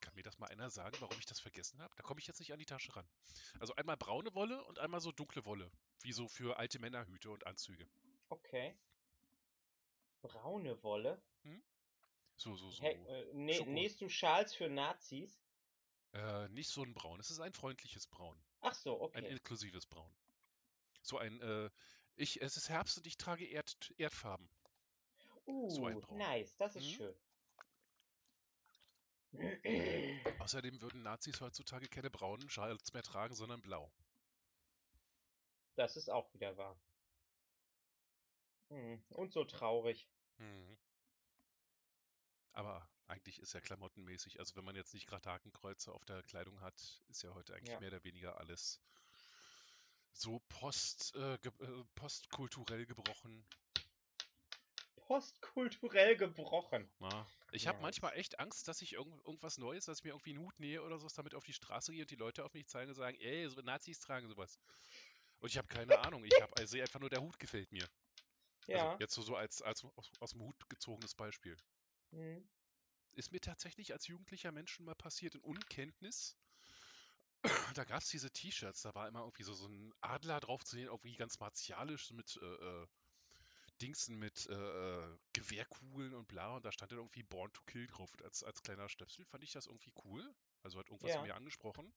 Kann 0.00 0.14
mir 0.14 0.22
das 0.22 0.38
mal 0.38 0.46
einer 0.48 0.70
sagen, 0.70 0.96
warum 1.00 1.18
ich 1.18 1.26
das 1.26 1.40
vergessen 1.40 1.80
habe? 1.82 1.94
Da 1.96 2.02
komme 2.02 2.20
ich 2.20 2.26
jetzt 2.26 2.38
nicht 2.38 2.52
an 2.52 2.58
die 2.58 2.66
Tasche 2.66 2.94
ran. 2.94 3.08
Also 3.58 3.74
einmal 3.74 3.96
braune 3.96 4.34
Wolle 4.34 4.64
und 4.64 4.78
einmal 4.78 5.00
so 5.00 5.12
dunkle 5.12 5.44
Wolle. 5.44 5.70
Wie 6.02 6.12
so 6.12 6.28
für 6.28 6.58
alte 6.58 6.78
Männerhüte 6.78 7.30
und 7.30 7.46
Anzüge. 7.46 7.86
Okay. 8.30 8.78
Braune 10.22 10.82
Wolle. 10.82 11.22
So, 12.36 12.56
so, 12.56 12.70
so. 12.70 12.82
Hey, 12.82 12.94
äh, 12.94 13.34
nä- 13.34 13.54
Schoko. 13.54 13.70
nähst 13.70 14.00
du 14.00 14.08
Schals 14.08 14.54
für 14.54 14.68
Nazis? 14.68 15.42
Äh, 16.12 16.48
nicht 16.48 16.70
so 16.70 16.82
ein 16.82 16.94
Braun. 16.94 17.20
Es 17.20 17.30
ist 17.30 17.40
ein 17.40 17.52
freundliches 17.52 18.06
Braun. 18.06 18.36
Ach 18.62 18.74
so, 18.74 19.00
Ein 19.12 19.24
okay. 19.24 19.28
inklusives 19.28 19.86
Braun. 19.86 20.12
So 21.02 21.18
ein, 21.18 21.40
äh, 21.40 21.70
ich, 22.16 22.40
es 22.42 22.56
ist 22.56 22.68
Herbst 22.68 22.98
und 22.98 23.06
ich 23.06 23.16
trage 23.16 23.44
Erd, 23.46 23.92
Erdfarben. 23.98 24.48
so 25.68 25.86
ein 25.86 25.96
Uh, 25.96 26.00
Braun. 26.00 26.18
nice, 26.18 26.56
das 26.56 26.76
ist 26.76 26.86
Mhm. 26.86 26.94
schön. 26.94 27.14
Außerdem 30.40 30.80
würden 30.80 31.02
Nazis 31.02 31.40
heutzutage 31.40 31.88
keine 31.88 32.10
braunen 32.10 32.48
Schals 32.50 32.92
mehr 32.92 33.02
tragen, 33.02 33.34
sondern 33.34 33.60
blau. 33.62 33.90
Das 35.76 35.96
ist 35.96 36.10
auch 36.10 36.32
wieder 36.34 36.56
wahr. 36.56 36.76
Hm, 38.70 39.02
Und 39.10 39.32
so 39.32 39.44
traurig. 39.44 40.08
Mhm. 40.38 40.76
Aber 42.52 42.88
eigentlich 43.06 43.38
ist 43.40 43.52
ja 43.52 43.60
klamottenmäßig, 43.60 44.38
also 44.38 44.56
wenn 44.56 44.64
man 44.64 44.76
jetzt 44.76 44.94
nicht 44.94 45.06
gerade 45.06 45.28
Hakenkreuze 45.30 45.92
auf 45.92 46.04
der 46.04 46.22
Kleidung 46.22 46.60
hat, 46.60 46.74
ist 47.08 47.22
ja 47.22 47.34
heute 47.34 47.54
eigentlich 47.54 47.70
Ja. 47.70 47.80
mehr 47.80 47.88
oder 47.88 48.04
weniger 48.04 48.38
alles 48.38 48.80
so 50.12 50.40
post, 50.48 51.14
äh, 51.16 51.38
ge 51.38 51.52
äh, 51.60 51.84
postkulturell 51.94 52.86
gebrochen. 52.86 53.44
Postkulturell 55.06 56.16
gebrochen. 56.16 56.88
Ja. 57.00 57.26
Ich 57.52 57.66
habe 57.66 57.76
Nice. 57.78 57.82
manchmal 57.82 58.16
echt 58.16 58.38
Angst, 58.38 58.68
dass 58.68 58.80
ich 58.82 58.92
irgend 58.92 59.24
irgendwas 59.26 59.58
Neues, 59.58 59.86
dass 59.86 59.98
ich 59.98 60.04
mir 60.04 60.10
irgendwie 60.10 60.30
einen 60.30 60.40
Hut 60.40 60.60
nähe 60.60 60.82
oder 60.82 60.98
so, 60.98 61.08
damit 61.08 61.34
auf 61.34 61.44
die 61.44 61.52
Straße 61.52 61.92
gehe 61.92 62.02
und 62.02 62.10
die 62.10 62.16
Leute 62.16 62.44
auf 62.44 62.54
mich 62.54 62.68
zeigen 62.68 62.90
und 62.90 62.94
sagen, 62.94 63.18
ey, 63.20 63.48
so 63.48 63.60
Nazis 63.62 63.98
tragen 63.98 64.28
sowas. 64.28 64.58
Und 65.40 65.48
ich 65.48 65.58
habe 65.58 65.66
keine 65.68 65.98
Ahnung, 65.98 66.24
ich 66.24 66.40
habe 66.40 66.54
also 66.56 66.78
einfach 66.78 67.00
nur 67.00 67.10
der 67.10 67.22
Hut 67.22 67.38
gefällt 67.38 67.72
mir. 67.72 67.88
Ja. 68.66 68.90
Also 68.90 69.00
jetzt 69.00 69.14
so, 69.14 69.22
so 69.22 69.36
als, 69.36 69.62
als 69.62 69.84
aus, 69.84 70.10
aus 70.20 70.30
dem 70.30 70.42
Hut 70.42 70.68
gezogenes 70.68 71.14
Beispiel. 71.14 71.56
Hm. 72.10 72.48
Ist 73.12 73.32
mir 73.32 73.40
tatsächlich 73.40 73.92
als 73.92 74.06
jugendlicher 74.06 74.52
Mensch 74.52 74.72
schon 74.72 74.86
mal 74.86 74.94
passiert 74.94 75.34
in 75.34 75.40
Unkenntnis. 75.40 76.36
Da 77.74 77.84
gab 77.84 78.02
es 78.02 78.10
diese 78.10 78.30
T-Shirts, 78.30 78.82
da 78.82 78.94
war 78.94 79.08
immer 79.08 79.20
irgendwie 79.20 79.44
so, 79.44 79.54
so 79.54 79.66
ein 79.66 79.94
Adler 80.02 80.40
drauf 80.40 80.62
zu 80.62 80.76
sehen, 80.76 80.88
irgendwie 80.88 81.16
ganz 81.16 81.38
martialisch, 81.40 82.06
so 82.06 82.14
mit 82.14 82.36
äh, 82.36 82.44
äh, 82.44 82.86
Dingsen 83.80 84.18
mit 84.18 84.46
äh, 84.46 84.52
äh, 84.54 85.18
Gewehrkugeln 85.32 86.14
und 86.14 86.28
bla. 86.28 86.56
Und 86.56 86.64
da 86.64 86.72
stand 86.72 86.92
dann 86.92 86.98
irgendwie 86.98 87.22
Born 87.22 87.52
to 87.52 87.62
Kill 87.66 87.86
drauf. 87.86 88.12
Und 88.12 88.22
als, 88.22 88.42
als 88.44 88.62
kleiner 88.62 88.88
Stöpsel 88.88 89.24
fand 89.24 89.42
ich 89.42 89.52
das 89.52 89.66
irgendwie 89.66 89.92
cool. 90.04 90.34
Also 90.62 90.78
hat 90.78 90.88
irgendwas 90.88 91.10
Ja. 91.10 91.16
in 91.16 91.22
mir 91.22 91.34
angesprochen. 91.34 91.92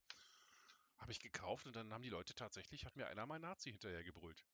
Habe 0.97 1.11
ich 1.11 1.19
gekauft 1.19 1.65
und 1.65 1.75
dann 1.75 1.91
haben 1.93 2.03
die 2.03 2.09
Leute 2.09 2.33
tatsächlich, 2.33 2.85
hat 2.85 2.95
mir 2.95 3.07
einer 3.07 3.25
mal 3.25 3.39
Nazi 3.39 3.71
hinterher 3.71 4.03
gebrüllt. 4.03 4.45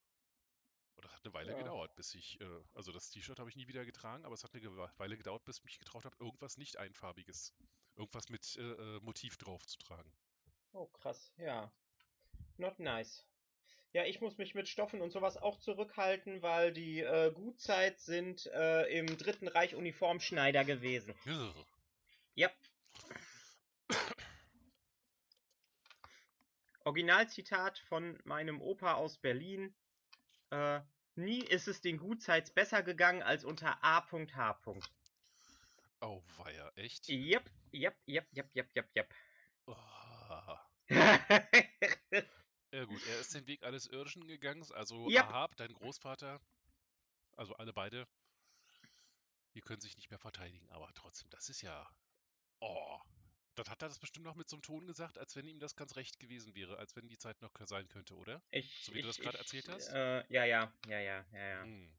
Und 1.00 1.06
das 1.06 1.14
hat 1.14 1.24
eine 1.24 1.34
Weile 1.34 1.52
Ja. 1.54 1.58
gedauert, 1.58 1.96
bis 1.96 2.14
ich, 2.14 2.42
äh, 2.42 2.62
also 2.74 2.92
das 2.92 3.10
T-Shirt 3.10 3.40
habe 3.40 3.50
ich 3.50 3.56
nie 3.56 3.70
wieder 3.70 3.86
getragen, 3.86 4.26
aber 4.26 4.34
es 4.34 4.44
hat 4.44 4.54
eine 4.54 4.76
Weile 4.98 5.16
gedauert, 5.16 5.46
bis 5.46 5.60
ich 5.60 5.64
mich 5.64 5.80
getraut 5.80 6.04
habe, 6.04 6.18
irgendwas 6.20 6.58
nicht 6.58 6.76
einfarbiges, 6.76 7.54
irgendwas 7.96 8.28
mit 8.28 8.58
äh, 8.58 8.64
äh, 8.64 9.00
Motiv 9.00 9.38
drauf 9.38 9.66
zu 9.66 9.78
tragen. 9.78 10.12
Oh, 10.74 10.88
krass, 10.88 11.32
ja. 11.38 11.72
Not 12.58 12.80
nice. 12.80 13.26
Ja, 13.94 14.04
ich 14.04 14.20
muss 14.20 14.38
mich 14.38 14.56
mit 14.56 14.68
Stoffen 14.68 15.00
und 15.02 15.12
sowas 15.12 15.38
auch 15.38 15.58
zurückhalten, 15.60 16.42
weil 16.42 16.74
die 16.74 17.00
äh, 17.00 17.32
Gutzeit 17.34 17.98
sind 18.02 18.48
äh, 18.48 18.84
im 19.00 19.06
Dritten 19.18 19.48
Reich 19.48 19.76
Uniformschneider 19.76 20.66
gewesen. 20.66 21.16
Ja. 22.36 22.52
Originalzitat 26.84 27.80
von 27.80 28.20
meinem 28.26 28.62
Opa 28.62 28.96
aus 28.96 29.18
Berlin. 29.18 29.74
Äh, 30.52 30.82
nie 31.16 31.40
ist 31.40 31.68
es 31.68 31.82
den 31.82 31.98
Gutzeits 31.98 32.52
besser 32.52 32.84
gegangen 32.84 33.22
als 33.22 33.44
unter 33.44 33.84
A.H. 33.84 34.62
Oh, 36.02 36.24
weia, 36.38 36.70
echt? 36.76 37.08
Jep, 37.10 37.50
jep, 37.72 37.96
jep, 38.06 38.28
jep, 38.32 38.50
jep, 38.54 38.72
jep, 38.74 38.90
jep. 38.96 39.14
Oh. 39.66 40.58
Ja 42.72 42.86
gut, 42.86 43.04
er 43.08 43.20
ist 43.20 43.34
den 43.34 43.48
Weg 43.48 43.64
alles 43.64 43.88
Irdischen 43.88 44.28
gegangen, 44.28 44.64
also 44.74 45.10
Yep. 45.10 45.24
Ahab, 45.24 45.56
dein 45.56 45.74
Großvater, 45.74 46.40
also 47.36 47.56
alle 47.56 47.74
beide, 47.74 48.08
die 49.56 49.62
können 49.62 49.82
sich 49.82 49.98
nicht 49.98 50.12
mehr 50.12 50.20
verteidigen, 50.20 50.70
aber 50.70 50.88
trotzdem, 50.94 51.32
das 51.32 51.50
ist 51.50 51.62
ja, 51.62 51.90
oh, 52.60 53.00
dann 53.56 53.68
hat 53.68 53.82
er 53.82 53.90
das 53.90 54.00
bestimmt 54.00 54.26
noch 54.26 54.36
mit 54.36 54.50
so 54.50 54.56
einem 54.56 54.64
Ton 54.64 54.88
gesagt, 54.88 55.18
als 55.18 55.36
wenn 55.36 55.48
ihm 55.48 55.60
das 55.60 55.76
ganz 55.76 55.96
recht 55.96 56.20
gewesen 56.20 56.56
wäre, 56.56 56.78
als 56.78 56.96
wenn 56.96 57.08
die 57.08 57.18
Zeit 57.18 57.42
noch 57.42 57.52
sein 57.66 57.88
könnte, 57.90 58.16
oder? 58.16 58.42
Ich, 58.52 58.84
So 58.84 58.94
wie 58.94 59.02
du 59.02 59.10
ich, 59.10 59.16
das 59.16 59.24
gerade 59.24 59.38
erzählt 59.38 59.68
hast? 59.70 59.90
Äh, 59.90 60.24
ja, 60.30 60.46
ja, 60.46 60.74
ja, 60.88 61.00
ja, 61.00 61.26
ja, 61.34 61.50
ja. 61.50 61.64
Hm. 61.64 61.90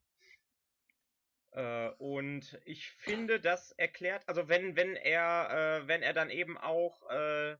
Äh, 1.52 1.88
und 1.98 2.60
ich 2.64 2.88
finde, 2.90 3.40
das 3.40 3.72
erklärt, 3.72 4.28
also 4.28 4.48
wenn, 4.48 4.76
wenn 4.76 4.96
er, 4.96 5.82
äh, 5.82 5.88
wenn 5.88 6.02
er 6.02 6.12
dann 6.12 6.30
eben 6.30 6.56
auch 6.56 7.08
äh, 7.10 7.56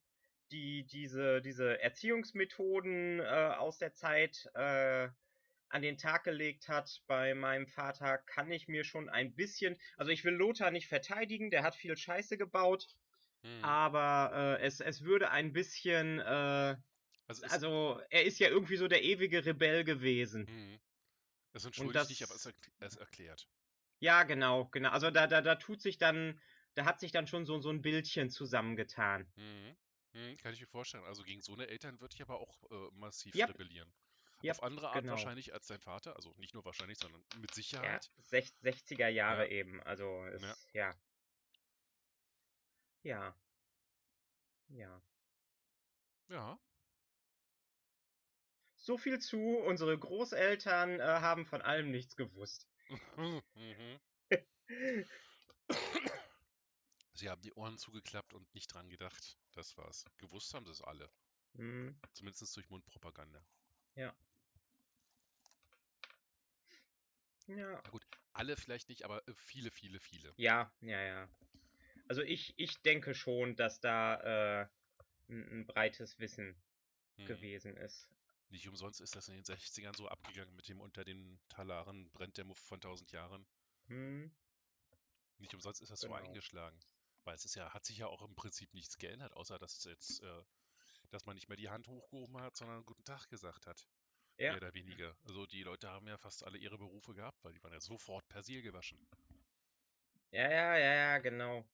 die, 0.52 0.86
diese, 0.86 1.40
diese 1.42 1.80
Erziehungsmethoden 1.80 3.20
äh, 3.20 3.24
aus 3.24 3.78
der 3.78 3.92
Zeit 3.92 4.48
äh, 4.54 5.08
an 5.68 5.82
den 5.82 5.98
Tag 5.98 6.24
gelegt 6.24 6.68
hat 6.68 7.02
bei 7.06 7.34
meinem 7.34 7.66
Vater, 7.66 8.18
kann 8.18 8.50
ich 8.50 8.68
mir 8.68 8.84
schon 8.84 9.08
ein 9.08 9.34
bisschen, 9.34 9.80
also 9.96 10.10
ich 10.10 10.24
will 10.24 10.34
Lothar 10.34 10.70
nicht 10.70 10.88
verteidigen, 10.88 11.50
der 11.50 11.62
hat 11.62 11.76
viel 11.76 11.96
Scheiße 11.96 12.36
gebaut, 12.36 12.88
Hm. 13.42 13.64
aber 13.64 14.58
äh, 14.60 14.62
es, 14.66 14.80
es 14.80 15.02
würde 15.02 15.30
ein 15.30 15.52
bisschen, 15.52 16.18
äh, 16.18 16.76
Also 17.26 17.46
also 17.48 18.00
er 18.10 18.24
ist 18.24 18.38
ja 18.38 18.48
irgendwie 18.48 18.76
so 18.76 18.86
der 18.88 19.02
ewige 19.02 19.44
Rebell 19.46 19.84
gewesen. 19.84 20.46
hm. 20.46 20.80
es 21.52 21.64
entschuldigt 21.64 22.08
nicht, 22.10 22.22
aber 22.22 22.34
das- 22.34 22.46
es, 22.46 22.54
es 22.80 22.96
erklärt. 22.96 23.48
Ja, 24.00 24.22
genau, 24.24 24.66
genau. 24.66 24.90
Also 24.90 25.10
da, 25.10 25.26
da, 25.26 25.40
da 25.42 25.54
tut 25.56 25.80
sich 25.80 25.98
dann, 25.98 26.40
da 26.74 26.84
hat 26.84 27.00
sich 27.00 27.12
dann 27.12 27.26
schon 27.26 27.44
so, 27.46 27.60
so 27.60 27.70
ein 27.70 27.82
Bildchen 27.82 28.30
zusammengetan. 28.30 29.30
Hm. 29.36 29.76
Kann 30.38 30.52
ich 30.52 30.60
mir 30.60 30.66
vorstellen. 30.66 31.04
Also 31.04 31.22
gegen 31.22 31.40
so 31.40 31.52
eine 31.54 31.68
Eltern 31.68 32.00
würde 32.00 32.14
ich 32.14 32.22
aber 32.22 32.40
auch 32.40 32.70
äh, 32.70 32.90
massiv 32.94 33.34
Yep. 33.34 33.50
rebellieren. 33.50 33.92
Yep, 34.42 34.50
Auf 34.52 34.62
andere 34.64 34.88
Art 34.88 35.00
genau. 35.00 35.12
wahrscheinlich 35.12 35.52
als 35.52 35.66
dein 35.66 35.80
Vater, 35.80 36.16
also 36.16 36.34
nicht 36.38 36.54
nur 36.54 36.64
wahrscheinlich, 36.64 36.98
sondern 36.98 37.22
mit 37.38 37.50
Ja, 37.50 37.54
Sicherheit. 37.54 38.10
sech- 38.22 38.52
60er 38.62 39.08
Jahre 39.08 39.44
Ja. 39.44 39.50
eben. 39.52 39.80
Also 39.82 40.24
es, 40.26 40.42
Ja. 40.42 40.56
ja. 40.72 40.94
Ja. 43.02 43.34
Ja. 44.68 45.02
Ja. 46.28 46.58
So 48.76 48.96
viel 48.96 49.18
zu, 49.18 49.38
unsere 49.38 49.98
Großeltern 49.98 51.00
äh, 51.00 51.02
haben 51.02 51.44
von 51.44 51.62
allem 51.62 51.90
nichts 51.90 52.16
gewusst. 52.16 52.66
mhm. 53.16 53.42
Sie 57.14 57.28
haben 57.28 57.42
die 57.42 57.52
Ohren 57.52 57.76
zugeklappt 57.76 58.32
und 58.32 58.52
nicht 58.54 58.72
dran 58.72 58.88
gedacht. 58.88 59.36
Das 59.52 59.76
war's. 59.76 60.06
Gewusst 60.16 60.54
haben 60.54 60.64
sie 60.64 60.72
es 60.72 60.80
alle. 60.80 61.10
Hm, 61.56 61.94
Zumindest 62.12 62.56
durch 62.56 62.70
Mundpropaganda. 62.70 63.44
ja. 63.96 64.14
Alle 68.32 68.56
vielleicht 68.56 68.88
nicht, 68.88 69.04
aber 69.04 69.26
äh, 69.28 69.34
viele, 69.34 69.70
viele, 69.70 70.00
viele. 70.00 70.32
Ja, 70.36 70.72
ja, 70.80 71.02
ja. 71.02 71.28
Also 72.10 72.22
ich, 72.22 72.54
ich 72.56 72.82
denke 72.82 73.14
schon, 73.14 73.54
dass 73.54 73.78
da 73.78 74.62
äh, 74.62 74.68
ein, 75.28 75.60
ein 75.60 75.66
breites 75.68 76.18
Wissen 76.18 76.60
Mhm. 77.18 77.26
gewesen 77.28 77.76
ist. 77.76 78.08
Nicht 78.48 78.66
umsonst 78.66 79.00
ist 79.00 79.14
das 79.14 79.28
in 79.28 79.36
den 79.36 79.44
60ern 79.44 79.94
so 79.96 80.08
abgegangen 80.08 80.56
mit 80.56 80.68
dem 80.68 80.80
unter 80.80 81.04
den 81.04 81.38
Talaren 81.48 82.10
brennt 82.10 82.36
der 82.36 82.44
Muff 82.46 82.58
von 82.58 82.80
1000 82.80 83.12
Jahren. 83.12 83.46
Hm, 83.88 84.30
Nicht 85.38 85.54
umsonst 85.54 85.82
ist 85.82 85.92
das 85.92 86.00
so 86.00 86.08
Genau. 86.08 86.16
eingeschlagen. 86.16 86.80
Weil 87.22 87.36
es 87.36 87.44
ist 87.44 87.54
ja, 87.54 87.72
hat 87.72 87.84
sich 87.84 87.98
ja 87.98 88.08
auch 88.08 88.22
im 88.22 88.34
Prinzip 88.34 88.74
nichts 88.74 88.98
geändert, 88.98 89.34
außer 89.34 89.60
dass 89.60 89.84
jetzt, 89.84 90.20
äh, 90.24 90.42
dass 91.10 91.26
man 91.26 91.36
nicht 91.36 91.48
mehr 91.48 91.56
die 91.56 91.68
Hand 91.70 91.86
hochgehoben 91.86 92.40
hat, 92.40 92.56
sondern 92.56 92.84
guten 92.86 93.04
Tag 93.04 93.28
gesagt 93.28 93.68
hat. 93.68 93.86
Ja. 94.38 94.50
Mehr 94.50 94.56
oder 94.56 94.74
weniger. 94.74 95.16
Also 95.22 95.46
die 95.46 95.62
Leute 95.62 95.88
haben 95.90 96.08
ja 96.08 96.18
fast 96.18 96.42
alle 96.42 96.58
ihre 96.58 96.76
Berufe 96.76 97.14
gehabt, 97.14 97.44
weil 97.44 97.52
die 97.52 97.62
waren 97.62 97.72
ja 97.72 97.80
sofort 97.80 98.28
Persil 98.28 98.62
gewaschen. 98.62 99.06
Ja, 100.32 100.50
ja, 100.50 100.76
ja, 100.76 100.94
ja, 100.94 101.18
genau. 101.18 101.64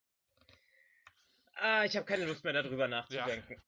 Ah, 1.57 1.85
ich 1.85 1.97
habe 1.97 2.07
keine 2.07 2.27
Lust 2.27 2.45
mehr 2.45 2.53
darüber 2.53 2.87
nachzudenken. 2.89 3.63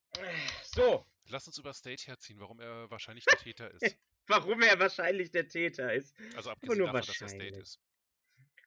So, 0.62 1.06
Lass 1.30 1.46
uns 1.46 1.58
über 1.58 1.74
State 1.74 2.06
herziehen, 2.06 2.40
warum 2.40 2.58
er 2.60 2.90
wahrscheinlich 2.90 3.24
der 3.26 3.36
Täter 3.38 3.70
ist. 3.70 3.82
warum 4.26 4.62
er 4.62 4.78
wahrscheinlich 4.78 5.30
der 5.30 5.48
Täter 5.48 5.92
ist. 5.92 6.16
Also 6.34 6.50
abgesehen 6.50 6.78
nur 6.78 6.86
davon, 6.86 7.06
dass 7.06 7.20
er 7.20 7.28
State 7.28 7.58
ist. 7.58 7.80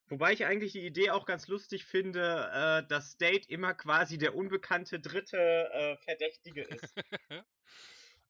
Wobei 0.10 0.34
ich 0.34 0.46
eigentlich 0.46 0.74
die 0.74 0.86
Idee 0.86 1.10
auch 1.12 1.26
ganz 1.26 1.48
lustig 1.48 1.86
finde, 1.86 2.50
äh, 2.54 2.88
dass 2.88 3.12
State 3.12 3.48
immer 3.48 3.74
quasi 3.74 4.18
der 4.18 4.36
unbekannte 4.36 5.00
dritte 5.00 5.38
äh, 5.38 5.98
Verdächtige 5.98 6.64
ist. 6.64 6.94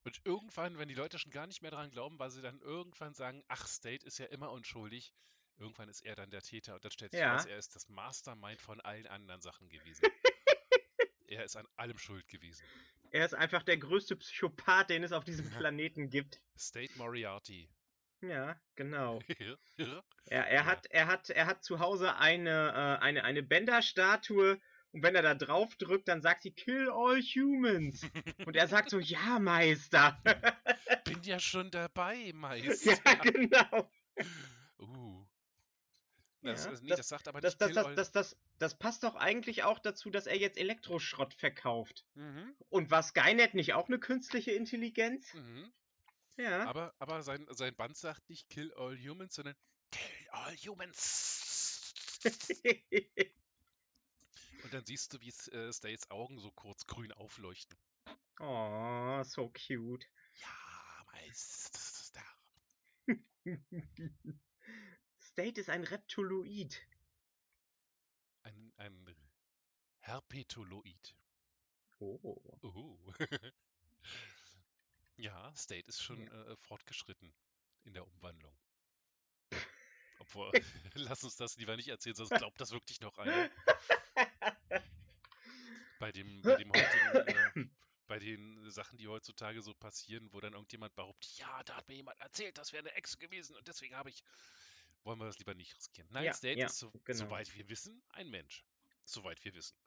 Und 0.03 0.21
irgendwann, 0.25 0.77
wenn 0.77 0.87
die 0.87 0.95
Leute 0.95 1.19
schon 1.19 1.31
gar 1.31 1.47
nicht 1.47 1.61
mehr 1.61 1.71
dran 1.71 1.91
glauben, 1.91 2.17
weil 2.19 2.31
sie 2.31 2.41
dann 2.41 2.59
irgendwann 2.61 3.13
sagen, 3.13 3.43
ach, 3.47 3.67
State 3.67 4.05
ist 4.05 4.17
ja 4.17 4.25
immer 4.27 4.51
unschuldig, 4.51 5.13
irgendwann 5.57 5.89
ist 5.89 6.01
er 6.01 6.15
dann 6.15 6.31
der 6.31 6.41
Täter 6.41 6.75
und 6.75 6.83
dann 6.83 6.91
stellt 6.91 7.11
sich 7.11 7.21
Ja. 7.21 7.33
raus, 7.33 7.45
er 7.45 7.57
ist 7.57 7.75
das 7.75 7.87
Mastermind 7.89 8.61
von 8.61 8.79
allen 8.81 9.07
anderen 9.07 9.41
Sachen 9.41 9.67
gewesen. 9.69 10.07
Er 11.32 11.45
ist 11.45 11.55
an 11.55 11.67
allem 11.75 11.97
schuld 11.97 12.27
gewesen. 12.27 12.63
Er 13.11 13.25
ist 13.25 13.34
einfach 13.34 13.63
der 13.63 13.77
größte 13.77 14.15
Psychopath, 14.15 14.89
den 14.89 15.03
es 15.03 15.11
auf 15.11 15.23
diesem 15.23 15.49
Planeten 15.49 16.09
gibt. 16.09 16.41
State 16.57 16.97
Moriarty. 16.97 17.69
Ja, 18.21 18.59
genau. 18.75 19.19
ja, 19.77 20.03
Er, 20.27 20.47
er, 20.47 20.65
hat, 20.65 20.86
er, 20.88 21.07
hat, 21.07 21.29
er 21.29 21.47
hat 21.47 21.63
zu 21.63 21.79
Hause 21.79 22.15
eine, 22.15 22.69
äh, 22.69 23.03
eine, 23.03 23.23
eine 23.23 23.43
Bender-Statue 23.43 24.61
und 24.91 25.03
wenn 25.03 25.15
er 25.15 25.21
da 25.21 25.34
drauf 25.34 25.75
drückt, 25.77 26.07
dann 26.09 26.21
sagt 26.21 26.43
sie 26.43 26.51
Kill 26.51 26.89
all 26.89 27.21
humans. 27.21 28.01
Und 28.45 28.57
er 28.57 28.67
sagt 28.67 28.89
so, 28.89 28.99
ja, 28.99 29.39
Meister. 29.39 30.21
Bin 31.05 31.23
ja 31.23 31.39
schon 31.39 31.71
dabei, 31.71 32.32
Meister. 32.36 32.97
ja, 33.05 33.15
genau. 33.15 33.89
Das, 36.43 36.65
Ja, 36.65 36.71
nee, 36.81 36.89
das- 36.89 36.97
das, 36.97 37.09
sagt 37.09 37.27
aber 37.27 37.39
Das, 37.39 37.59
nicht 37.59 37.75
das, 37.75 38.11
das, 38.11 38.35
das, 38.57 38.77
passt 38.79 39.03
doch 39.03 39.15
eigentlich 39.15 39.63
auch 39.63 39.77
dazu, 39.79 40.09
dass 40.09 40.25
er 40.25 40.37
jetzt 40.37 40.57
Elektroschrott 40.57 41.33
verkauft. 41.35 42.05
Mhm, 42.15 42.55
Und 42.69 42.89
war 42.89 43.03
Skynet 43.03 43.53
nicht 43.53 43.73
auch 43.73 43.87
eine 43.87 43.99
künstliche 43.99 44.51
Intelligenz? 44.51 45.33
mhm. 45.33 45.71
Ja. 46.37 46.65
Aber, 46.65 46.93
aber 46.97 47.21
sein, 47.21 47.45
sein 47.51 47.75
Band 47.75 47.95
sagt 47.97 48.27
nicht 48.29 48.49
Kill 48.49 48.73
all 48.75 48.97
humans, 48.97 49.35
sondern 49.35 49.55
Kill 49.91 50.29
all 50.31 50.55
humans. 50.57 51.93
Und 54.63 54.73
dann 54.73 54.85
siehst 54.85 55.13
du, 55.13 55.19
wie 55.21 55.29
äh, 55.51 55.71
Stays 55.73 56.09
Augen 56.09 56.39
so 56.39 56.51
kurz 56.51 56.87
grün 56.87 57.11
aufleuchten. 57.11 57.77
oh, 58.39 59.21
so 59.23 59.49
cute. 59.49 60.05
Ja, 60.35 61.05
Meister. 61.11 62.21
State 65.41 65.59
ist 65.59 65.69
ein 65.71 65.83
Reptiloid. 65.83 66.79
Ein, 68.43 68.73
ein 68.77 69.15
Herpetoloid. 70.01 71.15
Oh. 71.97 72.39
Oh. 72.61 72.99
ja, 75.17 75.51
State 75.55 75.87
ist 75.87 75.99
schon 75.99 76.27
äh, 76.27 76.55
fortgeschritten 76.57 77.33
in 77.85 77.93
der 77.93 78.05
Umwandlung. 78.05 78.55
Obwohl, 80.19 80.51
lass 80.93 81.23
uns 81.23 81.37
das 81.37 81.57
lieber 81.57 81.75
nicht 81.75 81.87
erzählen, 81.87 82.15
sonst 82.15 82.35
glaubt 82.35 82.61
das 82.61 82.69
wirklich 82.69 83.01
noch 83.01 83.17
einer. 83.17 83.49
Bei 85.97 86.11
dem, 86.11 86.39
bei 86.43 86.57
dem 86.57 86.71
heutigen, 86.71 87.61
äh, 87.63 87.65
bei 88.05 88.19
den 88.19 88.69
Sachen, 88.69 88.99
die 88.99 89.07
heutzutage 89.07 89.63
so 89.63 89.73
passieren, 89.73 90.31
wo 90.33 90.39
dann 90.39 90.53
irgendjemand 90.53 90.93
behauptet, 90.93 91.31
ja, 91.39 91.63
da 91.63 91.77
hat 91.77 91.87
mir 91.87 91.95
jemand 91.95 92.19
erzählt, 92.19 92.59
das 92.59 92.73
wäre 92.73 92.83
eine 92.83 92.95
Ex 92.95 93.17
gewesen 93.17 93.55
und 93.55 93.67
deswegen 93.67 93.95
habe 93.95 94.11
ich, 94.11 94.23
wollen 95.04 95.20
wir 95.20 95.26
das 95.26 95.39
lieber 95.39 95.54
nicht 95.54 95.76
riskieren. 95.76 96.08
Nein, 96.12 96.26
Ja, 96.26 96.34
State 96.34 96.60
ja, 96.60 96.68
ist, 96.68 96.78
so, 96.78 96.91
genau. 97.04 97.20
soweit 97.20 97.54
wir 97.56 97.68
wissen, 97.70 98.02
ein 98.10 98.30
Mensch. 98.30 98.66
Soweit 99.04 99.43
wir 99.43 99.54
wissen. 99.54 99.78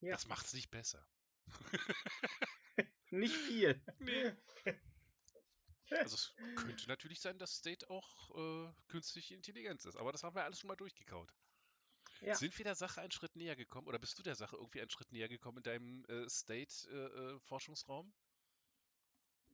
Ja. 0.00 0.12
Das 0.12 0.26
macht 0.26 0.46
es 0.46 0.52
nicht 0.52 0.70
besser. 0.70 1.06
Nicht 3.10 3.34
viel. 3.34 3.80
Nee. 3.98 4.32
Also 5.90 6.14
es 6.14 6.34
könnte 6.54 6.86
natürlich 6.86 7.20
sein, 7.20 7.36
dass 7.40 7.56
State 7.56 7.90
auch 7.90 8.30
äh, 8.36 8.72
künstliche 8.86 9.34
Intelligenz 9.34 9.84
ist, 9.84 9.96
aber 9.96 10.12
das 10.12 10.22
haben 10.22 10.36
wir 10.36 10.44
alles 10.44 10.60
schon 10.60 10.68
mal 10.68 10.76
durchgekaut. 10.76 11.34
Ja. 12.20 12.36
Sind 12.36 12.56
wir 12.56 12.64
der 12.64 12.76
Sache 12.76 13.00
einen 13.00 13.10
Schritt 13.10 13.34
näher 13.34 13.56
gekommen 13.56 13.88
oder 13.88 13.98
bist 13.98 14.16
du 14.16 14.22
der 14.22 14.36
Sache 14.36 14.54
irgendwie 14.54 14.80
einen 14.80 14.90
Schritt 14.90 15.10
näher 15.10 15.28
gekommen 15.28 15.56
in 15.58 15.62
deinem 15.64 16.04
äh, 16.04 16.28
State-Forschungsraum? 16.28 18.14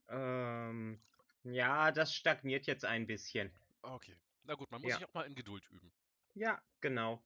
Ähm, 0.09 1.01
ja, 1.45 1.91
das 1.91 2.15
stagniert 2.15 2.67
jetzt 2.67 2.85
ein 2.85 3.07
bisschen. 3.07 3.51
okay. 3.81 4.15
Na 4.47 4.55
gut, 4.55 4.71
man 4.71 4.81
muss 4.81 4.93
Ja. 4.93 4.97
sich 4.97 5.05
auch 5.05 5.13
mal 5.15 5.27
in 5.27 5.35
Geduld 5.35 5.67
üben. 5.71 5.93
Ja, 6.35 6.63
genau. 6.81 7.21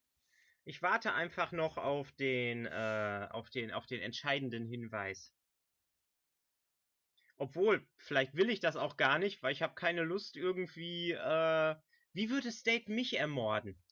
Ich 0.65 0.83
warte 0.83 1.13
einfach 1.15 1.53
noch 1.53 1.77
auf 1.79 2.13
den, 2.13 2.67
äh, 2.67 3.29
auf 3.31 3.51
den, 3.51 3.73
auf 3.73 3.87
den 3.87 4.01
entscheidenden 4.01 4.65
Hinweis. 4.67 5.35
Obwohl, 7.37 7.89
vielleicht 7.97 8.35
will 8.35 8.51
ich 8.51 8.61
das 8.61 8.77
auch 8.77 8.97
gar 8.97 9.19
nicht, 9.19 9.43
weil 9.43 9.53
ich 9.53 9.63
habe 9.63 9.75
keine 9.75 10.03
Lust 10.03 10.37
irgendwie, 10.37 11.13
äh, 11.13 11.77
wie 12.13 12.31
würde 12.31 12.53
State 12.53 12.91
mich 12.93 13.17
ermorden? 13.19 13.83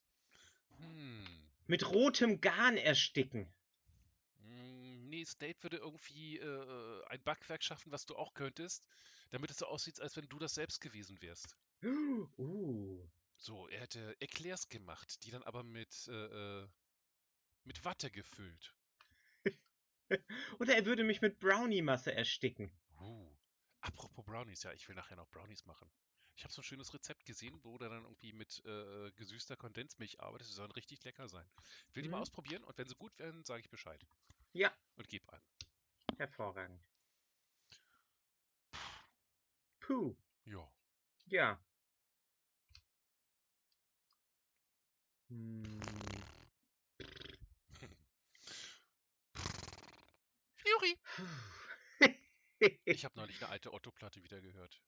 Hm. 0.79 1.49
Mit 1.67 1.89
rotem 1.89 2.41
Garn 2.41 2.77
ersticken. 2.77 3.55
Mm, 4.41 5.09
Nee, 5.09 5.25
State 5.25 5.63
würde 5.63 5.77
irgendwie 5.79 6.39
äh, 6.39 7.05
ein 7.07 7.23
Backwerk 7.23 7.63
schaffen, 7.63 7.93
was 7.93 8.07
du 8.07 8.17
auch 8.17 8.35
könntest, 8.35 8.87
damit 9.31 9.51
es 9.51 9.59
so 9.59 9.67
aussieht, 9.67 10.01
als 10.01 10.17
wenn 10.17 10.29
du 10.29 10.39
das 10.39 10.55
selbst 10.55 10.81
gewesen 10.81 11.21
wärst. 11.23 11.57
Uh. 12.39 13.09
So, 13.39 13.67
er 13.69 13.81
hätte 13.81 14.21
Eclairs 14.21 14.69
gemacht, 14.69 15.25
die 15.25 15.31
dann 15.31 15.43
aber 15.45 15.63
mit, 15.63 16.07
äh, 16.09 16.63
äh, 16.63 16.69
mit 17.65 17.85
Watte 17.85 18.11
gefüllt. 18.11 18.75
Oder 20.59 20.75
er 20.77 20.85
würde 20.87 21.05
mich 21.05 21.21
mit 21.21 21.39
Brownie-Masse 21.39 22.13
ersticken. 22.15 22.71
Uh. 23.01 23.35
Apropos 23.81 24.25
Brownies, 24.25 24.63
ja, 24.65 24.73
ich 24.73 24.87
will 24.89 24.95
nachher 24.97 25.17
noch 25.17 25.29
Brownies 25.31 25.65
machen. 25.65 25.91
Ich 26.37 26.45
habe 26.45 26.53
so 26.53 26.61
ein 26.61 26.65
schönes 26.65 26.93
Rezept 26.95 27.25
gesehen, 27.25 27.59
wo 27.65 27.79
der 27.79 27.89
dann 27.89 28.05
irgendwie 28.05 28.33
mit 28.33 28.63
äh, 28.65 29.11
gesüßter 29.13 29.57
Kondensmilch 29.57 30.21
arbeitet. 30.21 30.47
Sie 30.49 30.55
sollen 30.55 30.71
richtig 30.73 31.03
lecker 31.05 31.29
sein. 31.29 31.49
Ich 31.89 31.97
will 31.97 32.03
die 32.03 32.09
mal 32.09 32.19
Mhm. 32.19 32.23
ausprobieren 32.23 32.65
und 32.65 32.77
wenn 32.79 32.89
sie 32.89 32.95
gut 32.97 33.19
werden, 33.19 33.45
sage 33.45 33.61
ich 33.63 33.71
Bescheid. 33.71 34.07
Ja. 34.53 34.73
Und 34.97 35.09
gebe 35.09 35.33
an. 35.33 35.41
Hervorragend. 36.19 36.81
Puh. 39.81 40.15
Ja. 40.45 40.69
Ja. 41.27 41.61
Hm. 45.31 45.81
Juri! 50.65 50.97
Ich 52.85 53.05
habe 53.05 53.17
neulich 53.17 53.37
eine 53.39 53.51
alte 53.51 53.73
Otto-Platte 53.73 54.23
wieder 54.23 54.41
gehört. 54.41 54.81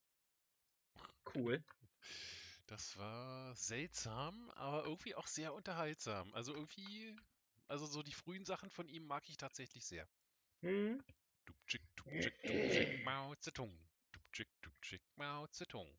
cool. 1.35 1.63
Das 2.67 2.97
war 2.97 3.55
seltsam, 3.57 4.51
aber 4.51 4.85
irgendwie 4.85 5.15
auch 5.15 5.27
sehr 5.27 5.53
unterhaltsam. 5.55 6.33
Also 6.35 6.55
irgendwie, 6.55 7.17
also 7.69 7.87
so 7.87 8.03
die 8.03 8.13
frühen 8.13 8.45
Sachen 8.45 8.71
von 8.71 8.89
ihm 8.89 9.07
mag 9.07 9.29
ich 9.29 9.37
tatsächlich 9.37 9.85
sehr. 9.85 10.09
Hm? 10.63 11.03
Dubczyk, 11.47 11.83
dubczyk, 11.97 12.35
dubczyk, 12.47 13.05
Mao 13.05 13.35
Zedong. 13.41 13.77
Dubczyk, 14.13 14.49
dubczyk, 14.63 15.03
Mao 15.17 15.47
Zedong. 15.51 15.91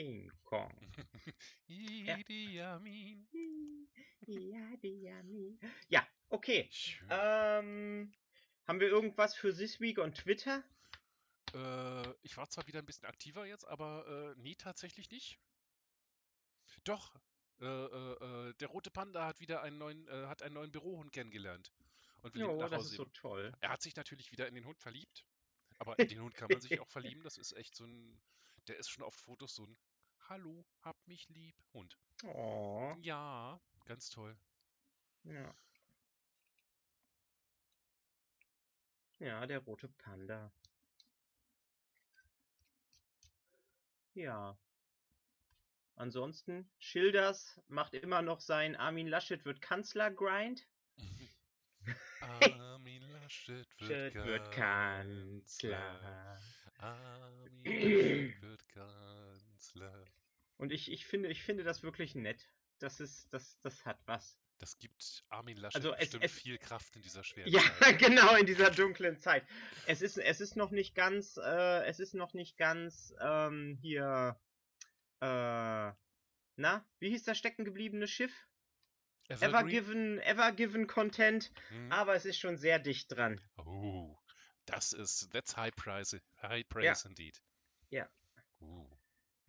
King 0.00 0.32
Kong. 0.44 0.72
Idi 1.68 2.58
Amin. 2.58 3.28
Ja, 5.88 6.08
okay. 6.30 6.70
Ähm, 7.10 8.10
haben 8.66 8.80
wir 8.80 8.88
irgendwas 8.88 9.34
für 9.34 9.54
This 9.54 9.78
Week 9.78 9.98
on 9.98 10.14
Twitter? 10.14 10.64
Äh, 11.52 12.14
ich 12.22 12.34
war 12.38 12.48
zwar 12.48 12.66
wieder 12.66 12.78
ein 12.78 12.86
bisschen 12.86 13.04
aktiver 13.04 13.44
jetzt, 13.44 13.68
aber 13.68 14.32
äh, 14.34 14.40
nee, 14.40 14.54
tatsächlich 14.54 15.10
nicht. 15.10 15.38
Doch, 16.84 17.14
äh, 17.60 17.66
äh, 17.66 18.48
äh, 18.48 18.54
der 18.54 18.68
rote 18.68 18.90
Panda 18.90 19.26
hat 19.26 19.40
wieder 19.40 19.60
einen 19.60 19.76
neuen, 19.76 20.08
äh, 20.08 20.28
hat 20.28 20.42
einen 20.42 20.54
neuen 20.54 20.72
Bürohund 20.72 21.12
kennengelernt 21.12 21.74
und 22.22 22.32
will 22.32 22.40
Jo, 22.40 22.52
mit 22.52 22.60
nach 22.60 22.70
das 22.70 22.78
Hause 22.78 22.88
ist 22.88 22.96
so 22.96 23.04
toll. 23.04 23.52
Er 23.60 23.68
hat 23.68 23.82
sich 23.82 23.96
natürlich 23.96 24.32
wieder 24.32 24.48
in 24.48 24.54
den 24.54 24.64
Hund 24.64 24.80
verliebt, 24.80 25.26
aber 25.76 25.98
in 25.98 26.08
den 26.08 26.22
Hund 26.22 26.34
kann 26.36 26.48
man 26.50 26.62
sich 26.62 26.80
auch 26.80 26.88
verlieben. 26.88 27.22
Das 27.22 27.36
ist 27.36 27.52
echt 27.52 27.76
so 27.76 27.84
ein, 27.84 28.18
der 28.66 28.78
ist 28.78 28.88
schon 28.88 29.04
auf 29.04 29.14
Fotos 29.14 29.54
so 29.54 29.66
ein 29.66 29.76
Hallo, 30.30 30.64
hab 30.82 30.96
mich 31.08 31.28
lieb 31.30 31.56
Hund. 31.74 31.98
Oh, 32.22 32.94
Ja, 33.00 33.60
ganz 33.84 34.10
toll. 34.10 34.36
ja. 35.24 35.52
Ja, 39.18 39.44
der 39.44 39.58
rote 39.58 39.88
Panda. 39.88 40.52
Ja. 44.14 44.56
Ansonsten, 45.96 46.70
Schilders 46.78 47.60
macht 47.66 47.94
immer 47.94 48.22
noch 48.22 48.38
sein 48.40 48.76
Armin 48.76 49.08
Laschet 49.08 49.44
wird 49.44 49.60
Kanzler-Grind. 49.60 50.64
Armin 52.20 53.02
Laschet 53.02 53.66
wird, 53.80 54.14
wird 54.14 54.52
Kanzler. 54.52 56.38
Armin 56.78 57.64
Laschet 57.64 58.42
wird 58.42 58.68
Kanzler. 58.68 60.04
Und 60.60 60.72
ich, 60.72 60.90
ich 60.92 61.06
finde, 61.06 61.28
ich 61.30 61.42
finde 61.42 61.64
das 61.64 61.82
wirklich 61.82 62.14
nett. 62.14 62.48
Das 62.78 63.00
ist, 63.00 63.28
das, 63.32 63.58
das 63.62 63.84
hat 63.84 63.98
was. 64.06 64.36
Das 64.58 64.76
gibt 64.78 65.24
Armin 65.30 65.56
Laschet 65.56 65.76
Also 65.76 65.92
es- 65.94 65.98
bestimmt 66.00 66.24
es- 66.24 66.32
viel 66.32 66.58
Kraft 66.58 66.94
in 66.96 67.02
dieser 67.02 67.24
schweren 67.24 67.50
Ja, 67.50 67.60
Zeit. 67.78 67.98
genau, 67.98 68.34
in 68.36 68.44
dieser 68.46 68.70
dunklen 68.70 69.18
Zeit. 69.18 69.44
Es 69.86 70.02
ist, 70.02 70.18
es 70.18 70.40
ist 70.40 70.56
noch 70.56 70.70
nicht 70.70 70.94
ganz, 70.94 71.38
äh, 71.38 71.84
es 71.86 71.98
ist 71.98 72.12
noch 72.14 72.34
nicht 72.34 72.56
ganz, 72.58 73.14
ähm, 73.20 73.78
hier, 73.80 74.38
äh, 75.20 75.92
na, 76.56 76.84
wie 76.98 77.08
hieß 77.10 77.24
das 77.24 77.38
steckengebliebene 77.38 78.06
Schiff? 78.06 78.32
Ever 79.28 79.46
Evergreen? 79.46 79.68
Given, 79.68 80.18
Ever 80.20 80.52
Given 80.52 80.86
Content, 80.86 81.52
Hm. 81.68 81.90
aber 81.92 82.14
es 82.14 82.24
ist 82.26 82.38
schon 82.38 82.56
sehr 82.58 82.78
dicht 82.78 83.12
dran. 83.12 83.40
Oh, 83.56 84.18
das 84.66 84.92
ist, 84.92 85.30
that's 85.32 85.56
high 85.56 85.74
price, 85.74 86.16
high 86.42 86.68
praise 86.68 87.06
indeed. 87.08 87.40
Ja. 87.90 88.08
Uh, 88.60 88.90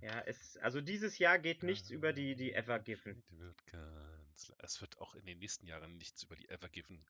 Ja, 0.01 0.21
es, 0.25 0.57
also 0.57 0.81
dieses 0.81 1.19
Jahr 1.19 1.39
geht 1.39 1.63
nichts 1.63 1.89
über 1.89 2.11
die, 2.11 2.35
die 2.35 2.53
Ever 2.53 2.79
Given. 2.79 3.23
wird 3.29 3.65
ganz, 3.67 4.51
es 4.59 4.81
wird 4.81 4.99
auch 4.99 5.15
in 5.15 5.25
den 5.25 5.39
nächsten 5.39 5.67
Jahren 5.67 5.97
nichts 5.97 6.23
über 6.23 6.35
die 6.35 6.49
Evergiven. 6.49 7.05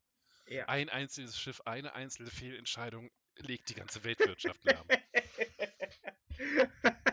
Ja. 0.47 0.67
Ein 0.67 0.89
einzelnes 0.89 1.39
Schiff, 1.39 1.61
eine 1.61 1.93
einzelne 1.93 2.29
Fehlentscheidung 2.29 3.09
legt 3.37 3.69
die 3.69 3.75
ganze 3.75 4.03
Weltwirtschaft 4.03 4.61
lahm. 4.65 4.85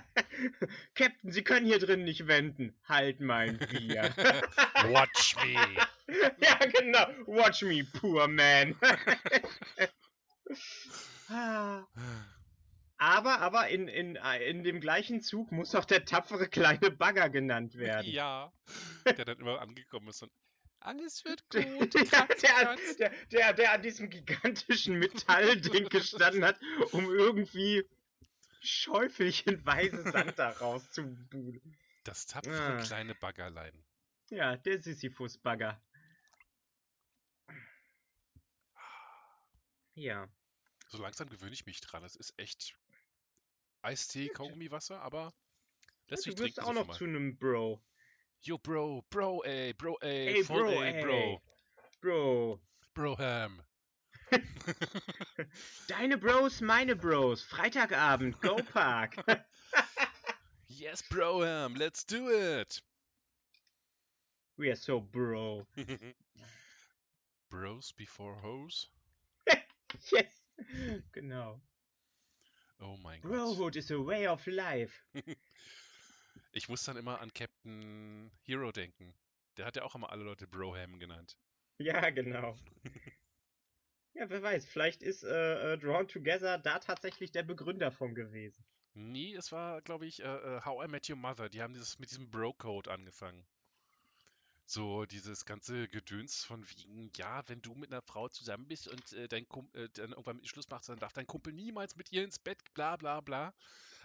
Captain, 0.94 1.32
Sie 1.32 1.42
können 1.42 1.66
hier 1.66 1.78
drin 1.78 2.04
nicht 2.04 2.26
wenden. 2.26 2.74
Halt 2.84 3.20
mein 3.20 3.58
Bier. 3.58 4.02
Watch 4.90 5.36
me. 5.36 5.54
ja, 6.40 6.56
genau. 6.66 7.06
Watch 7.26 7.62
me, 7.62 7.84
poor 7.84 8.28
man. 8.28 8.74
Ah. 12.98 13.16
aber, 13.16 13.40
aber 13.40 13.68
in, 13.68 13.88
in, 13.88 14.16
in 14.16 14.62
dem 14.64 14.80
gleichen 14.80 15.20
Zug 15.22 15.52
muss 15.52 15.74
auch 15.74 15.84
der 15.84 16.04
tapfere 16.04 16.48
kleine 16.48 16.90
Bagger 16.90 17.30
genannt 17.30 17.76
werden. 17.76 18.10
Ja, 18.10 18.52
der 19.04 19.24
dann 19.24 19.38
immer 19.38 19.60
angekommen 19.60 20.08
ist 20.08 20.22
und 20.22 20.32
alles 20.80 21.24
wird 21.24 21.42
gut. 21.50 21.94
der, 21.94 22.04
Katze, 22.04 22.46
der, 22.46 22.76
der, 22.98 23.12
der, 23.32 23.52
der 23.52 23.72
an 23.72 23.82
diesem 23.82 24.10
gigantischen 24.10 24.98
Metallding 24.98 25.88
gestanden 25.88 26.44
hat, 26.44 26.58
um 26.92 27.04
irgendwie 27.10 27.84
schäufelchenweise 28.60 30.10
Sand 30.10 30.38
da 30.38 30.50
rauszubudeln. 30.50 31.76
Das 32.04 32.26
tapfere 32.26 32.78
Ah. 32.78 32.82
kleine 32.82 33.14
Baggerlein. 33.14 33.72
Ja, 34.30 34.56
der 34.56 34.80
Sisyphus-Bagger. 34.80 35.80
Ja. 39.94 40.28
So 40.88 40.98
langsam 41.02 41.28
gewöhne 41.28 41.52
ich 41.52 41.66
mich 41.66 41.80
dran. 41.80 42.04
Es 42.04 42.14
ist 42.16 42.38
echt 42.38 42.76
Eistee, 43.82 44.28
Kaugummiwasser, 44.28 45.00
aber 45.00 45.32
lässt 46.08 46.24
sich 46.24 46.34
du 46.34 46.42
wirst 46.42 46.56
trinken 46.56 46.70
auch 46.70 46.74
so 46.74 46.80
noch 46.80 46.86
mal. 46.88 46.94
zu 46.96 47.04
einem 47.04 47.36
Bro. 47.36 47.80
Yo, 48.42 48.58
Bro, 48.58 49.04
Bro, 49.10 49.42
ey, 49.44 49.72
Bro, 49.74 49.96
ey, 50.00 50.36
Ey, 50.36 50.44
voll, 50.44 50.62
Bro, 50.62 50.82
ey, 50.82 50.94
ey. 50.94 51.02
Bro, 51.02 51.42
Bro. 52.00 52.60
Broham. 52.94 53.62
Deine 55.88 56.18
Bros, 56.18 56.60
meine 56.60 56.96
Bros. 56.96 57.42
Freitagabend, 57.42 58.40
Go 58.40 58.56
Park. 58.72 59.16
Yes, 60.68 61.02
Broham, 61.10 61.76
let's 61.76 62.04
do 62.04 62.28
it. 62.28 62.80
We 64.56 64.70
are 64.70 64.76
so 64.76 65.00
bro. 65.00 65.66
Bros 67.50 67.92
before 67.92 68.34
hoes? 68.34 68.88
Yes. 70.12 70.42
Genau. 71.12 71.60
Oh 72.80 72.96
mein 73.02 73.20
Gott. 73.20 73.30
Brohood 73.30 73.76
is 73.76 73.90
a 73.90 73.98
way 73.98 74.26
of 74.28 74.46
life. 74.46 75.04
Ich 76.52 76.68
muss 76.68 76.82
dann 76.82 76.96
immer 76.96 77.20
an 77.20 77.32
Captain 77.34 78.30
Hero 78.42 78.72
denken. 78.72 79.14
Der 79.56 79.66
hat 79.66 79.76
ja 79.76 79.82
auch 79.82 79.94
immer 79.94 80.10
alle 80.10 80.24
Leute 80.24 80.46
Broham 80.46 80.98
genannt. 80.98 81.36
Ja, 81.78 82.10
genau. 82.10 82.56
Ja, 84.14 84.28
wer 84.30 84.42
weiß, 84.42 84.66
vielleicht 84.66 85.02
ist 85.02 85.22
äh, 85.22 85.74
äh, 85.74 85.78
Drawn 85.78 86.08
Together 86.08 86.58
da 86.58 86.80
tatsächlich 86.80 87.30
der 87.30 87.44
Begründer 87.44 87.92
von 87.92 88.16
gewesen. 88.16 88.64
Nee, 88.94 89.32
es 89.34 89.52
war, 89.52 89.80
glaube 89.82 90.06
ich, 90.06 90.20
äh, 90.24 90.26
äh, 90.26 90.60
How 90.64 90.84
I 90.84 90.88
Met 90.90 91.08
Your 91.08 91.14
Mother. 91.14 91.48
Die 91.48 91.62
haben 91.62 91.72
dieses 91.72 92.00
mit 92.00 92.10
diesem 92.10 92.28
Bro-Code 92.28 92.90
angefangen. 92.90 93.46
So 94.70 95.06
dieses 95.06 95.46
ganze 95.46 95.88
Gedöns 95.88 96.44
von 96.44 96.62
wegen, 96.68 97.10
ja, 97.16 97.42
wenn 97.48 97.62
du 97.62 97.74
mit 97.74 97.90
einer 97.90 98.02
Frau 98.02 98.28
zusammen 98.28 98.68
bist 98.68 98.86
und 98.86 99.14
äh, 99.14 99.26
dein 99.26 99.48
Kumpel 99.48 99.84
äh, 99.84 99.88
dann 99.94 100.10
irgendwann 100.10 100.36
mit 100.36 100.46
Schluss 100.46 100.68
machst, 100.68 100.90
dann 100.90 100.98
darf 100.98 101.14
dein 101.14 101.26
Kumpel 101.26 101.54
niemals 101.54 101.96
mit 101.96 102.12
ihr 102.12 102.22
ins 102.22 102.38
Bett, 102.38 102.62
bla 102.74 102.96
bla 102.96 103.22
bla. 103.22 103.54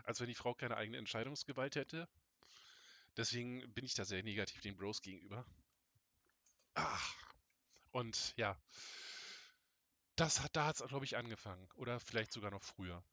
Als 0.05 0.21
wenn 0.21 0.27
die 0.27 0.35
Frau 0.35 0.53
keine 0.53 0.77
eigene 0.77 0.99
Entscheidungsgewalt 0.99 1.75
hätte. 1.75 2.07
Deswegen 3.17 3.73
bin 3.73 3.83
ich 3.83 3.93
da 3.93 4.05
sehr 4.05 4.23
negativ 4.23 4.61
den 4.61 4.77
Bros 4.77 5.01
gegenüber. 5.01 5.45
Ach. 6.75 7.13
Und 7.91 8.33
ja. 8.37 8.57
Das 10.15 10.39
hat, 10.41 10.55
da 10.55 10.67
hat 10.67 10.79
es, 10.79 10.87
glaube 10.87 11.03
ich, 11.03 11.17
angefangen. 11.17 11.67
Oder 11.75 11.99
vielleicht 11.99 12.31
sogar 12.31 12.51
noch 12.51 12.63
früher. 12.63 13.03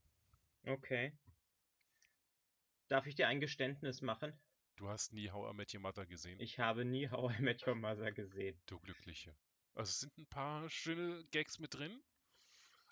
Okay. 0.67 1.19
Darf 2.87 3.09
ich 3.09 3.17
dir 3.17 3.27
ein 3.27 3.41
Geständnis 3.41 4.03
machen? 4.03 4.39
Du 4.81 4.89
hast 4.89 5.13
nie 5.13 5.31
How 5.31 5.53
I 5.53 5.55
Met 5.55 5.75
Your 5.75 5.83
Mother 5.83 6.07
gesehen. 6.07 6.41
Ich 6.41 6.59
habe 6.59 6.87
nie 6.87 7.11
How 7.11 7.39
I 7.39 7.43
Met 7.43 7.67
Your 7.67 7.75
Mother 7.75 8.13
gesehen. 8.13 8.59
Du 8.65 8.81
Glückliche. 8.81 9.37
Also 9.75 9.91
es 9.91 10.01
sind 10.01 10.17
ein 10.17 10.27
paar 10.27 10.71
schöne 10.71 11.23
Gags 11.33 11.59
mit 11.59 11.75
drin. 11.75 12.03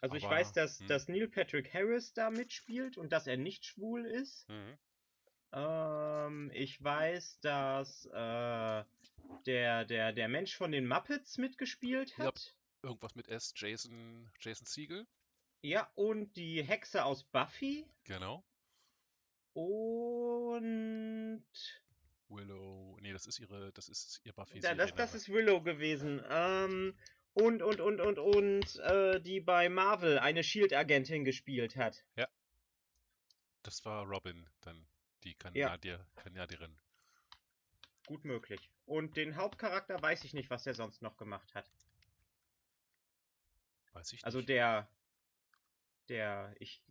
Also 0.02 0.14
ich 0.14 0.26
Aber, 0.26 0.36
weiß, 0.36 0.52
dass, 0.52 0.80
hm. 0.80 0.86
dass 0.88 1.08
Neil 1.08 1.28
Patrick 1.28 1.72
Harris 1.72 2.12
da 2.12 2.28
mitspielt 2.28 2.98
und 2.98 3.10
dass 3.10 3.26
er 3.26 3.38
nicht 3.38 3.64
schwul 3.64 4.04
ist. 4.04 4.46
Ähm, 5.52 6.50
ich 6.52 6.84
weiß, 6.84 7.40
dass 7.40 8.04
äh, 8.04 8.84
der, 9.46 9.86
der, 9.86 10.12
der 10.12 10.28
Mensch 10.28 10.54
von 10.54 10.72
den 10.72 10.86
Muppets 10.86 11.38
mitgespielt 11.38 12.14
Ja. 12.18 12.26
hat. 12.26 12.54
Irgendwas 12.82 13.14
mit 13.14 13.28
S, 13.28 13.54
Jason, 13.56 14.30
Jason 14.38 14.66
Siegel. 14.66 15.06
Ja, 15.62 15.90
und 15.94 16.36
die 16.36 16.62
Hexe 16.62 17.06
aus 17.06 17.24
Buffy. 17.24 17.86
Genau. 18.04 18.44
Und 19.58 21.42
Willow. 22.28 22.96
Nee, 23.00 23.12
das 23.12 23.26
ist 23.26 23.40
ihre, 23.40 23.72
das 23.72 23.88
ist 23.88 24.20
ihr 24.24 24.32
buffy 24.32 24.60
ja, 24.60 24.74
das, 24.74 24.94
das 24.94 25.14
ist 25.14 25.28
Willow 25.28 25.60
gewesen. 25.62 26.22
Ähm, 26.30 26.96
und, 27.32 27.62
und, 27.62 27.80
und, 27.80 28.00
und, 28.00 28.18
und, 28.18 28.76
äh, 28.76 29.20
die 29.20 29.40
bei 29.40 29.68
Marvel 29.68 30.18
eine 30.18 30.44
Shield-Agentin 30.44 31.24
gespielt 31.24 31.76
hat. 31.76 32.04
Das 33.62 33.84
war 33.84 34.04
Robin, 34.06 34.48
dann 34.60 34.86
die 35.24 35.34
Kanadier, 35.34 36.06
Kanadierin. 36.16 36.78
Gut 38.06 38.24
möglich. 38.24 38.70
Und 38.86 39.16
den 39.16 39.36
Hauptcharakter 39.36 40.00
weiß 40.00 40.22
ich 40.24 40.34
nicht, 40.34 40.50
was 40.50 40.66
er 40.66 40.74
sonst 40.74 41.02
noch 41.02 41.16
gemacht 41.16 41.54
hat. 41.54 41.68
Weiß 43.92 44.12
ich 44.12 44.24
Also 44.24 44.38
nicht. 44.38 44.48
der, 44.50 44.88
der, 46.08 46.54
ich, 46.60 46.82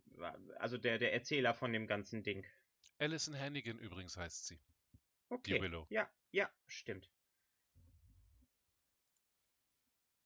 also 0.58 0.76
der, 0.76 0.98
der 0.98 1.14
Erzähler 1.14 1.54
von 1.54 1.72
dem 1.72 1.86
ganzen 1.86 2.22
Ding. 2.22 2.44
Alison 2.98 3.38
Hannigan 3.38 3.78
übrigens 3.78 4.16
heißt 4.16 4.46
sie. 4.46 4.58
Okay. 5.30 5.60
Willow. 5.60 5.86
Ja, 5.90 6.08
ja, 6.32 6.50
stimmt. 6.66 7.08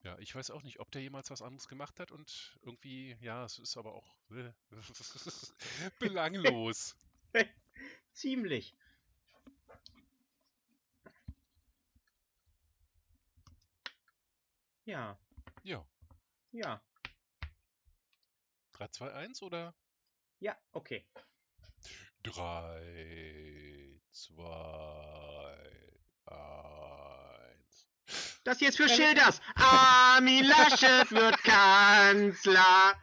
Ja, 0.04 0.18
ich 0.18 0.34
weiß 0.34 0.50
auch 0.50 0.62
nicht, 0.62 0.80
ob 0.80 0.90
der 0.90 1.02
jemals 1.02 1.30
was 1.30 1.42
anderes 1.42 1.68
gemacht 1.68 2.00
hat 2.00 2.10
und 2.10 2.58
irgendwie, 2.62 3.16
ja, 3.20 3.44
es 3.44 3.58
ist 3.58 3.76
aber 3.76 3.94
auch 3.94 4.16
äh, 4.30 4.50
belanglos. 6.00 6.96
Ziemlich. 8.12 8.74
Ja, 14.84 15.16
Ja, 15.62 15.86
ja, 16.52 16.82
3, 18.72 18.88
2, 18.88 19.12
1 19.12 19.42
oder? 19.42 19.74
ja, 20.40 20.56
okay. 20.72 21.04
3, 22.24 24.00
2, 24.12 24.42
1. 26.26 27.88
Das 28.44 28.58
hier 28.58 28.68
ist 28.68 28.76
für 28.76 28.88
Schilders. 28.88 29.40
Armin 29.54 30.44
Laschet 30.44 31.10
wird 31.10 31.42
Kanzler. 31.44 32.94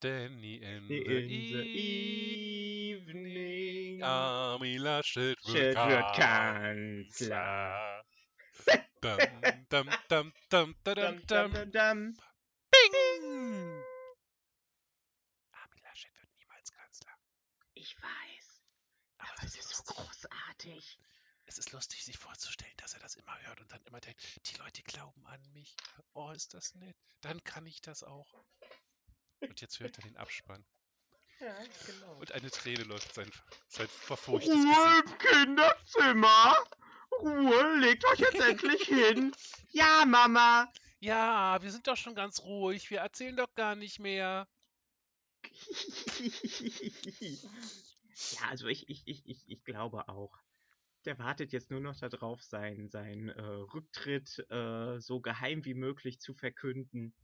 Danny 0.00 0.60
in 0.62 0.86
the, 0.88 0.96
In 0.96 1.28
the 1.28 1.64
evening, 1.64 3.26
evening. 3.26 4.02
Armin 4.02 4.80
Laschet 4.82 5.36
wird 5.46 5.76
wird 5.76 6.14
Kanzler. 6.14 8.04
Dum, 9.00 9.18
dum, 9.70 9.88
dum, 10.08 10.32
dum, 10.50 10.74
da, 10.84 10.94
Dum, 10.94 11.22
dum, 11.26 11.26
dum, 11.26 11.26
dum. 11.26 11.52
dum, 11.52 11.70
dum. 11.72 12.16
Bing! 12.70 13.82
Armin 15.52 15.82
Laschet 15.82 16.12
wird 16.20 16.30
niemals 16.36 16.72
Kanzler. 16.72 17.12
Ich 17.74 17.96
weiß, 18.00 18.62
Aber 19.18 19.30
aber 19.32 19.42
es 19.46 19.54
es 19.54 19.64
ist 19.64 19.72
ist 19.72 19.86
so 19.86 19.94
lustig. 20.02 20.30
Großartig. 20.72 20.98
Es 21.46 21.56
ist 21.56 21.72
lustig, 21.72 22.04
sich 22.04 22.18
vorzustellen, 22.18 22.76
dass 22.76 22.92
er 22.92 23.00
das 23.00 23.14
immer 23.14 23.34
hört 23.46 23.60
und 23.62 23.72
dann 23.72 23.82
immer 23.86 24.00
denkt, 24.00 24.20
die 24.46 24.56
Leute 24.58 24.82
glauben 24.82 25.26
an 25.26 25.40
mich. 25.52 25.74
Oh, 26.12 26.30
ist 26.30 26.52
das 26.52 26.74
nett. 26.74 26.94
Dann 27.22 27.42
kann 27.42 27.64
ich 27.64 27.80
das 27.80 28.02
auch. 28.02 28.34
Und 29.40 29.60
jetzt 29.62 29.80
hört 29.80 29.96
er 29.98 30.02
den 30.02 30.16
Abspann. 30.16 30.64
Ja, 31.40 31.56
genau. 31.86 32.16
Und 32.16 32.32
eine 32.32 32.50
Träne 32.50 32.82
läuft 32.82 33.14
sein, 33.14 33.30
sein 33.68 33.86
verfurchtes 33.86 34.52
Ruhe 34.52 35.02
Gesicht. 35.02 35.12
im 35.12 35.18
Kinderzimmer. 35.18 36.56
Ruhe, 37.12 37.76
legt 37.78 38.04
euch 38.06 38.18
jetzt 38.18 38.40
endlich 38.40 38.82
hin. 38.88 39.32
Ja, 39.70 40.04
Mama. 40.04 40.68
Ja, 40.98 41.62
wir 41.62 41.70
sind 41.70 41.86
doch 41.86 41.96
schon 41.96 42.16
ganz 42.16 42.40
ruhig. 42.40 42.90
Wir 42.90 42.98
erzählen 42.98 43.36
doch 43.36 43.54
gar 43.54 43.76
nicht 43.76 44.00
mehr. 44.00 44.48
ja, 48.32 48.48
also 48.48 48.66
ich, 48.66 48.88
ich, 48.88 49.06
ich, 49.06 49.24
ich, 49.24 49.48
ich 49.48 49.64
glaube 49.64 50.08
auch. 50.08 50.36
Der 51.08 51.18
wartet 51.18 51.54
jetzt 51.54 51.70
nur 51.70 51.80
noch 51.80 51.96
darauf, 51.96 52.42
seinen, 52.42 52.90
seinen 52.90 53.30
äh, 53.30 53.40
Rücktritt 53.40 54.44
äh, 54.50 55.00
so 55.00 55.22
geheim 55.22 55.64
wie 55.64 55.72
möglich 55.72 56.20
zu 56.20 56.34
verkünden. 56.34 57.14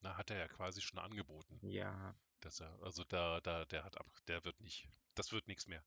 Na, 0.00 0.16
hat 0.16 0.30
er 0.30 0.38
ja 0.38 0.48
quasi 0.48 0.80
schon 0.80 0.98
angeboten, 0.98 1.62
Ja, 1.62 2.16
dass 2.40 2.60
er, 2.60 2.76
also 2.82 3.04
da, 3.04 3.40
da, 3.40 3.64
der 3.66 3.84
hat 3.84 3.98
ab, 3.98 4.06
der 4.26 4.44
wird 4.44 4.60
nicht, 4.60 4.88
das 5.14 5.32
wird 5.32 5.46
nichts 5.48 5.66
mehr. 5.68 5.84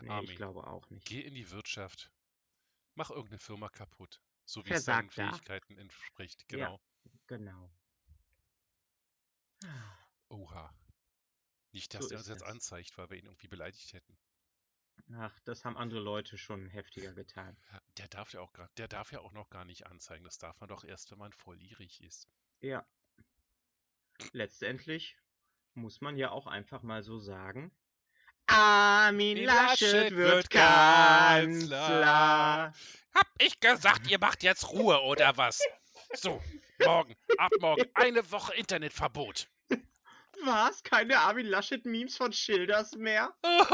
nee, 0.00 0.08
Armin, 0.10 0.30
ich 0.30 0.34
glaube 0.34 0.66
auch 0.66 0.90
nicht. 0.90 1.06
Geh 1.06 1.20
in 1.22 1.34
die 1.34 1.50
Wirtschaft, 1.50 2.10
mach 2.94 3.10
irgendeine 3.10 3.38
Firma 3.38 3.68
kaputt, 3.68 4.20
so 4.44 4.66
wie 4.66 4.72
es 4.72 4.84
Versag 4.84 4.84
seinen 4.84 5.10
da. 5.14 5.30
Fähigkeiten 5.30 5.78
entspricht. 5.78 6.44
Ja. 6.50 6.68
Genau. 6.68 6.80
Genau. 7.28 7.70
Oha. 10.28 10.72
Nicht, 11.72 11.94
dass 11.94 12.04
So 12.04 12.08
der 12.08 12.18
uns 12.18 12.26
ist 12.26 12.28
jetzt 12.28 12.42
es. 12.42 12.48
anzeigt, 12.48 12.98
weil 12.98 13.08
wir 13.10 13.18
ihn 13.18 13.26
irgendwie 13.26 13.48
beleidigt 13.48 13.92
hätten. 13.92 14.18
Ach, 15.18 15.38
das 15.44 15.64
haben 15.64 15.76
andere 15.76 16.00
Leute 16.00 16.36
schon 16.36 16.68
heftiger 16.68 17.12
getan. 17.12 17.56
Der 17.98 18.08
darf 18.08 18.32
ja 18.32 18.40
auch 18.40 18.52
gar, 18.52 18.68
der 18.76 18.88
darf 18.88 19.12
ja 19.12 19.20
auch 19.20 19.32
noch 19.32 19.50
gar 19.50 19.64
nicht 19.64 19.86
anzeigen. 19.86 20.24
Das 20.24 20.38
darf 20.38 20.58
man 20.60 20.68
doch 20.68 20.84
erst, 20.84 21.10
wenn 21.10 21.18
man 21.18 21.32
volljährig 21.32 22.02
ist. 22.02 22.28
Ja. 22.60 22.84
Letztendlich 24.32 25.16
muss 25.74 26.00
man 26.00 26.16
ja 26.16 26.30
auch 26.30 26.46
einfach 26.46 26.82
mal 26.82 27.02
so 27.02 27.18
sagen. 27.18 27.70
Armin 28.46 29.44
Laschet 29.44 30.14
wird 30.14 30.50
Kanzler. 30.50 31.76
Hab 33.14 33.28
ich 33.38 33.60
gesagt, 33.60 34.08
ihr 34.10 34.18
macht 34.18 34.42
jetzt 34.42 34.70
Ruhe 34.70 35.02
oder 35.02 35.36
was? 35.36 35.60
So, 36.14 36.42
morgen, 36.84 37.16
ab 37.38 37.52
morgen, 37.60 37.84
eine 37.94 38.30
Woche 38.30 38.54
Internetverbot. 38.54 39.48
Was? 40.44 40.82
Keine 40.82 41.18
Armin 41.18 41.46
Laschet-Memes 41.46 42.16
von 42.16 42.32
Schilders 42.32 42.92
mehr? 42.94 43.34
das. 43.42 43.68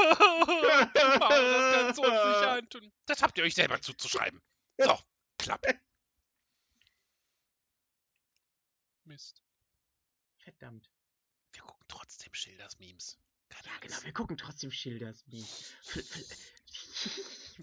Das 3.06 3.22
habt 3.22 3.38
ihr 3.38 3.44
euch 3.44 3.54
selber 3.54 3.80
zuzuschreiben. 3.80 4.40
So, 4.78 4.98
Klappe. 5.38 5.78
Mist. 9.04 9.42
Verdammt. 10.38 10.88
Wir 11.52 11.62
gucken 11.62 11.84
trotzdem 11.88 12.32
Schilders 12.34 12.78
Memes. 12.78 13.18
Keine 13.48 13.66
Ja, 13.66 13.72
genau, 13.80 13.96
wir 14.02 14.12
gucken 14.12 14.36
trotzdem 14.38 14.70
Schilders 14.70 15.26
Memes. 15.26 15.72
V- 15.82 16.00
v- 16.00 16.24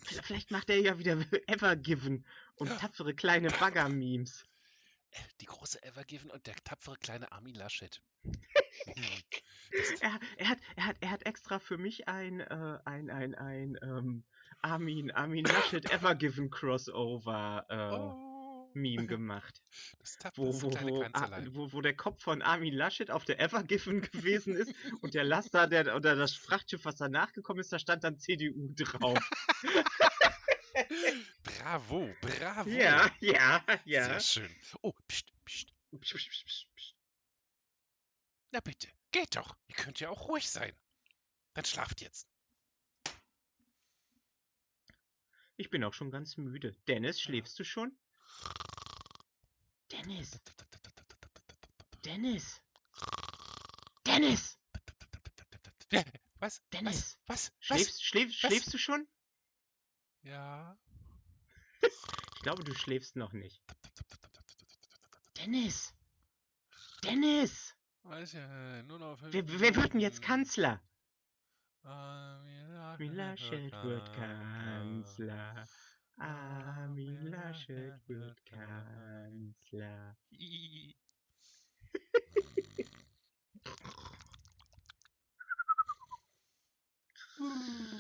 Vielleicht 0.24 0.52
macht 0.52 0.70
er 0.70 0.78
ja 0.80 1.00
wieder 1.00 1.14
Evergiven 1.48 2.26
und 2.56 2.70
tapfere 2.80 3.14
kleine 3.16 3.50
Bagger-Memes. 3.60 4.46
Äh, 5.12 5.20
Die 5.42 5.46
große 5.46 5.82
Evergiven 5.84 6.30
und 6.32 6.46
der 6.48 6.56
tapfere 6.64 6.98
kleine 6.98 7.32
Armin 7.32 7.56
Laschet. 7.56 8.02
Hm. 8.86 8.96
Er, 10.00 10.20
er, 10.38 10.50
hat, 10.50 10.60
er, 10.78 10.86
hat, 10.86 10.96
er 11.02 11.12
hat 11.12 11.26
extra 11.26 11.60
für 11.60 11.78
mich 11.78 12.08
ein, 12.08 12.40
äh, 12.40 12.80
ein, 12.86 13.10
ein, 13.10 13.36
ein 13.36 13.78
ähm, 13.82 14.24
Armin, 14.62 15.12
Armin 15.12 15.44
Laschet 15.46 15.86
Evergiven 15.92 16.50
Crossover 16.50 17.66
äh, 17.70 17.76
Oh, 17.76 18.72
Meme 18.74 19.06
gemacht. 19.08 19.62
das 20.00 20.18
tapfere 20.18 20.46
Wo, 20.48 20.70
das 20.70 20.82
wo, 20.84 20.88
wo, 20.88 21.00
Kanzlein. 21.02 21.56
wo, 21.56 21.74
wo 21.74 21.82
der 21.82 21.96
Kopf 21.96 22.24
von 22.24 22.42
Armin 22.42 22.74
Laschet 22.74 23.12
auf 23.12 23.26
der 23.26 23.40
Evergiven 23.40 24.02
gewesen 24.02 24.56
ist 24.56 24.74
und 25.02 25.14
der 25.14 25.24
Laster 25.26 25.68
der, 25.68 25.96
oder 25.96 26.16
das 26.16 26.34
Frachtschiff, 26.36 26.86
was 26.86 26.96
danach 26.96 27.34
gekommen 27.34 27.60
ist, 27.60 27.72
da 27.74 27.80
stand 27.80 28.04
dann 28.04 28.18
CDU 28.18 28.70
drauf. 28.76 29.20
Bravo, 31.44 32.14
bravo. 32.22 32.70
Ja, 32.70 33.12
ja, 33.20 33.64
ja. 33.86 34.06
Sehr 34.06 34.20
schön. 34.20 34.56
Oh, 34.82 34.94
pst, 35.08 35.32
pst. 35.46 35.74
Psch, 36.00 36.14
psch, 36.16 36.46
psch. 36.46 36.96
Na 38.52 38.60
bitte, 38.60 38.88
geht 39.12 39.36
doch. 39.36 39.56
Ihr 39.68 39.76
könnt 39.76 40.00
ja 40.00 40.10
auch 40.10 40.28
ruhig 40.28 40.50
sein. 40.50 40.76
Dann 41.54 41.66
schlaft 41.66 42.02
jetzt. 42.02 42.28
Ich 45.58 45.70
bin 45.70 45.84
auch 45.84 45.94
schon 45.94 46.12
ganz 46.12 46.38
müde. 46.38 46.76
Dennis, 46.88 47.20
schläfst 47.20 47.60
du 47.60 47.66
schon? 47.66 47.98
Dennis, 49.92 50.40
Dennis. 52.06 52.62
Dennis! 54.06 54.58
Ja, 55.92 56.04
Was? 56.40 56.62
Dennis! 56.72 57.18
Was? 57.28 57.52
Was? 57.52 57.52
Schläfst, 57.60 58.04
schläfst, 58.04 58.44
Was? 58.44 58.50
schläfst 58.50 58.74
du 58.74 58.78
schon? 58.78 59.08
Ja. 60.24 60.78
Ich 61.82 62.42
glaube, 62.42 62.64
du 62.64 62.74
schläfst 62.74 63.16
noch 63.16 63.34
nicht. 63.34 63.62
Dennis! 65.38 65.94
Dennis! 67.04 67.76
Weiß 68.04 68.34
ja, 68.34 68.84
nur 68.84 69.00
noch 69.00 69.20
fünf 69.20 69.34
wer 69.34 69.76
wird 69.76 69.94
denn 69.94 70.00
jetzt. 70.00 70.22
Kanzler? 70.22 70.82
Armin 71.84 73.16
Laschet 73.16 73.72
wird 73.84 74.14
Kanzler. 74.14 75.68
Armin 76.18 77.28
Laschet 77.28 78.08
wird 78.08 78.46
Kanzler. 78.46 80.18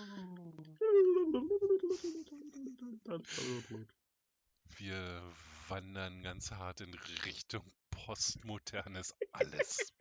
Wir 4.78 5.22
wandern 5.68 6.22
ganz 6.24 6.52
hart 6.52 6.82
in 6.82 6.94
Richtung 7.26 7.64
postmodernes 7.92 9.16
Alles. 9.32 9.94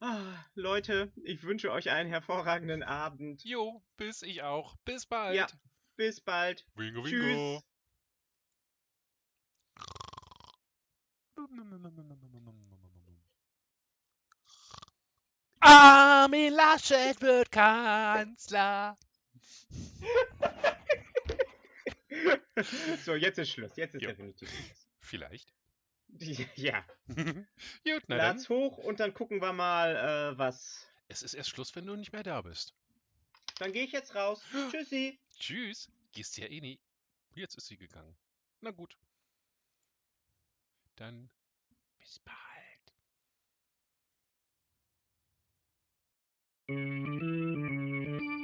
Ah, 0.00 0.44
Leute, 0.54 1.12
ich 1.22 1.42
wünsche 1.44 1.70
euch 1.70 1.90
einen 1.90 2.08
hervorragenden 2.08 2.82
Abend. 2.82 3.44
Jo, 3.44 3.82
bis 3.96 4.22
ich 4.22 4.42
auch. 4.42 4.76
Bis 4.84 5.06
bald. 5.06 5.36
Ja. 5.36 5.46
Bis 5.96 6.20
bald. 6.20 6.66
Wingo, 6.74 7.04
wingo. 7.04 7.60
Tschüss. 7.60 7.72
Armin 15.62 16.52
Laschet 16.52 17.20
wird 17.20 17.50
Kanzler. 17.50 18.96
So, 23.04 23.14
jetzt 23.14 23.38
ist 23.38 23.50
Schluss. 23.50 23.74
Jetzt 23.76 23.94
ist 23.94 24.02
Jo. 24.02 24.10
definitiv 24.10 24.48
Schluss. 24.50 24.86
Vielleicht. 25.00 25.52
Ja, 26.56 26.84
Gut, 27.06 27.46
na 28.06 28.16
dann. 28.16 28.18
Lad's 28.18 28.50
hoch 28.50 28.76
und 28.76 29.00
dann 29.00 29.14
gucken 29.14 29.40
wir 29.40 29.54
mal, 29.54 29.96
äh, 30.34 30.38
was. 30.38 30.86
Es 31.08 31.22
ist 31.22 31.32
erst 31.32 31.48
Schluss, 31.48 31.74
wenn 31.74 31.86
du 31.86 31.96
nicht 31.96 32.12
mehr 32.12 32.22
da 32.22 32.42
bist. 32.42 32.74
Dann 33.58 33.72
gehe 33.72 33.84
ich 33.84 33.92
jetzt 33.92 34.14
raus. 34.14 34.42
Tschüssi. 34.70 35.18
Tschüss. 35.38 35.90
Gehst 36.12 36.36
ja 36.36 36.46
eh 36.48 36.60
nie. 36.60 36.78
Jetzt 37.34 37.56
ist 37.56 37.66
sie 37.66 37.78
gegangen. 37.78 38.14
Na 38.60 38.70
gut. 38.72 38.98
Dann 40.96 41.30
bis 41.98 42.18
bald. 42.18 42.51
Thank 46.74 48.22
you. 48.22 48.41